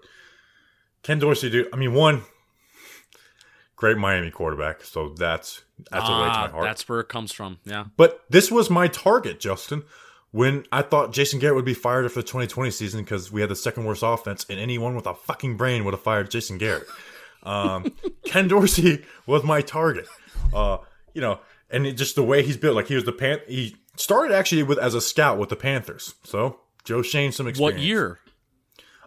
Ken 1.02 1.18
Dorsey, 1.18 1.50
dude, 1.50 1.68
I 1.72 1.76
mean, 1.76 1.94
one 1.94 2.22
great 3.76 3.96
Miami 3.96 4.30
quarterback, 4.30 4.82
so 4.84 5.10
that's 5.16 5.62
that's 5.90 6.08
a 6.08 6.12
way 6.12 6.18
to 6.18 6.24
Ah, 6.30 6.42
my 6.46 6.48
heart. 6.50 6.64
that's 6.64 6.88
where 6.88 7.00
it 7.00 7.08
comes 7.08 7.32
from. 7.32 7.58
Yeah. 7.64 7.84
But 7.96 8.20
this 8.30 8.50
was 8.50 8.68
my 8.70 8.88
target, 8.88 9.40
Justin. 9.40 9.82
When 10.30 10.64
I 10.72 10.82
thought 10.82 11.12
Jason 11.12 11.38
Garrett 11.38 11.54
would 11.56 11.64
be 11.64 11.74
fired 11.74 12.04
after 12.04 12.20
the 12.20 12.26
2020 12.26 12.70
season 12.72 13.04
because 13.04 13.30
we 13.30 13.40
had 13.40 13.50
the 13.50 13.56
second 13.56 13.84
worst 13.84 14.02
offense, 14.04 14.44
and 14.50 14.58
anyone 14.58 14.96
with 14.96 15.06
a 15.06 15.14
fucking 15.14 15.56
brain 15.56 15.84
would 15.84 15.94
have 15.94 16.02
fired 16.02 16.30
Jason 16.30 16.58
Garrett. 16.58 16.86
Um, 17.44 17.92
Ken 18.24 18.48
Dorsey 18.48 19.04
was 19.26 19.44
my 19.44 19.60
target 19.60 20.08
Uh, 20.52 20.78
you 21.14 21.20
know, 21.22 21.40
and 21.70 21.86
it, 21.86 21.92
just 21.94 22.14
the 22.16 22.22
way 22.22 22.42
he's 22.42 22.56
built, 22.58 22.76
like 22.76 22.88
he 22.88 22.94
was 22.94 23.04
the 23.04 23.12
pan. 23.12 23.38
He 23.48 23.76
started 23.96 24.34
actually 24.34 24.62
with 24.62 24.78
as 24.78 24.94
a 24.94 25.00
scout 25.00 25.38
with 25.38 25.48
the 25.48 25.56
Panthers. 25.56 26.14
So 26.24 26.60
Joe 26.84 27.00
Schoen, 27.02 27.32
some 27.32 27.46
experience. 27.48 27.76
What 27.76 27.82
year? 27.82 28.18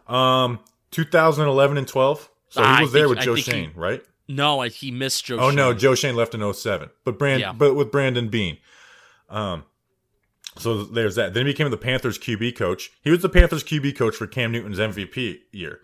Um, 0.08 0.60
2011 0.92 1.78
and 1.78 1.88
12. 1.88 2.30
So 2.50 2.62
Ah, 2.64 2.78
he 2.78 2.84
was 2.84 2.94
there 2.94 3.08
think- 3.08 3.16
with 3.18 3.26
Joe 3.26 3.36
think 3.36 3.46
he- 3.46 3.52
Schoen, 3.52 3.72
right? 3.76 4.04
No, 4.30 4.60
I, 4.60 4.70
he 4.70 4.92
missed 4.92 5.26
Joe. 5.26 5.38
Oh 5.40 5.52
no, 5.52 5.74
Joe 5.74 5.96
Schoen 5.96 6.16
left 6.16 6.34
in 6.36 6.42
07. 6.54 6.90
But 7.06 7.18
Brand, 7.18 7.40
Yeah. 7.42 7.54
but 7.54 7.76
with 7.76 7.92
Brandon 7.92 8.28
Beane. 8.28 8.58
Um, 9.30 9.64
so 10.58 10.84
there's 10.84 11.16
that. 11.16 11.34
Then 11.34 11.46
he 11.46 11.54
became 11.54 11.70
the 11.72 11.78
Panthers 11.78 12.18
QB 12.18 12.56
coach. 12.58 12.90
He 13.04 13.10
was 13.12 13.22
the 13.22 13.30
Panthers 13.30 13.64
QB 13.64 13.96
coach 13.96 14.16
for 14.16 14.28
Cam 14.28 14.52
Newton's 14.52 14.80
MVP 14.80 15.42
year. 15.52 15.82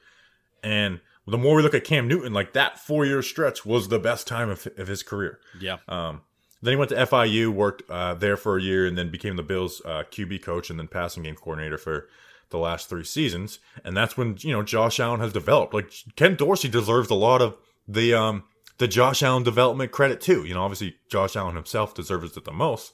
And 0.63 0.99
the 1.25 1.37
more 1.37 1.55
we 1.55 1.61
look 1.61 1.73
at 1.73 1.83
Cam 1.83 2.07
Newton, 2.07 2.33
like 2.33 2.53
that 2.53 2.79
four 2.79 3.05
year 3.05 3.21
stretch 3.21 3.65
was 3.65 3.87
the 3.87 3.99
best 3.99 4.27
time 4.27 4.49
of, 4.49 4.67
of 4.77 4.87
his 4.87 5.03
career. 5.03 5.39
Yeah. 5.59 5.77
Um, 5.87 6.21
then 6.61 6.73
he 6.73 6.77
went 6.77 6.89
to 6.89 6.95
FIU, 6.95 7.49
worked 7.49 7.89
uh, 7.89 8.13
there 8.13 8.37
for 8.37 8.57
a 8.57 8.61
year, 8.61 8.87
and 8.87 8.97
then 8.97 9.11
became 9.11 9.35
the 9.35 9.43
Bills' 9.43 9.81
uh, 9.83 10.03
QB 10.09 10.41
coach 10.41 10.69
and 10.69 10.79
then 10.79 10.87
passing 10.87 11.23
game 11.23 11.35
coordinator 11.35 11.77
for 11.77 12.07
the 12.49 12.57
last 12.57 12.87
three 12.87 13.03
seasons. 13.03 13.59
And 13.83 13.97
that's 13.97 14.15
when 14.15 14.37
you 14.39 14.51
know 14.51 14.63
Josh 14.63 14.99
Allen 14.99 15.19
has 15.19 15.33
developed. 15.33 15.73
Like 15.73 15.91
Ken 16.15 16.35
Dorsey 16.35 16.69
deserves 16.69 17.09
a 17.09 17.15
lot 17.15 17.41
of 17.41 17.55
the 17.87 18.13
um, 18.13 18.43
the 18.77 18.87
Josh 18.87 19.21
Allen 19.21 19.43
development 19.43 19.91
credit 19.91 20.21
too. 20.21 20.45
You 20.45 20.53
know, 20.53 20.63
obviously 20.63 20.95
Josh 21.09 21.35
Allen 21.35 21.55
himself 21.55 21.93
deserves 21.93 22.37
it 22.37 22.45
the 22.45 22.51
most, 22.53 22.93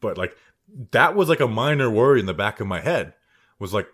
but 0.00 0.18
like 0.18 0.36
that 0.92 1.14
was 1.14 1.28
like 1.28 1.40
a 1.40 1.48
minor 1.48 1.90
worry 1.90 2.20
in 2.20 2.26
the 2.26 2.34
back 2.34 2.60
of 2.60 2.66
my 2.66 2.80
head. 2.80 3.14
Was 3.58 3.74
like, 3.74 3.88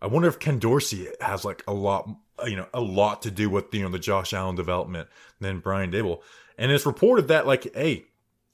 I 0.00 0.06
wonder 0.06 0.28
if 0.28 0.38
Ken 0.38 0.58
Dorsey 0.58 1.08
has 1.20 1.44
like 1.44 1.62
a 1.66 1.72
lot, 1.72 2.08
you 2.46 2.56
know, 2.56 2.66
a 2.72 2.80
lot 2.80 3.22
to 3.22 3.30
do 3.30 3.50
with 3.50 3.72
you 3.74 3.82
know 3.82 3.88
the 3.88 3.98
Josh 3.98 4.32
Allen 4.32 4.56
development 4.56 5.08
than 5.40 5.60
Brian 5.60 5.90
Daboll. 5.90 6.20
And 6.56 6.72
it's 6.72 6.86
reported 6.86 7.28
that 7.28 7.46
like, 7.46 7.72
hey, 7.74 8.06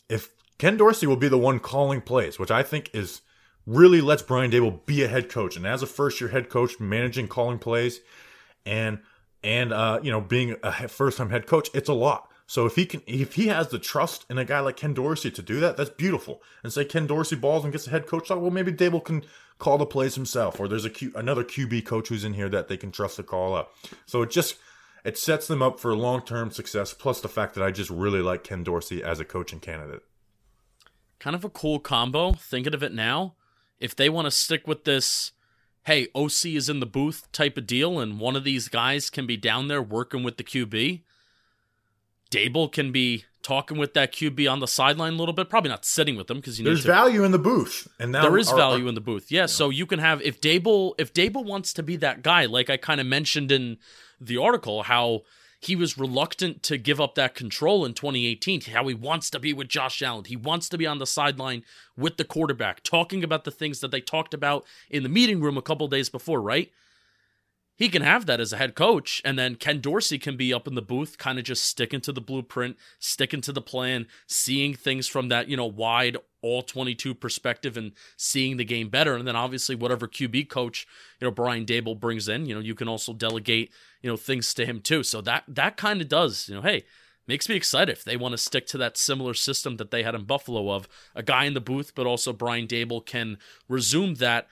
if 0.08 0.30
Ken 0.58 0.76
Dorsey 0.76 1.06
will 1.06 1.16
be 1.16 1.28
the 1.28 1.38
one 1.38 1.58
calling 1.58 2.00
plays, 2.00 2.38
which 2.38 2.50
I 2.50 2.62
think 2.62 2.90
is 2.94 3.20
really 3.66 4.00
lets 4.00 4.22
Brian 4.22 4.50
Daboll 4.50 4.84
be 4.86 5.02
a 5.02 5.08
head 5.08 5.28
coach, 5.28 5.56
and 5.56 5.66
as 5.66 5.82
a 5.82 5.86
first 5.86 6.20
year 6.20 6.30
head 6.30 6.48
coach, 6.48 6.78
managing 6.80 7.28
calling 7.28 7.58
plays, 7.58 8.00
and 8.64 9.00
and 9.42 9.72
uh, 9.72 10.00
you 10.02 10.10
know 10.10 10.20
being 10.20 10.56
a 10.62 10.88
first 10.88 11.18
time 11.18 11.30
head 11.30 11.46
coach, 11.46 11.68
it's 11.74 11.88
a 11.88 11.94
lot. 11.94 12.30
So 12.46 12.66
if 12.66 12.76
he 12.76 12.84
can, 12.84 13.02
if 13.06 13.34
he 13.34 13.48
has 13.48 13.68
the 13.68 13.78
trust 13.78 14.26
in 14.28 14.36
a 14.36 14.44
guy 14.44 14.60
like 14.60 14.76
Ken 14.76 14.92
Dorsey 14.92 15.30
to 15.30 15.42
do 15.42 15.60
that, 15.60 15.76
that's 15.76 15.90
beautiful. 15.90 16.42
And 16.62 16.72
say 16.72 16.84
Ken 16.84 17.06
Dorsey 17.06 17.36
balls 17.36 17.64
and 17.64 17.72
gets 17.72 17.86
a 17.86 17.90
head 17.90 18.06
coach, 18.06 18.28
like 18.28 18.40
well 18.40 18.50
maybe 18.50 18.72
Daboll 18.72 19.04
can 19.04 19.24
call 19.58 19.78
the 19.78 19.86
plays 19.86 20.14
himself, 20.14 20.58
or 20.60 20.68
there's 20.68 20.84
a 20.84 20.90
Q, 20.90 21.12
another 21.14 21.44
QB 21.44 21.84
coach 21.86 22.08
who's 22.08 22.24
in 22.24 22.34
here 22.34 22.48
that 22.48 22.68
they 22.68 22.76
can 22.76 22.90
trust 22.90 23.16
to 23.16 23.22
call 23.22 23.54
up. 23.54 23.74
So 24.06 24.22
it 24.22 24.30
just 24.30 24.56
it 25.04 25.18
sets 25.18 25.46
them 25.46 25.62
up 25.62 25.78
for 25.78 25.94
long 25.94 26.22
term 26.22 26.50
success. 26.50 26.94
Plus 26.94 27.20
the 27.20 27.28
fact 27.28 27.54
that 27.54 27.64
I 27.64 27.70
just 27.70 27.90
really 27.90 28.20
like 28.20 28.42
Ken 28.44 28.64
Dorsey 28.64 29.02
as 29.02 29.20
a 29.20 29.24
coaching 29.24 29.60
candidate. 29.60 30.02
kind 31.18 31.36
of 31.36 31.44
a 31.44 31.50
cool 31.50 31.78
combo. 31.78 32.32
Thinking 32.32 32.74
of 32.74 32.82
it 32.82 32.92
now, 32.92 33.34
if 33.78 33.94
they 33.94 34.08
want 34.08 34.26
to 34.26 34.30
stick 34.30 34.66
with 34.66 34.84
this, 34.84 35.32
hey, 35.84 36.08
OC 36.14 36.46
is 36.46 36.68
in 36.68 36.80
the 36.80 36.86
booth 36.86 37.30
type 37.32 37.56
of 37.56 37.66
deal, 37.66 37.98
and 37.98 38.18
one 38.18 38.36
of 38.36 38.44
these 38.44 38.68
guys 38.68 39.10
can 39.10 39.26
be 39.26 39.36
down 39.36 39.68
there 39.68 39.82
working 39.82 40.22
with 40.22 40.36
the 40.36 40.44
QB. 40.44 41.02
Daboll 42.30 42.70
can 42.70 42.92
be 42.92 43.24
talking 43.42 43.76
with 43.76 43.94
that 43.94 44.12
QB 44.12 44.50
on 44.50 44.60
the 44.60 44.66
sideline 44.66 45.12
a 45.12 45.16
little 45.16 45.34
bit. 45.34 45.50
Probably 45.50 45.68
not 45.70 45.84
sitting 45.84 46.16
with 46.16 46.26
them 46.28 46.38
because 46.38 46.58
you 46.58 46.64
There's 46.64 46.82
to. 46.82 46.88
value 46.88 47.24
in 47.24 47.30
the 47.32 47.38
booth, 47.38 47.86
and 47.98 48.12
now 48.12 48.22
there 48.22 48.38
is 48.38 48.48
our- 48.48 48.56
value 48.56 48.84
our- 48.84 48.88
in 48.88 48.94
the 48.94 49.00
booth. 49.00 49.30
Yeah, 49.30 49.46
so 49.46 49.70
you 49.70 49.86
can 49.86 49.98
have 49.98 50.20
if 50.22 50.40
Daboll 50.40 50.94
if 50.98 51.12
Daboll 51.12 51.44
wants 51.44 51.72
to 51.74 51.82
be 51.82 51.96
that 51.96 52.22
guy, 52.22 52.46
like 52.46 52.70
I 52.70 52.76
kind 52.76 53.00
of 53.00 53.06
mentioned 53.06 53.52
in 53.52 53.78
the 54.20 54.38
article, 54.38 54.84
how 54.84 55.22
he 55.60 55.76
was 55.76 55.96
reluctant 55.96 56.62
to 56.62 56.76
give 56.76 57.00
up 57.00 57.14
that 57.14 57.34
control 57.34 57.84
in 57.86 57.94
2018. 57.94 58.60
How 58.62 58.86
he 58.86 58.94
wants 58.94 59.30
to 59.30 59.38
be 59.40 59.52
with 59.54 59.68
Josh 59.68 60.02
Allen. 60.02 60.24
He 60.26 60.36
wants 60.36 60.68
to 60.70 60.76
be 60.78 60.86
on 60.86 60.98
the 60.98 61.06
sideline 61.06 61.64
with 61.96 62.16
the 62.18 62.24
quarterback, 62.24 62.82
talking 62.82 63.24
about 63.24 63.44
the 63.44 63.50
things 63.50 63.80
that 63.80 63.90
they 63.90 64.00
talked 64.02 64.34
about 64.34 64.66
in 64.90 65.02
the 65.02 65.08
meeting 65.08 65.40
room 65.40 65.56
a 65.56 65.62
couple 65.62 65.88
days 65.88 66.08
before, 66.10 66.40
right? 66.42 66.70
He 67.76 67.88
can 67.88 68.02
have 68.02 68.26
that 68.26 68.40
as 68.40 68.52
a 68.52 68.56
head 68.56 68.76
coach, 68.76 69.20
and 69.24 69.36
then 69.36 69.56
Ken 69.56 69.80
Dorsey 69.80 70.18
can 70.18 70.36
be 70.36 70.54
up 70.54 70.68
in 70.68 70.76
the 70.76 70.82
booth, 70.82 71.18
kind 71.18 71.38
of 71.38 71.44
just 71.44 71.64
sticking 71.64 72.00
to 72.02 72.12
the 72.12 72.20
blueprint, 72.20 72.76
sticking 73.00 73.40
to 73.40 73.52
the 73.52 73.60
plan, 73.60 74.06
seeing 74.28 74.74
things 74.74 75.08
from 75.08 75.28
that, 75.28 75.48
you 75.48 75.56
know, 75.56 75.66
wide 75.66 76.16
all 76.40 76.62
22 76.62 77.14
perspective 77.14 77.76
and 77.76 77.92
seeing 78.16 78.58
the 78.58 78.64
game 78.64 78.90
better. 78.90 79.16
And 79.16 79.26
then 79.26 79.34
obviously 79.34 79.74
whatever 79.74 80.06
QB 80.06 80.48
coach, 80.50 80.86
you 81.18 81.26
know, 81.26 81.32
Brian 81.32 81.64
Daboll 81.64 81.98
brings 81.98 82.28
in, 82.28 82.46
you 82.46 82.54
know, 82.54 82.60
you 82.60 82.74
can 82.74 82.86
also 82.86 83.12
delegate, 83.12 83.72
you 84.02 84.10
know, 84.10 84.16
things 84.16 84.52
to 84.54 84.66
him 84.66 84.80
too. 84.80 85.02
So 85.02 85.20
that 85.22 85.44
that 85.48 85.76
kind 85.76 86.00
of 86.00 86.08
does, 86.08 86.48
you 86.48 86.54
know, 86.54 86.62
hey, 86.62 86.84
makes 87.26 87.48
me 87.48 87.56
excited 87.56 87.90
if 87.90 88.04
they 88.04 88.16
want 88.16 88.32
to 88.32 88.38
stick 88.38 88.66
to 88.66 88.78
that 88.78 88.98
similar 88.98 89.34
system 89.34 89.78
that 89.78 89.90
they 89.90 90.02
had 90.02 90.14
in 90.14 90.24
Buffalo 90.24 90.70
of 90.70 90.86
a 91.14 91.22
guy 91.22 91.44
in 91.44 91.54
the 91.54 91.60
booth, 91.60 91.94
but 91.94 92.06
also 92.06 92.32
Brian 92.32 92.66
Daboll 92.66 93.04
can 93.04 93.38
resume 93.68 94.16
that 94.16 94.46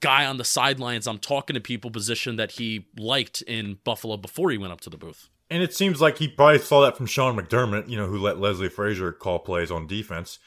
guy 0.00 0.26
on 0.26 0.38
the 0.38 0.44
sidelines 0.44 1.06
I'm 1.06 1.18
talking 1.18 1.54
to 1.54 1.60
people 1.60 1.90
position 1.90 2.36
that 2.36 2.52
he 2.52 2.86
liked 2.96 3.42
in 3.42 3.78
Buffalo 3.84 4.16
before 4.16 4.50
he 4.50 4.58
went 4.58 4.72
up 4.72 4.80
to 4.82 4.90
the 4.90 4.96
booth. 4.96 5.28
And 5.50 5.62
it 5.62 5.74
seems 5.74 6.00
like 6.00 6.18
he 6.18 6.28
probably 6.28 6.58
saw 6.58 6.80
that 6.82 6.96
from 6.96 7.06
Sean 7.06 7.36
McDermott, 7.36 7.88
you 7.88 7.96
know, 7.96 8.06
who 8.06 8.18
let 8.18 8.40
Leslie 8.40 8.68
Frazier 8.68 9.12
call 9.12 9.38
plays 9.38 9.70
on 9.70 9.86
defense. 9.86 10.38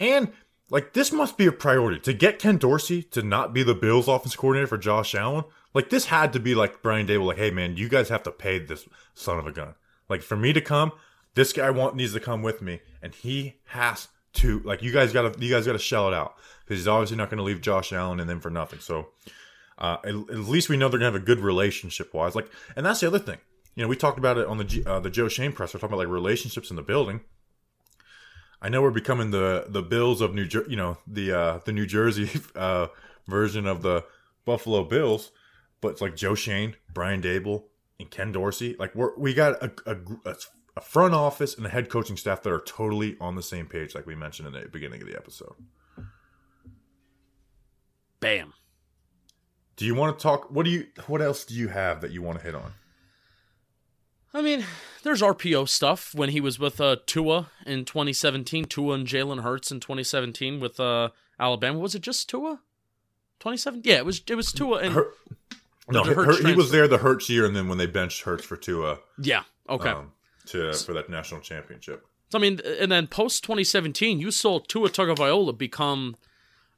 And 0.00 0.32
like 0.68 0.94
this 0.94 1.12
must 1.12 1.36
be 1.36 1.46
a 1.46 1.52
priority 1.52 2.00
to 2.00 2.12
get 2.12 2.38
Ken 2.38 2.56
Dorsey 2.56 3.02
to 3.04 3.22
not 3.22 3.52
be 3.52 3.62
the 3.62 3.74
Bills 3.74 4.08
offense 4.08 4.34
coordinator 4.34 4.66
for 4.66 4.78
Josh 4.78 5.14
Allen. 5.14 5.44
Like 5.74 5.90
this 5.90 6.06
had 6.06 6.32
to 6.32 6.40
be 6.40 6.54
like 6.54 6.82
Brian 6.82 7.06
Daboll, 7.06 7.26
like, 7.26 7.38
hey 7.38 7.50
man, 7.50 7.76
you 7.76 7.88
guys 7.88 8.08
have 8.08 8.22
to 8.24 8.30
pay 8.30 8.58
this 8.58 8.88
son 9.14 9.38
of 9.38 9.46
a 9.46 9.52
gun. 9.52 9.74
Like 10.08 10.22
for 10.22 10.36
me 10.36 10.52
to 10.52 10.60
come, 10.60 10.92
this 11.34 11.52
guy 11.52 11.70
want 11.70 11.96
needs 11.96 12.12
to 12.12 12.20
come 12.20 12.42
with 12.42 12.60
me, 12.60 12.80
and 13.00 13.14
he 13.14 13.60
has 13.66 14.08
to. 14.34 14.60
Like 14.60 14.82
you 14.82 14.92
guys 14.92 15.12
gotta, 15.12 15.34
you 15.38 15.50
guys 15.50 15.66
gotta 15.66 15.78
shell 15.78 16.08
it 16.08 16.14
out 16.14 16.36
because 16.64 16.80
he's 16.80 16.88
obviously 16.88 17.16
not 17.16 17.28
going 17.28 17.38
to 17.38 17.44
leave 17.44 17.60
Josh 17.60 17.92
Allen 17.92 18.20
and 18.20 18.28
them 18.28 18.40
for 18.40 18.50
nothing. 18.50 18.78
So 18.78 19.08
uh, 19.78 19.98
at, 20.04 20.14
at 20.14 20.38
least 20.38 20.68
we 20.68 20.76
know 20.76 20.88
they're 20.88 20.98
going 20.98 21.12
to 21.12 21.18
have 21.18 21.22
a 21.22 21.26
good 21.26 21.40
relationship 21.40 22.14
wise. 22.14 22.34
Like, 22.34 22.50
and 22.76 22.86
that's 22.86 23.00
the 23.00 23.06
other 23.08 23.18
thing. 23.18 23.38
You 23.74 23.82
know, 23.82 23.88
we 23.88 23.96
talked 23.96 24.18
about 24.18 24.38
it 24.38 24.46
on 24.46 24.58
the 24.58 24.64
G, 24.64 24.84
uh, 24.84 25.00
the 25.00 25.10
Joe 25.10 25.28
Schoen 25.28 25.52
press. 25.52 25.74
We're 25.74 25.80
talking 25.80 25.94
about 25.94 26.04
like 26.04 26.12
relationships 26.12 26.70
in 26.70 26.76
the 26.76 26.82
building. 26.82 27.20
I 28.60 28.68
know 28.68 28.80
we're 28.80 28.90
becoming 28.90 29.32
the 29.32 29.64
the 29.68 29.82
Bills 29.82 30.20
of 30.20 30.34
New 30.34 30.46
Jersey. 30.46 30.70
You 30.70 30.76
know, 30.76 30.98
the 31.06 31.32
uh, 31.32 31.60
the 31.64 31.72
New 31.72 31.86
Jersey 31.86 32.30
uh, 32.54 32.88
version 33.26 33.66
of 33.66 33.82
the 33.82 34.04
Buffalo 34.44 34.84
Bills. 34.84 35.30
But 35.80 35.88
it's 35.88 36.00
like 36.00 36.14
Joe 36.14 36.34
Schoen, 36.34 36.76
Brian 36.92 37.22
Daboll, 37.22 37.64
and 37.98 38.10
Ken 38.10 38.30
Dorsey. 38.30 38.76
Like 38.78 38.94
we're 38.94 39.16
we 39.18 39.34
got 39.34 39.62
a, 39.62 39.72
a, 39.86 39.96
a 40.26 40.34
a 40.76 40.80
front 40.80 41.14
office 41.14 41.56
and 41.56 41.66
a 41.66 41.68
head 41.68 41.88
coaching 41.88 42.16
staff 42.16 42.42
that 42.42 42.52
are 42.52 42.60
totally 42.60 43.16
on 43.20 43.36
the 43.36 43.42
same 43.42 43.66
page, 43.66 43.94
like 43.94 44.06
we 44.06 44.14
mentioned 44.14 44.48
in 44.48 44.54
the 44.54 44.68
beginning 44.68 45.02
of 45.02 45.08
the 45.08 45.16
episode. 45.16 45.54
Bam. 48.20 48.54
Do 49.76 49.84
you 49.84 49.94
want 49.94 50.18
to 50.18 50.22
talk? 50.22 50.50
What 50.50 50.64
do 50.64 50.70
you? 50.70 50.86
What 51.06 51.20
else 51.20 51.44
do 51.44 51.54
you 51.54 51.68
have 51.68 52.00
that 52.02 52.12
you 52.12 52.22
want 52.22 52.38
to 52.38 52.44
hit 52.44 52.54
on? 52.54 52.74
I 54.34 54.40
mean, 54.40 54.64
there's 55.02 55.20
RPO 55.20 55.68
stuff 55.68 56.14
when 56.14 56.30
he 56.30 56.40
was 56.40 56.58
with 56.58 56.80
uh, 56.80 56.96
Tua 57.04 57.50
in 57.66 57.84
2017, 57.84 58.64
Tua 58.64 58.94
and 58.94 59.06
Jalen 59.06 59.42
Hurts 59.42 59.70
in 59.70 59.80
2017 59.80 60.58
with 60.58 60.80
uh, 60.80 61.10
Alabama. 61.38 61.78
Was 61.78 61.94
it 61.94 62.00
just 62.00 62.30
Tua? 62.30 62.60
2017? 63.40 63.90
Yeah, 63.90 63.98
it 63.98 64.06
was. 64.06 64.22
It 64.26 64.34
was 64.34 64.52
Tua 64.52 64.78
and 64.78 64.94
Hurt, 64.94 65.14
no, 65.90 66.04
he 66.04 66.54
was 66.54 66.70
there 66.70 66.86
the 66.86 66.98
Hurts 66.98 67.28
year, 67.28 67.44
and 67.44 67.56
then 67.56 67.68
when 67.68 67.78
they 67.78 67.86
benched 67.86 68.22
Hurts 68.22 68.44
for 68.44 68.56
Tua, 68.56 68.98
yeah. 69.18 69.42
Okay. 69.68 69.90
um, 69.90 70.12
to 70.52 70.72
for 70.74 70.92
that 70.92 71.10
national 71.10 71.40
championship. 71.40 72.06
So, 72.30 72.38
I 72.38 72.40
mean, 72.40 72.60
and 72.80 72.90
then 72.90 73.08
post 73.08 73.44
2017, 73.44 74.18
you 74.18 74.30
saw 74.30 74.58
Tua 74.58 74.88
Tagovailoa 74.88 75.56
become 75.56 76.16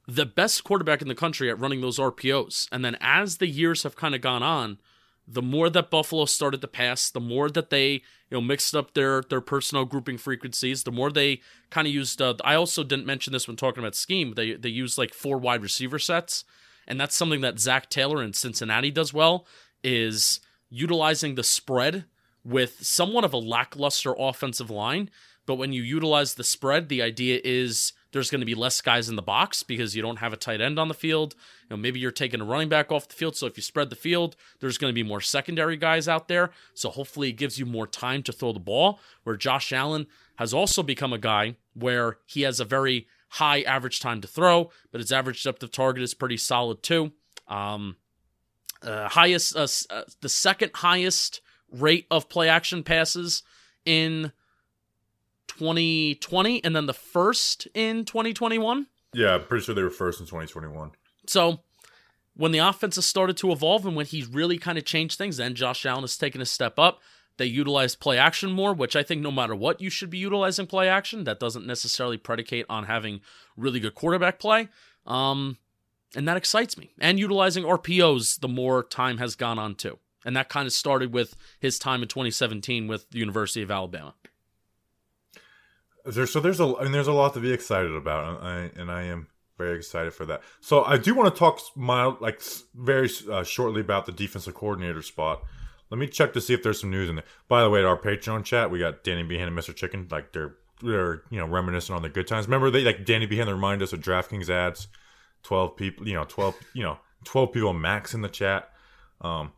the 0.07 0.25
best 0.25 0.63
quarterback 0.63 1.01
in 1.01 1.07
the 1.07 1.15
country 1.15 1.49
at 1.49 1.59
running 1.59 1.81
those 1.81 1.97
RPOs. 1.97 2.67
And 2.71 2.83
then 2.83 2.97
as 2.99 3.37
the 3.37 3.47
years 3.47 3.83
have 3.83 3.95
kind 3.95 4.13
of 4.13 4.21
gone 4.21 4.43
on, 4.43 4.79
the 5.27 5.41
more 5.41 5.69
that 5.69 5.89
Buffalo 5.89 6.25
started 6.25 6.61
to 6.61 6.67
pass, 6.67 7.09
the 7.09 7.19
more 7.19 7.49
that 7.49 7.69
they 7.69 7.93
you 7.93 8.01
know 8.31 8.41
mixed 8.41 8.75
up 8.75 8.93
their 8.93 9.21
their 9.21 9.41
personnel 9.41 9.85
grouping 9.85 10.17
frequencies, 10.17 10.83
the 10.83 10.91
more 10.91 11.11
they 11.11 11.41
kind 11.69 11.87
of 11.87 11.93
used. 11.93 12.21
Uh, 12.21 12.35
I 12.43 12.55
also 12.55 12.83
didn't 12.83 13.07
mention 13.07 13.33
this 13.33 13.47
when 13.47 13.57
talking 13.57 13.83
about 13.83 13.95
scheme. 13.95 14.33
They 14.35 14.53
they 14.53 14.69
use 14.69 14.97
like 14.97 15.13
four 15.13 15.37
wide 15.37 15.63
receiver 15.63 15.99
sets, 15.99 16.43
and 16.87 16.99
that's 16.99 17.15
something 17.15 17.41
that 17.41 17.59
Zac 17.59 17.89
Taylor 17.89 18.21
in 18.21 18.33
Cincinnati 18.33 18.91
does 18.91 19.13
well. 19.13 19.47
Is 19.83 20.39
utilizing 20.69 21.35
the 21.35 21.43
spread 21.43 22.05
with 22.45 22.85
somewhat 22.85 23.25
of 23.25 23.33
a 23.33 23.37
lackluster 23.37 24.13
offensive 24.17 24.69
line. 24.69 25.09
But 25.45 25.55
when 25.55 25.73
you 25.73 25.83
utilize 25.83 26.35
the 26.35 26.43
spread, 26.43 26.89
the 26.89 27.01
idea 27.01 27.39
is 27.43 27.93
there's 28.11 28.31
going 28.31 28.39
to 28.39 28.45
be 28.45 28.55
less 28.55 28.81
guys 28.81 29.09
in 29.09 29.15
the 29.15 29.21
box 29.21 29.61
because 29.61 29.95
you 29.95 30.01
don't 30.01 30.19
have 30.19 30.33
a 30.33 30.37
tight 30.37 30.61
end 30.61 30.79
on 30.79 30.87
the 30.87 30.93
field. 30.93 31.35
You 31.63 31.75
know, 31.75 31.77
maybe 31.77 31.99
you're 31.99 32.11
taking 32.11 32.41
a 32.41 32.45
running 32.45 32.69
back 32.69 32.91
off 32.91 33.07
the 33.07 33.13
field. 33.13 33.35
So 33.35 33.45
if 33.45 33.57
you 33.57 33.61
spread 33.61 33.89
the 33.89 33.95
field, 33.95 34.35
there's 34.59 34.77
going 34.77 34.89
to 34.89 34.95
be 34.95 35.03
more 35.03 35.21
secondary 35.21 35.77
guys 35.77 36.07
out 36.07 36.27
there. 36.27 36.51
So 36.73 36.89
hopefully 36.89 37.29
it 37.29 37.33
gives 37.33 37.59
you 37.59 37.65
more 37.65 37.85
time 37.85 38.23
to 38.23 38.31
throw 38.31 38.53
the 38.53 38.59
ball. 38.59 38.99
Where 39.23 39.35
Josh 39.35 39.73
Allen 39.73 40.07
has 40.37 40.53
also 40.53 40.81
become 40.81 41.13
a 41.13 41.17
guy 41.17 41.57
where 41.73 42.17
he 42.25 42.41
has 42.43 42.59
a 42.59 42.65
very 42.65 43.07
high 43.29 43.61
average 43.61 43.99
time 43.99 44.21
to 44.21 44.27
throw, 44.27 44.71
but 44.91 45.01
his 45.01 45.11
average 45.11 45.43
depth 45.43 45.61
of 45.61 45.71
target 45.71 46.03
is 46.03 46.13
pretty 46.13 46.37
solid 46.37 46.81
too. 46.81 47.11
Um, 47.47 47.97
uh, 48.81 49.09
highest, 49.09 49.55
uh, 49.55 49.67
uh, 49.89 50.03
the 50.21 50.29
second 50.29 50.71
highest 50.75 51.41
rate 51.71 52.07
of 52.09 52.29
play 52.29 52.49
action 52.49 52.83
passes 52.83 53.43
in 53.85 54.31
2020 55.47 56.63
and 56.63 56.75
then 56.75 56.85
the 56.85 56.93
first 56.93 57.67
in 57.73 58.05
2021. 58.05 58.87
Yeah, 59.13 59.35
I'm 59.35 59.43
pretty 59.43 59.63
sure 59.63 59.75
they 59.75 59.83
were 59.83 59.89
first 59.89 60.19
in 60.19 60.25
2021. 60.25 60.91
So 61.27 61.61
when 62.35 62.51
the 62.51 62.59
offense 62.59 62.95
has 62.95 63.05
started 63.05 63.37
to 63.37 63.51
evolve 63.51 63.85
and 63.85 63.95
when 63.95 64.05
he's 64.05 64.27
really 64.27 64.57
kind 64.57 64.77
of 64.77 64.85
changed 64.85 65.17
things, 65.17 65.37
then 65.37 65.55
Josh 65.55 65.85
Allen 65.85 66.03
has 66.03 66.17
taken 66.17 66.41
a 66.41 66.45
step 66.45 66.77
up. 66.77 67.01
They 67.37 67.45
utilize 67.45 67.95
play 67.95 68.17
action 68.17 68.51
more, 68.51 68.73
which 68.73 68.95
I 68.95 69.03
think 69.03 69.21
no 69.21 69.31
matter 69.31 69.55
what, 69.55 69.81
you 69.81 69.89
should 69.89 70.09
be 70.09 70.17
utilizing 70.17 70.67
play 70.67 70.87
action. 70.87 71.25
That 71.25 71.39
doesn't 71.39 71.67
necessarily 71.67 72.17
predicate 72.17 72.65
on 72.69 72.85
having 72.85 73.21
really 73.57 73.79
good 73.79 73.95
quarterback 73.95 74.39
play. 74.39 74.69
Um, 75.05 75.57
and 76.15 76.27
that 76.27 76.37
excites 76.37 76.77
me. 76.77 76.91
And 76.99 77.19
utilizing 77.19 77.63
RPOs 77.63 78.39
the 78.39 78.47
more 78.47 78.83
time 78.83 79.17
has 79.17 79.35
gone 79.35 79.59
on 79.59 79.75
too. 79.75 79.99
And 80.25 80.35
that 80.35 80.49
kind 80.49 80.65
of 80.65 80.73
started 80.73 81.13
with 81.13 81.35
his 81.59 81.79
time 81.79 82.01
in 82.01 82.09
2017 82.09 82.87
with 82.87 83.09
the 83.11 83.19
University 83.19 83.61
of 83.61 83.71
Alabama. 83.71 84.15
There, 86.05 86.27
so 86.27 86.39
there's 86.39 86.59
a, 86.59 86.75
I 86.77 86.83
mean, 86.83 86.91
there's 86.91 87.07
a 87.07 87.13
lot 87.13 87.33
to 87.35 87.39
be 87.39 87.53
excited 87.53 87.93
about, 87.93 88.41
and 88.41 88.47
I, 88.47 88.71
and 88.79 88.91
I 88.91 89.03
am 89.03 89.27
very 89.57 89.77
excited 89.77 90.13
for 90.13 90.25
that. 90.25 90.41
So 90.59 90.83
I 90.83 90.97
do 90.97 91.15
want 91.15 91.33
to 91.33 91.39
talk 91.39 91.59
mild, 91.75 92.21
like 92.21 92.41
very 92.73 93.09
uh, 93.31 93.43
shortly 93.43 93.81
about 93.81 94.05
the 94.05 94.11
defensive 94.11 94.53
coordinator 94.53 95.01
spot. 95.01 95.43
Let 95.89 95.99
me 95.99 96.07
check 96.07 96.33
to 96.33 96.41
see 96.41 96.53
if 96.53 96.63
there's 96.63 96.81
some 96.81 96.91
news 96.91 97.09
in 97.09 97.15
there. 97.15 97.25
By 97.47 97.63
the 97.63 97.69
way, 97.69 97.83
our 97.83 97.97
Patreon 97.97 98.43
chat, 98.43 98.71
we 98.71 98.79
got 98.79 99.03
Danny 99.03 99.23
Behan 99.23 99.47
and 99.47 99.57
Mr. 99.57 99.75
Chicken. 99.75 100.07
Like 100.09 100.33
they're 100.33 100.55
they're 100.81 101.23
you 101.29 101.39
know 101.39 101.45
reminiscent 101.45 101.95
on 101.95 102.01
the 102.01 102.09
good 102.09 102.27
times. 102.27 102.47
Remember 102.47 102.69
they 102.69 102.83
like 102.83 103.05
Danny 103.05 103.25
Behan 103.25 103.47
remind 103.47 103.81
us 103.81 103.93
of 103.93 104.01
DraftKings 104.01 104.49
ads. 104.49 104.87
Twelve 105.43 105.77
people, 105.77 106.07
you 106.07 106.15
know, 106.15 106.25
twelve, 106.25 106.55
you 106.73 106.83
know, 106.83 106.97
twelve 107.23 107.53
people 107.53 107.73
max 107.73 108.13
in 108.13 108.21
the 108.21 108.29
chat. 108.29 108.69
Um, 109.21 109.53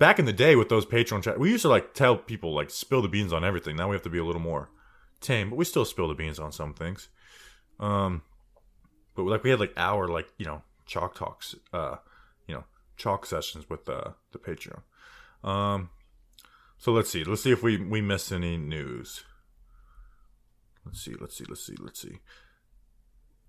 back 0.00 0.18
in 0.18 0.24
the 0.24 0.32
day 0.32 0.56
with 0.56 0.70
those 0.70 0.86
Patreon 0.86 1.22
chat, 1.22 1.38
we 1.38 1.50
used 1.50 1.62
to 1.62 1.68
like 1.68 1.94
tell 1.94 2.16
people 2.16 2.52
like 2.52 2.70
spill 2.70 3.02
the 3.02 3.08
beans 3.08 3.32
on 3.32 3.44
everything. 3.44 3.76
Now 3.76 3.88
we 3.88 3.94
have 3.94 4.02
to 4.02 4.10
be 4.10 4.18
a 4.18 4.24
little 4.24 4.40
more 4.40 4.70
tame, 5.20 5.50
but 5.50 5.56
we 5.56 5.64
still 5.64 5.84
spill 5.84 6.08
the 6.08 6.14
beans 6.14 6.40
on 6.40 6.50
some 6.50 6.74
things. 6.74 7.08
Um, 7.78 8.22
but 9.14 9.24
like 9.24 9.44
we 9.44 9.50
had 9.50 9.60
like 9.60 9.74
hour 9.76 10.08
like 10.08 10.32
you 10.38 10.46
know 10.46 10.62
chalk 10.86 11.14
talks, 11.14 11.54
uh, 11.72 11.96
you 12.48 12.54
know 12.54 12.64
chalk 12.96 13.26
sessions 13.26 13.70
with 13.70 13.88
uh, 13.88 14.12
the 14.32 14.38
Patreon. 14.38 14.80
Um, 15.44 15.90
so 16.78 16.92
let's 16.92 17.10
see, 17.10 17.22
let's 17.22 17.42
see 17.42 17.52
if 17.52 17.62
we 17.62 17.76
we 17.76 18.00
miss 18.00 18.32
any 18.32 18.56
news. 18.56 19.22
Let's 20.86 21.02
see, 21.02 21.14
let's 21.20 21.36
see, 21.36 21.44
let's 21.46 21.64
see, 21.64 21.76
let's 21.78 22.00
see. 22.00 22.20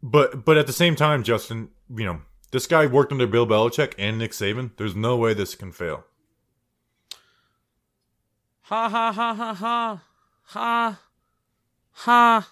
But 0.04 0.44
but 0.44 0.58
at 0.58 0.68
the 0.68 0.74
same 0.74 0.98
time, 0.98 1.24
Justin, 1.24 1.70
you 1.96 2.06
know 2.06 2.22
this 2.52 2.68
guy 2.68 2.88
worked 2.88 3.14
under 3.14 3.26
Bill 3.26 3.48
Belichick 3.48 3.94
and 3.98 4.20
Nick 4.20 4.32
Saban. 4.32 4.72
There's 4.76 4.96
no 4.96 5.16
way 5.16 5.34
this 5.34 5.56
can 5.56 5.72
fail. 5.72 6.04
Ha 8.72 8.88
ha 8.88 9.12
ha 9.12 9.34
ha 9.34 9.54
ha 9.54 10.02
ha 10.44 11.00
ha. 11.92 12.52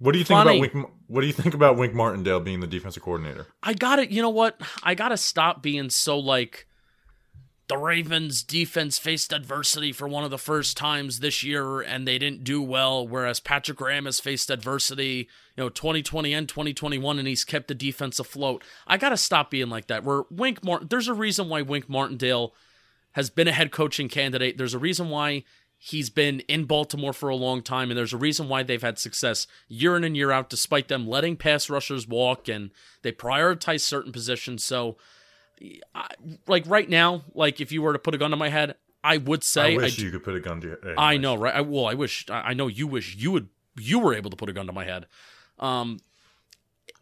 What 0.00 0.12
do 0.12 0.18
you 0.18 0.24
think 0.24 0.40
about 0.40 0.58
Wink? 0.58 0.90
What 1.06 1.20
do 1.20 1.28
you 1.28 1.32
think 1.32 1.54
about 1.54 1.76
Wink 1.76 1.94
Martindale 1.94 2.40
being 2.40 2.58
the 2.58 2.66
defensive 2.66 3.04
coordinator? 3.04 3.46
I 3.62 3.72
got 3.72 4.00
it. 4.00 4.10
You 4.10 4.20
know 4.20 4.30
what? 4.30 4.60
I 4.82 4.96
got 4.96 5.10
to 5.10 5.16
stop 5.16 5.62
being 5.62 5.90
so 5.90 6.18
like 6.18 6.66
the 7.68 7.76
Ravens 7.76 8.42
defense 8.42 8.98
faced 8.98 9.32
adversity 9.32 9.92
for 9.92 10.08
one 10.08 10.24
of 10.24 10.32
the 10.32 10.38
first 10.38 10.76
times 10.76 11.20
this 11.20 11.44
year 11.44 11.80
and 11.80 12.04
they 12.04 12.18
didn't 12.18 12.42
do 12.42 12.60
well 12.60 13.06
whereas 13.06 13.38
Patrick 13.38 13.78
Graham 13.78 14.06
has 14.06 14.18
faced 14.18 14.50
adversity, 14.50 15.28
you 15.56 15.62
know, 15.62 15.68
2020 15.68 16.34
and 16.34 16.48
2021 16.48 17.20
and 17.20 17.28
he's 17.28 17.44
kept 17.44 17.68
the 17.68 17.76
defense 17.76 18.18
afloat. 18.18 18.64
I 18.88 18.96
got 18.96 19.10
to 19.10 19.16
stop 19.16 19.52
being 19.52 19.70
like 19.70 19.86
that. 19.86 20.02
Where 20.02 20.24
Wink 20.32 20.64
Martin 20.64 20.88
there's 20.88 21.06
a 21.06 21.14
reason 21.14 21.48
why 21.48 21.62
Wink 21.62 21.88
Martindale 21.88 22.54
has 23.14 23.30
been 23.30 23.48
a 23.48 23.52
head 23.52 23.72
coaching 23.72 24.08
candidate. 24.08 24.58
There's 24.58 24.74
a 24.74 24.78
reason 24.78 25.08
why 25.08 25.44
he's 25.78 26.10
been 26.10 26.40
in 26.40 26.64
Baltimore 26.64 27.12
for 27.12 27.28
a 27.28 27.36
long 27.36 27.62
time, 27.62 27.90
and 27.90 27.98
there's 27.98 28.12
a 28.12 28.18
reason 28.18 28.48
why 28.48 28.62
they've 28.62 28.82
had 28.82 28.98
success 28.98 29.46
year 29.68 29.96
in 29.96 30.04
and 30.04 30.16
year 30.16 30.30
out, 30.30 30.48
despite 30.48 30.88
them 30.88 31.06
letting 31.06 31.36
pass 31.36 31.68
rushers 31.68 32.06
walk 32.08 32.48
and 32.48 32.70
they 33.02 33.12
prioritize 33.12 33.80
certain 33.80 34.12
positions. 34.12 34.64
So, 34.64 34.96
I, 35.94 36.08
like 36.46 36.64
right 36.66 36.88
now, 36.88 37.24
like 37.34 37.60
if 37.60 37.70
you 37.70 37.82
were 37.82 37.92
to 37.92 37.98
put 37.98 38.14
a 38.14 38.18
gun 38.18 38.30
to 38.30 38.36
my 38.36 38.48
head, 38.48 38.76
I 39.02 39.18
would 39.18 39.44
say 39.44 39.74
I 39.74 39.76
wish 39.76 39.98
I, 39.98 40.02
you 40.02 40.10
could 40.10 40.24
put 40.24 40.34
a 40.34 40.40
gun 40.40 40.60
to 40.62 40.68
your 40.68 40.78
head. 40.82 40.94
I 40.96 41.16
know, 41.16 41.36
right? 41.36 41.54
I, 41.54 41.60
well, 41.60 41.86
I 41.86 41.94
wish 41.94 42.26
I 42.30 42.40
I 42.40 42.54
know 42.54 42.66
you 42.66 42.86
wish 42.86 43.14
you 43.16 43.30
would 43.32 43.48
you 43.78 43.98
were 43.98 44.14
able 44.14 44.30
to 44.30 44.36
put 44.36 44.48
a 44.48 44.52
gun 44.52 44.66
to 44.66 44.72
my 44.72 44.84
head. 44.84 45.06
Um, 45.58 46.00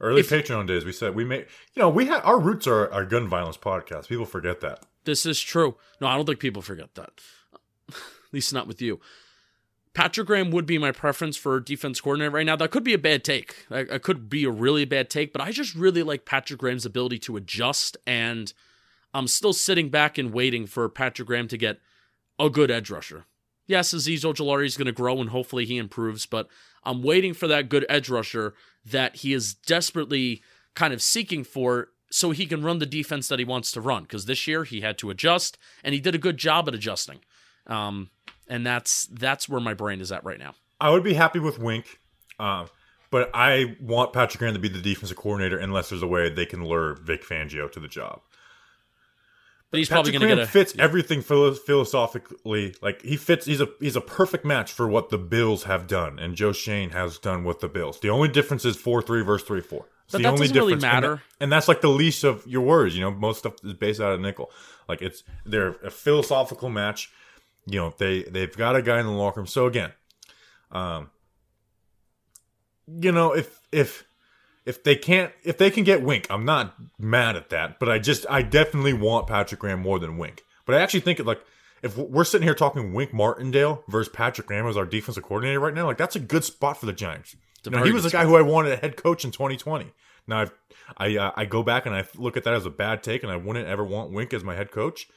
Early 0.03 0.21
If- 0.21 0.31
Patreon 0.31 0.67
days, 0.67 0.85
we 0.85 0.93
said 0.93 1.15
we 1.15 1.25
made. 1.25 1.47
You 1.75 1.81
know, 1.81 1.89
we 1.89 2.07
had 2.07 2.21
our 2.23 2.39
roots 2.41 2.67
are 2.67 2.93
our 2.93 3.05
gun 3.05 3.29
violence 3.29 3.57
podcast. 3.57 4.09
People 4.09 4.27
forget 4.27 4.61
that. 4.61 4.81
This 5.05 5.25
is 5.25 5.41
true. 5.41 5.77
No, 6.01 6.09
I 6.09 6.17
don't 6.17 6.27
think 6.27 6.41
people 6.41 6.61
forget 6.63 6.95
that. 6.97 7.13
At 7.89 7.97
least 8.33 8.53
not 8.53 8.67
with 8.67 8.83
you. 8.83 9.01
Patrick 9.95 10.27
Graham 10.27 10.51
would 10.51 10.65
be 10.65 10.79
my 10.79 10.91
preference 10.91 11.37
for 11.37 11.61
defense 11.61 12.01
coordinator 12.01 12.31
right 12.31 12.47
now. 12.47 12.57
That 12.57 12.71
could 12.71 12.85
be 12.85 12.95
a 12.95 12.99
bad 12.99 13.25
take. 13.25 13.67
I, 13.71 13.81
I 13.81 13.99
could 13.99 14.29
be 14.31 14.45
a 14.45 14.51
really 14.51 14.85
bad 14.87 15.11
take, 15.11 15.33
but 15.33 15.43
I 15.43 15.53
just 15.53 15.75
really 15.75 16.03
like 16.03 16.25
Patrick 16.25 16.61
Graham's 16.61 16.87
ability 16.87 17.19
to 17.21 17.37
adjust, 17.37 17.97
and 18.07 18.53
I'm 19.13 19.29
still 19.29 19.53
sitting 19.53 19.91
back 19.91 20.17
and 20.17 20.33
waiting 20.33 20.67
for 20.67 20.89
Patrick 20.89 21.29
Graham 21.29 21.47
to 21.49 21.59
get 21.59 21.79
a 22.39 22.49
good 22.49 22.71
edge 22.71 22.91
rusher. 22.91 23.27
Yes, 23.73 23.95
Azeez 23.95 24.21
Ojulari 24.21 24.67
is 24.67 24.77
going 24.77 24.85
to 24.85 24.93
grow 24.93 25.19
and 25.19 25.31
hopefully 25.31 25.65
he 25.65 25.79
improves, 25.79 26.27
but 26.27 26.47
I'm 26.85 27.03
waiting 27.03 27.33
for 27.33 27.47
that 27.47 27.71
good 27.71 27.87
edge 27.89 28.11
rusher 28.11 28.53
that 28.85 29.17
he 29.17 29.33
is 29.33 29.55
desperately 29.55 30.43
kind 30.75 30.93
of 30.93 31.01
seeking 31.01 31.43
for 31.43 31.89
so 32.11 32.33
he 32.33 32.45
can 32.45 32.63
run 32.63 32.81
the 32.81 32.85
defense 32.85 33.29
that 33.29 33.39
he 33.39 33.47
wants 33.47 33.73
to 33.73 33.81
run. 33.81 34.03
Because 34.03 34.27
this 34.27 34.47
year 34.47 34.65
he 34.65 34.83
had 34.83 34.99
to 34.99 35.09
adjust, 35.09 35.57
and 35.83 35.95
he 35.95 36.01
did 36.01 36.15
a 36.15 36.19
good 36.19 36.37
job 36.37 36.69
at 36.69 36.75
adjusting. 36.75 37.21
Um, 37.67 38.11
and 38.47 38.67
that's 38.67 39.07
that's 39.07 39.49
where 39.49 39.59
my 39.59 39.73
brain 39.73 40.03
is 40.03 40.13
at 40.13 40.23
right 40.23 40.39
now. 40.39 40.55
I 40.79 40.91
would 40.91 41.03
be 41.03 41.15
happy 41.15 41.39
with 41.39 41.59
Wink, 41.59 41.99
uh, 42.39 42.67
but 43.11 43.31
I 43.33 43.79
want 43.81 44.13
Patrick 44.13 44.41
Graham 44.41 44.53
to 44.53 44.61
be 44.61 44.69
the 44.69 44.83
defensive 44.83 45.17
coordinator 45.17 45.57
unless 45.57 45.89
there's 45.89 46.03
a 46.03 46.07
way 46.07 46.29
they 46.29 46.45
can 46.45 46.63
lure 46.63 46.99
Vic 47.03 47.25
Fangio 47.25 47.73
to 47.73 47.81
the 47.81 47.89
job. 47.89 48.21
But 49.73 49.79
he's 49.79 49.89
Patrick 49.89 50.13
probably 50.13 50.27
going 50.29 50.37
to 50.37 50.43
get 50.45 50.49
a 50.49 50.53
fits 50.53 50.75
everything 50.79 51.23
philo- 51.23 51.55
philosophically. 51.55 52.75
Like 52.81 53.03
he 53.03 53.17
fits. 53.17 53.47
He's 53.47 53.61
a 53.61 53.69
he's 53.81 53.97
a 53.97 54.01
perfect 54.03 54.45
match 54.45 54.71
for 54.71 54.87
what 54.87 55.09
the 55.09 55.19
Bills 55.19 55.65
have 55.65 55.87
done, 55.89 56.19
and 56.21 56.37
Joe 56.37 56.53
Schoen 56.53 56.91
has 56.91 57.19
done 57.19 57.43
with 57.43 57.61
the 57.61 57.69
Bills. 57.69 57.99
The 57.99 58.11
only 58.11 58.29
difference 58.29 58.65
is 58.67 58.77
four 58.77 59.03
three 59.03 59.23
versus 59.23 59.47
three 59.49 59.63
four. 59.63 59.87
It's 60.05 60.13
But 60.13 60.19
the 60.19 60.23
that 60.25 60.29
only 60.29 60.41
doesn't 60.49 60.57
really 60.57 60.75
difference, 60.75 60.85
and 60.85 61.03
matter. 61.03 61.15
that- 61.17 61.23
and 61.45 61.51
that's 61.53 61.69
like 61.69 61.81
the 61.81 61.89
least 61.89 62.23
of 62.23 62.47
your 62.47 62.61
worries. 62.61 62.95
You 62.95 63.01
know, 63.01 63.11
most 63.13 63.39
stuff 63.39 63.55
is 63.65 63.73
based 63.73 63.99
out 64.01 64.13
of 64.13 64.21
nickel. 64.21 64.51
Like 64.89 65.01
it's 65.01 65.25
they're 65.47 65.71
a 65.83 65.91
philosophical 65.91 66.69
match. 66.69 67.11
You 67.67 67.79
know, 67.81 67.95
they 67.97 68.25
they've 68.25 68.55
got 68.55 68.77
a 68.77 68.83
guy 68.83 69.01
in 69.01 69.07
the 69.07 69.13
locker 69.13 69.41
room. 69.41 69.47
So 69.47 69.65
again, 69.67 69.93
um, 70.71 71.11
you 72.87 73.13
know, 73.13 73.33
if 73.33 73.61
if 73.73 74.05
if 74.65 74.83
they 74.85 74.97
can't 74.97 75.33
if 75.43 75.59
they 75.59 75.71
can 75.71 75.85
get 75.85 76.03
Wink, 76.03 76.27
I'm 76.31 76.45
not 76.45 76.75
mad 76.99 77.37
at 77.37 77.51
that. 77.51 77.79
But 77.79 77.89
I 77.89 77.99
just 77.99 78.27
I 78.31 78.43
definitely 78.43 78.93
want 78.93 79.27
Patrick 79.27 79.61
Graham 79.61 79.81
more 79.81 79.99
than 79.99 80.19
Wink. 80.19 80.45
But 80.67 80.77
I 80.77 80.81
actually 80.81 81.01
think 81.01 81.19
like 81.25 81.43
if 81.83 81.97
we're 81.97 82.25
sitting 82.25 82.47
here 82.47 82.55
talking 82.55 82.93
Wink 82.93 83.13
Martindale 83.13 83.83
versus 83.89 84.13
Patrick 84.13 84.47
Graham 84.47 84.67
as 84.67 84.77
our 84.77 84.87
defensive 84.87 85.25
coordinator 85.25 85.61
right 85.61 85.75
now, 85.75 85.87
like 85.87 85.99
that's 85.99 86.17
a 86.17 86.21
good 86.21 86.45
spot 86.45 86.79
for 86.79 86.87
the 86.87 86.93
Giants. 86.93 87.37
You 87.65 87.71
know, 87.71 87.85
he 87.85 87.93
was 87.93 88.05
the 88.05 88.11
guy 88.11 88.25
who 88.25 88.37
I 88.37 88.43
wanted 88.43 88.73
a 88.73 88.77
head 88.77 88.97
coach 88.97 89.25
in 89.25 89.31
2020. 89.31 89.93
Now 90.27 90.41
I've, 90.41 90.53
I 90.97 91.17
uh, 91.17 91.33
I 91.37 91.45
go 91.45 91.63
back 91.63 91.87
and 91.87 91.95
I 91.95 92.05
look 92.17 92.37
at 92.37 92.45
that 92.45 92.55
as 92.55 92.67
a 92.67 92.71
bad 92.71 93.03
take, 93.03 93.23
and 93.23 93.33
I 93.33 93.37
wouldn't 93.37 93.67
ever 93.67 93.85
want 93.85 94.13
Wink 94.13 94.33
as 94.33 94.45
my 94.45 94.55
head 94.55 94.71
coach. 94.71 95.09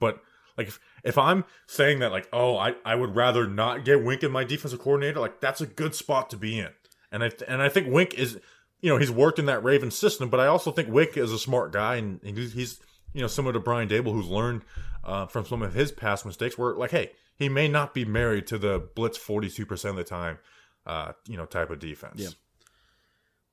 But 0.00 0.20
like 0.56 0.68
if, 0.68 0.80
if 1.02 1.18
I'm 1.18 1.44
saying 1.66 1.98
that 1.98 2.12
like 2.12 2.28
oh 2.32 2.56
I, 2.56 2.74
I 2.84 2.94
would 2.94 3.14
rather 3.14 3.46
not 3.46 3.84
get 3.84 4.02
Wink 4.02 4.22
as 4.22 4.30
my 4.30 4.44
defensive 4.44 4.80
coordinator, 4.80 5.20
like 5.20 5.40
that's 5.40 5.60
a 5.60 5.66
good 5.66 5.94
spot 5.94 6.30
to 6.30 6.36
be 6.36 6.58
in. 6.58 6.70
And 7.12 7.22
I 7.22 7.30
and 7.48 7.62
I 7.62 7.68
think 7.68 7.92
Wink 7.92 8.14
is 8.14 8.38
you 8.84 8.90
know 8.90 8.98
he's 8.98 9.10
worked 9.10 9.38
in 9.38 9.46
that 9.46 9.64
Ravens 9.64 9.96
system, 9.96 10.28
but 10.28 10.40
I 10.40 10.46
also 10.46 10.70
think 10.70 10.90
Wick 10.90 11.16
is 11.16 11.32
a 11.32 11.38
smart 11.38 11.72
guy 11.72 11.96
and 11.96 12.20
he's, 12.22 12.78
you 13.14 13.22
know 13.22 13.26
similar 13.26 13.54
to 13.54 13.60
Brian 13.60 13.88
Daboll 13.88 14.12
who's 14.12 14.26
learned 14.26 14.60
uh, 15.02 15.24
from 15.24 15.46
some 15.46 15.62
of 15.62 15.72
his 15.72 15.90
past 15.90 16.26
mistakes. 16.26 16.58
Where 16.58 16.74
like 16.74 16.90
hey 16.90 17.12
he 17.34 17.48
may 17.48 17.66
not 17.66 17.94
be 17.94 18.04
married 18.04 18.46
to 18.48 18.58
the 18.58 18.86
blitz 18.94 19.16
42 19.16 19.64
percent 19.64 19.92
of 19.92 19.96
the 19.96 20.04
time 20.04 20.38
uh, 20.84 21.12
you 21.26 21.38
know 21.38 21.46
type 21.46 21.70
of 21.70 21.78
defense. 21.78 22.20
Yeah. 22.20 22.28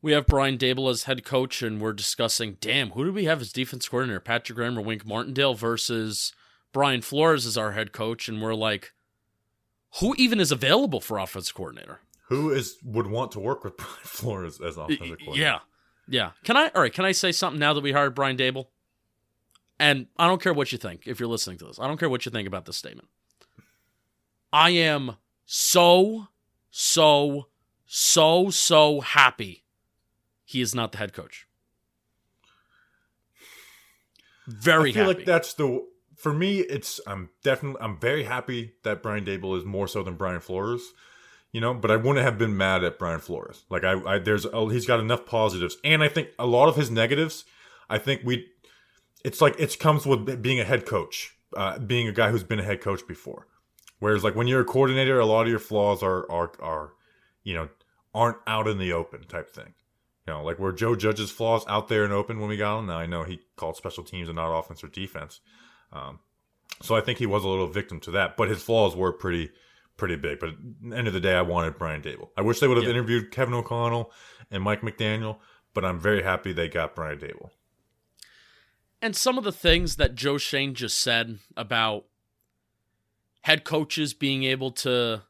We 0.02 0.12
have 0.12 0.28
Brian 0.28 0.58
Daboll 0.58 0.90
as 0.90 1.04
head 1.04 1.24
coach, 1.24 1.62
and 1.62 1.80
we're 1.80 1.94
discussing, 1.94 2.58
damn, 2.60 2.90
who 2.90 3.06
do 3.06 3.14
we 3.14 3.26
have 3.26 3.40
as 3.40 3.54
defense 3.54 3.88
coordinator? 3.88 4.20
Patrick 4.20 4.58
Graham 4.58 4.78
or 4.78 4.82
Wink 4.82 5.06
Martindale 5.06 5.54
versus 5.54 6.34
Brian 6.74 7.02
Flores 7.02 7.46
as 7.46 7.56
our 7.56 7.74
head 7.74 7.94
coach, 7.94 8.28
and 8.28 8.42
we're 8.42 8.56
like, 8.56 8.94
who 10.00 10.16
even 10.18 10.40
is 10.40 10.52
available 10.52 11.00
for 11.02 11.20
offense 11.20 11.52
coordinator? 11.52 12.00
Who 12.32 12.50
is 12.52 12.78
would 12.82 13.08
want 13.08 13.34
to 13.34 13.42
work 13.42 13.66
with 13.66 13.76
Brian 13.78 13.92
Flores 14.04 14.62
as 14.62 14.78
offensive 14.78 15.18
coordinator? 15.20 15.38
Yeah, 15.38 15.60
yeah. 16.08 16.32
Can 16.46 16.56
I? 16.56 16.72
All 16.74 16.82
right. 16.82 16.94
Can 16.94 17.04
I 17.04 17.12
say 17.12 17.34
something 17.34 17.60
now 17.60 17.74
that 17.74 17.84
we 17.84 17.92
hired 17.92 18.16
Brian 18.16 18.38
Daboll? 18.38 18.68
And 19.78 20.08
I 20.18 20.28
don't 20.28 20.42
care 20.42 20.54
what 20.54 20.72
you 20.72 20.78
think 20.78 21.08
if 21.08 21.20
you're 21.20 21.28
listening 21.28 21.58
to 21.58 21.66
this. 21.66 21.78
I 21.78 21.88
don't 21.88 21.98
care 21.98 22.10
what 22.10 22.26
you 22.26 22.32
think 22.32 22.48
about 22.48 22.64
this 22.66 22.78
statement. 22.78 23.10
I 24.54 24.70
am 24.70 25.18
so, 25.46 26.28
so, 26.70 27.48
so, 27.86 28.50
so 28.50 29.02
happy 29.02 29.66
he 30.46 30.62
is 30.62 30.74
not 30.74 30.94
the 30.94 31.00
head 31.00 31.12
coach. 31.12 31.48
Very 34.48 34.92
I 34.92 34.94
feel 34.94 35.04
happy. 35.04 35.18
like 35.18 35.26
that's 35.26 35.54
the 35.56 35.86
for 36.16 36.32
me, 36.32 36.60
it's 36.60 37.02
I'm 37.06 37.30
definitely 37.44 37.82
I'm 37.82 38.00
very 38.00 38.24
happy 38.24 38.76
that 38.84 39.04
Brian 39.04 39.26
Daboll 39.26 39.58
is 39.58 39.66
more 39.66 39.88
so 39.90 40.02
than 40.02 40.16
Brian 40.16 40.40
Flores. 40.40 40.94
You 41.52 41.60
know, 41.60 41.74
but 41.74 41.92
I 41.92 41.98
wouldn't 41.98 42.24
have 42.24 42.38
been 42.38 42.56
mad 42.56 42.84
at 42.84 42.98
Brian 42.98 43.20
Flores. 43.20 43.66
Like 43.70 43.84
I, 43.84 43.94
I 44.06 44.20
there's 44.20 44.46
oh, 44.46 44.70
he's 44.70 44.86
got 44.86 45.00
enough 45.00 45.26
positives, 45.26 45.78
and 45.84 46.02
I 46.02 46.08
think 46.08 46.30
a 46.40 46.48
lot 46.48 46.70
of 46.70 46.76
his 46.76 46.90
negatives. 46.90 47.44
I 47.90 47.98
think 47.98 48.22
we, 48.24 48.48
it's 49.26 49.42
like 49.42 49.60
it 49.60 49.78
comes 49.78 50.06
with 50.06 50.42
being 50.42 50.62
a 50.62 50.64
head 50.64 50.86
coach, 50.86 51.36
uh, 51.58 51.78
being 51.78 52.08
a 52.08 52.14
guy 52.14 52.32
who's 52.32 52.46
been 52.46 52.62
a 52.62 52.64
head 52.64 52.80
coach 52.80 53.06
before. 53.06 53.48
Whereas 54.00 54.24
like 54.24 54.36
when 54.36 54.48
you're 54.48 54.62
a 54.62 54.66
coordinator, 54.66 55.20
a 55.20 55.26
lot 55.26 55.44
of 55.44 55.50
your 55.50 55.60
flaws 55.60 56.02
are 56.02 56.30
are 56.32 56.52
are, 56.62 56.94
you 57.44 57.54
know, 57.54 57.70
aren't 58.16 58.38
out 58.48 58.68
in 58.68 58.78
the 58.78 58.94
open 58.94 59.24
type 59.24 59.50
thing. 59.50 59.74
You 60.26 60.34
know, 60.34 60.44
like 60.44 60.58
where 60.58 60.72
Joe 60.72 60.96
Judge's 60.96 61.32
flaws 61.32 61.66
out 61.68 61.90
there 61.90 62.06
and 62.06 62.14
open 62.14 62.40
when 62.40 62.50
we 62.50 62.56
got 62.56 62.80
him. 62.80 62.88
Now 62.88 62.98
I 62.98 63.08
know 63.08 63.24
he 63.24 63.42
called 63.58 63.76
special 63.76 64.04
teams 64.04 64.30
and 64.30 64.38
not 64.38 64.58
offense 64.58 64.84
or 64.84 64.88
defense. 64.88 65.42
Um, 65.92 66.20
so 66.82 66.96
I 66.96 67.02
think 67.02 67.20
he 67.20 67.26
was 67.26 67.44
a 67.44 67.48
little 67.48 67.68
victim 67.68 68.00
to 68.02 68.12
that, 68.12 68.38
but 68.38 68.50
his 68.50 68.64
flaws 68.64 68.96
were 68.96 69.12
pretty 69.12 69.52
pretty 70.02 70.16
big. 70.16 70.40
But 70.40 70.50
at 70.50 70.56
the 70.82 70.96
end 70.98 71.08
of 71.08 71.14
the 71.14 71.20
day, 71.20 71.36
I 71.36 71.44
wanted 71.44 71.78
Brian 71.78 72.02
Daboll. 72.02 72.30
I 72.36 72.42
wish 72.42 72.60
they 72.60 72.68
would 72.68 72.78
have 72.78 72.86
yeah. 72.86 72.90
interviewed 72.90 73.30
Kevin 73.30 73.54
O'Connell 73.54 74.12
and 74.50 74.64
Mike 74.64 74.82
McDaniel, 74.82 75.38
but 75.76 75.86
I'm 75.86 76.00
very 76.00 76.24
happy 76.24 76.54
they 76.54 76.68
got 76.68 76.96
Brian 76.96 77.20
Daboll. 77.20 77.52
And 79.00 79.16
some 79.16 79.38
of 79.38 79.44
the 79.44 79.52
things 79.52 79.98
that 79.98 80.16
Joe 80.16 80.40
Schoen 80.40 80.74
just 80.74 80.98
said 80.98 81.38
about 81.56 82.06
head 83.42 83.64
coaches 83.64 84.16
being 84.16 84.44
able 84.44 84.72
to 84.72 85.22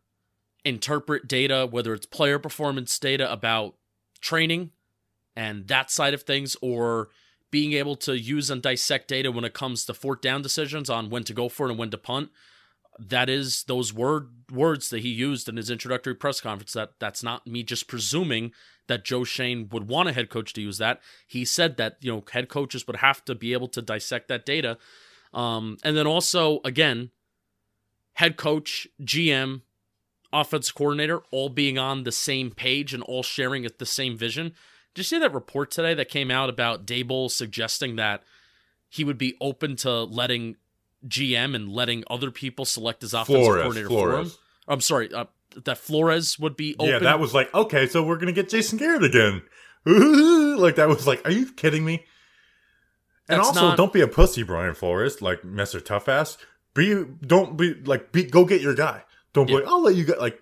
interpret 0.63 1.27
data, 1.27 1.67
whether 1.69 1.93
it's 1.93 2.05
player 2.05 2.39
performance 2.39 2.97
data 2.97 3.29
about 3.29 3.75
training 4.21 4.71
and 5.35 5.67
that 5.67 5.91
side 5.91 6.13
of 6.13 6.23
things, 6.23 6.55
or 6.61 7.09
being 7.49 7.73
able 7.73 7.97
to 7.97 8.17
use 8.17 8.49
and 8.49 8.61
dissect 8.61 9.09
data 9.09 9.33
when 9.33 9.43
it 9.43 9.53
comes 9.53 9.83
to 9.83 9.93
fourth 9.93 10.21
down 10.21 10.41
decisions 10.41 10.89
on 10.89 11.09
when 11.09 11.25
to 11.25 11.33
go 11.33 11.49
for 11.49 11.67
it 11.67 11.71
and 11.71 11.79
when 11.79 11.89
to 11.89 11.97
punt. 11.97 12.29
That 13.09 13.29
is 13.29 13.63
those 13.63 13.93
word 13.93 14.29
words 14.51 14.89
that 14.91 14.99
he 14.99 15.09
used 15.09 15.49
in 15.49 15.57
his 15.57 15.69
introductory 15.69 16.13
press 16.13 16.39
conference. 16.39 16.73
That 16.73 16.91
that's 16.99 17.23
not 17.23 17.47
me 17.47 17.63
just 17.63 17.87
presuming 17.87 18.51
that 18.87 19.05
Joe 19.05 19.23
Schoen 19.23 19.69
would 19.71 19.87
want 19.87 20.09
a 20.09 20.13
head 20.13 20.29
coach 20.29 20.53
to 20.53 20.61
use 20.61 20.77
that. 20.77 21.01
He 21.25 21.43
said 21.43 21.77
that 21.77 21.97
you 22.01 22.11
know 22.11 22.23
head 22.31 22.49
coaches 22.49 22.85
would 22.85 22.97
have 22.97 23.25
to 23.25 23.35
be 23.35 23.53
able 23.53 23.69
to 23.69 23.81
dissect 23.81 24.27
that 24.27 24.45
data, 24.45 24.77
um, 25.33 25.77
and 25.83 25.97
then 25.97 26.05
also 26.05 26.59
again, 26.63 27.09
head 28.13 28.37
coach, 28.37 28.87
GM, 29.01 29.61
offense 30.31 30.71
coordinator 30.71 31.21
all 31.31 31.49
being 31.49 31.77
on 31.77 32.03
the 32.03 32.11
same 32.11 32.51
page 32.51 32.93
and 32.93 33.03
all 33.03 33.23
sharing 33.23 33.67
the 33.77 33.85
same 33.85 34.17
vision. 34.17 34.53
Did 34.93 34.99
you 34.99 35.03
see 35.03 35.19
that 35.19 35.33
report 35.33 35.71
today 35.71 35.93
that 35.93 36.09
came 36.09 36.29
out 36.29 36.49
about 36.49 36.85
Daboll 36.85 37.31
suggesting 37.31 37.95
that 37.95 38.23
he 38.89 39.03
would 39.03 39.17
be 39.17 39.37
open 39.39 39.77
to 39.77 40.03
letting 40.03 40.57
GM 41.07 41.55
and 41.55 41.69
letting 41.69 42.03
other 42.09 42.31
people 42.31 42.65
select 42.65 43.01
his 43.01 43.13
offensive 43.13 43.43
Flores, 43.43 43.61
coordinator 43.61 43.87
Flores. 43.87 44.13
for 44.13 44.21
him? 44.21 44.31
I'm 44.67 44.81
sorry, 44.81 45.13
uh, 45.13 45.25
that 45.65 45.77
Flores 45.77 46.39
would 46.39 46.55
be 46.55 46.75
open. 46.79 46.93
Yeah, 46.93 46.99
that 46.99 47.19
was 47.19 47.33
like, 47.33 47.53
okay, 47.53 47.87
so 47.87 48.03
we're 48.03 48.15
going 48.15 48.27
to 48.27 48.33
get 48.33 48.49
Jason 48.49 48.77
Garrett 48.77 49.03
again. 49.03 49.41
like, 49.85 50.75
that 50.75 50.87
was 50.87 51.07
like, 51.07 51.25
are 51.25 51.31
you 51.31 51.51
kidding 51.51 51.83
me? 51.83 52.05
And 53.27 53.39
That's 53.39 53.49
also, 53.49 53.61
not... 53.69 53.77
don't 53.77 53.93
be 53.93 54.01
a 54.01 54.07
pussy, 54.07 54.43
Brian 54.43 54.75
Flores, 54.75 55.21
like 55.21 55.41
Mr. 55.41 55.83
Toughass. 55.83 56.37
Be, 56.73 57.03
don't 57.25 57.57
be, 57.57 57.73
like, 57.73 58.11
be, 58.11 58.23
go 58.23 58.45
get 58.45 58.61
your 58.61 58.75
guy. 58.75 59.03
Don't 59.33 59.47
be 59.47 59.53
yeah. 59.53 59.59
like, 59.59 59.67
I'll 59.67 59.81
let 59.81 59.95
you 59.95 60.05
get, 60.05 60.19
like, 60.19 60.41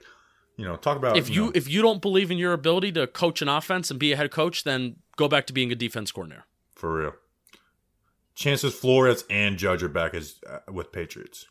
you 0.57 0.66
know, 0.66 0.76
talk 0.76 0.97
about 0.97 1.18
if 1.18 1.30
you, 1.30 1.45
know. 1.45 1.51
if 1.55 1.70
you 1.70 1.82
don't 1.82 2.01
believe 2.01 2.32
in 2.32 2.38
your 2.38 2.53
ability 2.53 2.91
to 2.93 3.07
coach 3.07 3.41
an 3.41 3.47
offense 3.47 3.89
and 3.89 3.99
be 3.99 4.12
a 4.12 4.18
head 4.18 4.30
coach, 4.32 4.64
then 4.64 4.97
go 5.16 5.28
back 5.28 5.47
to 5.47 5.53
being 5.53 5.72
a 5.72 5.76
defense 5.76 6.12
coordinator. 6.12 6.45
For 6.76 6.93
real. 6.93 7.14
Chances 8.39 8.73
Flores 8.73 9.25
and 9.29 9.57
Judge 9.57 9.83
are 9.83 9.89
back 9.89 10.13
as 10.13 10.35
uh, 10.49 10.59
with 10.71 10.93
Patriots. 10.93 11.47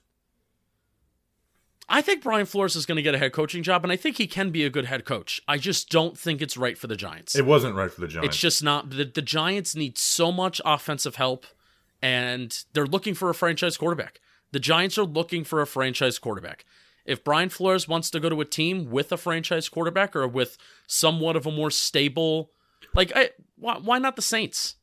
I 1.87 2.01
think 2.01 2.23
Brian 2.23 2.47
Flores 2.47 2.77
is 2.77 2.87
going 2.87 2.97
to 2.97 3.03
get 3.03 3.15
a 3.15 3.19
head 3.19 3.35
coaching 3.35 3.63
job, 3.63 3.85
and 3.85 3.93
I 3.93 3.97
think 3.97 4.17
he 4.17 4.27
can 4.27 4.51
be 4.51 4.65
a 4.65 4.71
good 4.71 4.87
head 4.87 5.05
coach. 5.05 5.39
I 5.47 5.59
just 5.59 5.91
don't 5.91 6.17
think 6.17 6.41
it's 6.41 6.57
right 6.57 6.79
for 6.79 6.87
the 6.87 6.97
Giants. 6.97 7.37
It 7.37 7.45
wasn't 7.45 7.75
right 7.75 7.91
for 7.93 8.01
the 8.01 8.09
Giants. 8.09 8.29
It's 8.29 8.41
just 8.41 8.63
not. 8.63 8.89
The, 8.89 9.05
the 9.05 9.21
Giants 9.21 9.77
need 9.77 9.99
so 9.99 10.33
much 10.33 10.63
offensive 10.65 11.17
help, 11.17 11.45
and 12.01 12.59
they're 12.73 12.87
looking 12.87 13.13
for 13.13 13.29
a 13.29 13.35
franchise 13.35 13.77
quarterback. 13.77 14.21
The 14.53 14.61
Giants 14.61 14.97
are 14.97 15.05
looking 15.05 15.45
for 15.45 15.61
a 15.61 15.67
franchise 15.67 16.19
quarterback. 16.19 16.65
If 17.05 17.23
Brian 17.23 17.51
Flores 17.51 17.87
wants 17.87 18.09
to 18.11 18.21
go 18.21 18.31
to 18.31 18.41
a 18.41 18.47
team 18.47 18.91
with 18.91 19.13
a 19.13 19.19
franchise 19.19 19.69
quarterback 19.69 20.17
or 20.17 20.27
with 20.27 20.57
somewhat 20.87 21.37
of 21.37 21.47
a 21.47 21.53
more 21.53 21.71
stable, 21.71 22.51
like, 22.95 23.13
I, 23.15 23.31
why, 23.57 23.77
why 23.77 23.99
not 23.99 24.17
the 24.17 24.23
Saints? 24.23 24.77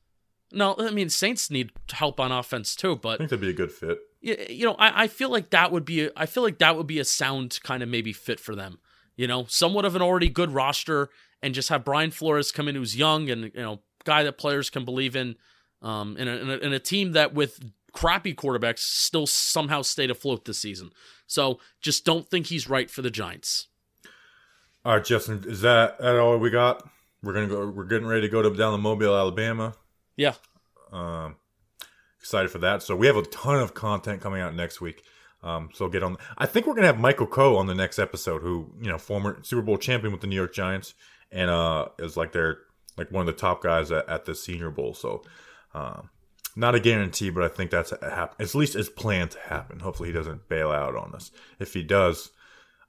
No, 0.52 0.76
I 0.78 0.92
mean 0.92 1.10
Saints 1.10 1.50
need 1.50 1.72
help 1.92 2.20
on 2.20 2.32
offense 2.32 2.76
too, 2.76 2.96
but 2.96 3.16
I 3.16 3.18
think 3.18 3.30
that'd 3.30 3.42
be 3.42 3.50
a 3.50 3.54
good 3.54 3.72
fit. 3.72 4.00
You 4.22 4.66
know, 4.66 4.76
I, 4.76 5.04
I 5.04 5.08
feel 5.08 5.30
like 5.30 5.52
that 5.52 5.72
would 5.72 5.86
be 5.86 6.06
a, 6.06 6.12
I 6.16 6.26
feel 6.26 6.42
like 6.44 6.58
that 6.58 6.76
would 6.76 6.88
be 6.88 7.00
a 7.00 7.06
sound 7.06 7.60
kind 7.64 7.84
of 7.84 7.90
maybe 7.90 8.14
fit 8.14 8.40
for 8.40 8.56
them. 8.56 8.80
You 9.16 9.28
know, 9.28 9.46
somewhat 9.48 9.86
of 9.86 9.96
an 9.96 10.02
already 10.02 10.30
good 10.30 10.52
roster, 10.52 11.10
and 11.42 11.54
just 11.54 11.70
have 11.70 11.86
Brian 11.86 12.12
Flores 12.12 12.52
come 12.52 12.68
in 12.68 12.76
who's 12.76 12.96
young 12.98 13.30
and 13.30 13.44
you 13.44 13.62
know 13.62 13.82
guy 14.04 14.24
that 14.24 14.38
players 14.38 14.70
can 14.70 14.86
believe 14.86 15.16
in, 15.16 15.36
um, 15.82 16.16
in 16.18 16.28
a, 16.28 16.36
in 16.36 16.50
a, 16.50 16.58
in 16.58 16.74
a 16.74 16.80
team 16.80 17.12
that 17.14 17.34
with 17.34 17.60
crappy 17.92 18.34
quarterbacks 18.34 18.80
still 18.80 19.28
somehow 19.28 19.82
stayed 19.82 20.12
afloat 20.12 20.46
this 20.46 20.60
season. 20.60 20.92
So 21.28 21.60
just 21.82 22.06
don't 22.06 22.28
think 22.30 22.48
he's 22.48 22.70
right 22.70 22.90
for 22.90 23.02
the 23.02 23.10
Giants. 23.10 23.68
All 24.84 24.98
right, 24.98 25.06
Justin, 25.06 25.44
is 25.48 25.62
that, 25.62 25.98
that 26.00 26.20
all 26.20 26.38
we 26.38 26.52
got? 26.52 26.88
We're 27.24 27.34
gonna 27.34 27.48
go. 27.48 27.68
We're 27.68 27.86
getting 27.86 28.06
ready 28.06 28.22
to 28.22 28.30
go 28.30 28.44
to 28.44 28.52
down 28.52 28.74
to 28.74 28.78
Mobile, 28.78 29.16
Alabama. 29.16 29.74
Yeah. 30.18 30.34
Um, 30.92 31.36
excited 32.20 32.50
for 32.50 32.60
that. 32.60 32.82
So 32.82 32.96
we 32.96 33.08
have 33.08 33.18
a 33.18 33.24
ton 33.24 33.60
of 33.60 33.74
content 33.74 34.22
coming 34.22 34.42
out 34.42 34.56
next 34.56 34.82
week. 34.82 35.04
Um, 35.44 35.70
so 35.74 35.88
get 35.88 36.02
on. 36.02 36.18
I 36.38 36.48
think 36.48 36.66
we're 36.66 36.74
gonna 36.74 36.88
have 36.88 37.00
Michael 37.00 37.28
Coe 37.28 37.56
on 37.58 37.68
the 37.68 37.76
next 37.76 38.00
episode, 38.00 38.42
who 38.42 38.74
you 38.82 38.90
know, 38.90 38.98
former 38.98 39.44
Super 39.44 39.62
Bowl 39.62 39.78
champion 39.78 40.12
with 40.12 40.22
the 40.22 40.28
New 40.28 40.36
York 40.36 40.54
Giants, 40.54 40.96
and 41.32 41.52
uh, 41.52 41.90
is 42.00 42.18
like 42.18 42.32
they're 42.32 42.60
like 42.98 43.12
one 43.12 43.22
of 43.22 43.28
the 43.28 43.40
top 43.40 43.62
guys 43.62 43.92
at, 43.92 44.10
at 44.10 44.26
the 44.26 44.34
Senior 44.34 44.72
Bowl. 44.72 44.96
So 44.96 45.24
um, 45.76 46.10
not 46.56 46.74
a 46.74 46.80
guarantee, 46.80 47.30
but 47.30 47.44
I 47.44 47.48
think 47.48 47.70
that's 47.70 47.92
happen. 47.92 48.36
At 48.44 48.56
least 48.56 48.76
it's 48.76 48.90
planned 48.90 49.32
to 49.32 49.40
happen. 49.40 49.80
Hopefully, 49.80 50.10
he 50.10 50.14
doesn't 50.14 50.50
bail 50.50 50.72
out 50.72 50.96
on 50.96 51.14
us. 51.14 51.30
If 51.60 51.74
he 51.74 51.84
does, 51.84 52.32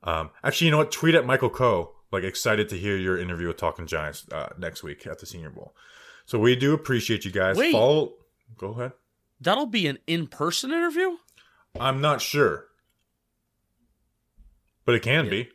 um, 0.03 0.31
actually, 0.43 0.66
you 0.66 0.70
know 0.70 0.79
what? 0.79 0.93
Tweet 0.93 1.14
at 1.14 1.27
Michael 1.27 1.51
Coe. 1.51 1.93
Like 2.12 2.22
excited 2.22 2.68
to 2.68 2.79
hear 2.79 2.97
your 2.97 3.18
interview 3.18 3.49
with 3.49 3.57
Talking 3.57 3.87
Giants 3.87 4.27
uh, 4.33 4.51
next 4.57 4.83
week 4.83 5.07
at 5.07 5.18
the 5.18 5.27
Senior 5.27 5.51
Bowl. 5.51 5.74
So 6.27 6.39
we 6.39 6.57
do 6.57 6.74
appreciate 6.74 7.24
you 7.24 7.31
guys. 7.31 7.57
Wait, 7.57 7.72
Follow. 7.72 8.14
Go 8.59 8.70
ahead. 8.72 8.93
That'll 9.41 9.66
be 9.66 9.87
an 9.87 9.99
in-person 10.07 10.72
interview. 10.72 11.16
I'm 11.79 12.01
not 12.01 12.20
sure, 12.20 12.66
but 14.85 14.95
it 14.95 15.03
can 15.03 15.27
yeah. 15.27 15.31
be. 15.31 15.49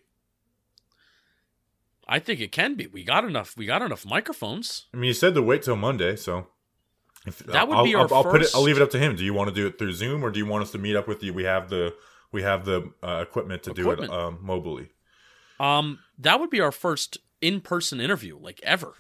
I 2.08 2.20
think 2.20 2.40
it 2.40 2.52
can 2.52 2.76
be. 2.76 2.88
We 2.88 3.04
got 3.04 3.26
enough. 3.26 3.56
We 3.56 3.66
got 3.66 3.82
enough 3.82 4.06
microphones. 4.06 4.88
I 4.94 4.98
mean, 4.98 5.08
you 5.08 5.14
said 5.14 5.34
to 5.34 5.42
wait 5.42 5.64
till 5.64 5.76
Monday, 5.76 6.16
so 6.16 6.48
if, 7.26 7.40
that 7.40 7.68
would 7.68 7.78
I'll, 7.78 7.84
be 7.84 7.96
our. 7.96 8.04
I'll, 8.04 8.16
I'll 8.16 8.24
put 8.24 8.42
it. 8.42 8.50
I'll 8.54 8.62
leave 8.62 8.76
it 8.76 8.82
up 8.82 8.92
to 8.92 9.00
him. 9.00 9.16
Do 9.16 9.24
you 9.24 9.34
want 9.34 9.50
to 9.50 9.56
do 9.56 9.68
it 9.68 9.80
through 9.80 9.94
Zoom 9.94 10.24
or 10.24 10.30
do 10.30 10.40
you 10.40 10.46
want 10.46 10.64
us 10.64 10.72
to 10.72 10.78
meet 10.78 10.96
up 10.96 11.08
with 11.08 11.24
you? 11.24 11.34
We 11.34 11.44
have 11.44 11.70
the 11.70 11.96
we 12.32 12.44
have 12.44 12.66
the 12.66 12.92
uh, 13.02 13.20
equipment 13.22 13.64
to 13.64 13.72
equipment. 13.72 14.12
do 14.12 14.18
it 14.18 14.22
um, 14.22 14.40
mobily. 14.44 14.90
Um, 15.60 16.00
that 16.18 16.40
would 16.40 16.50
be 16.50 16.60
our 16.60 16.72
first 16.72 17.18
in-person 17.42 18.00
interview, 18.00 18.38
like 18.38 18.60
ever. 18.64 18.94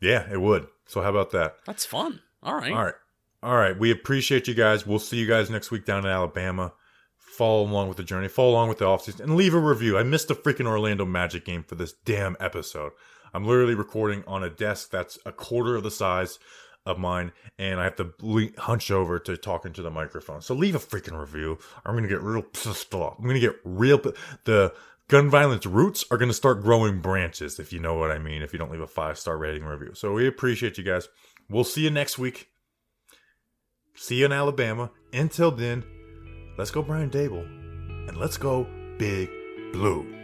Yeah, 0.00 0.26
it 0.30 0.40
would. 0.40 0.66
So 0.86 1.02
how 1.02 1.10
about 1.10 1.30
that? 1.32 1.56
That's 1.66 1.84
fun. 1.84 2.20
All 2.42 2.54
right. 2.54 2.72
All 2.72 2.84
right. 2.84 2.94
All 3.42 3.56
right. 3.56 3.78
We 3.78 3.90
appreciate 3.90 4.48
you 4.48 4.54
guys. 4.54 4.86
We'll 4.86 4.98
see 4.98 5.16
you 5.16 5.26
guys 5.26 5.50
next 5.50 5.70
week 5.70 5.84
down 5.84 6.04
in 6.04 6.10
Alabama. 6.10 6.72
Follow 7.16 7.62
along 7.62 7.88
with 7.88 7.96
the 7.96 8.04
journey. 8.04 8.28
Follow 8.28 8.50
along 8.50 8.68
with 8.68 8.78
the 8.78 8.84
offseason 8.84 9.20
and 9.20 9.36
leave 9.36 9.54
a 9.54 9.58
review. 9.60 9.96
I 9.98 10.02
missed 10.02 10.28
the 10.28 10.34
freaking 10.34 10.66
Orlando 10.66 11.04
Magic 11.04 11.44
game 11.44 11.62
for 11.62 11.74
this 11.76 11.92
damn 11.92 12.36
episode. 12.40 12.92
I'm 13.32 13.44
literally 13.44 13.74
recording 13.74 14.24
on 14.26 14.42
a 14.42 14.50
desk 14.50 14.90
that's 14.90 15.18
a 15.26 15.32
quarter 15.32 15.76
of 15.76 15.82
the 15.82 15.90
size 15.90 16.38
of 16.86 16.98
mine, 16.98 17.32
and 17.58 17.78
I 17.78 17.84
have 17.84 17.96
to 17.96 18.14
le- 18.22 18.48
hunch 18.56 18.90
over 18.90 19.18
to 19.18 19.36
talk 19.36 19.66
into 19.66 19.82
the 19.82 19.90
microphone. 19.90 20.40
So 20.40 20.54
leave 20.54 20.74
a 20.74 20.78
freaking 20.78 21.18
review. 21.20 21.58
I'm 21.84 21.94
gonna 21.94 22.08
get 22.08 22.22
real 22.22 22.42
pissed 22.42 22.94
off. 22.94 23.16
I'm 23.18 23.26
gonna 23.26 23.38
get 23.38 23.56
real. 23.64 24.00
The 24.44 24.72
gun 25.08 25.28
violence 25.28 25.66
roots 25.66 26.04
are 26.10 26.18
gonna 26.18 26.32
start 26.32 26.62
growing 26.62 27.00
branches, 27.00 27.58
if 27.58 27.72
you 27.72 27.80
know 27.80 27.94
what 27.94 28.10
I 28.10 28.18
mean. 28.18 28.42
If 28.42 28.52
you 28.52 28.58
don't 28.58 28.70
leave 28.70 28.80
a 28.80 28.86
five 28.86 29.18
star 29.18 29.36
rating 29.36 29.64
review, 29.64 29.92
so 29.94 30.12
we 30.12 30.26
appreciate 30.26 30.78
you 30.78 30.84
guys. 30.84 31.08
We'll 31.50 31.64
see 31.64 31.82
you 31.82 31.90
next 31.90 32.18
week. 32.18 32.48
See 33.94 34.16
you 34.16 34.26
in 34.26 34.32
Alabama. 34.32 34.90
Until 35.12 35.50
then, 35.50 35.84
let's 36.56 36.70
go 36.70 36.82
Brian 36.82 37.10
Daboll, 37.10 37.46
and 38.08 38.16
let's 38.16 38.36
go 38.36 38.66
Big 38.98 39.28
Blue. 39.72 40.17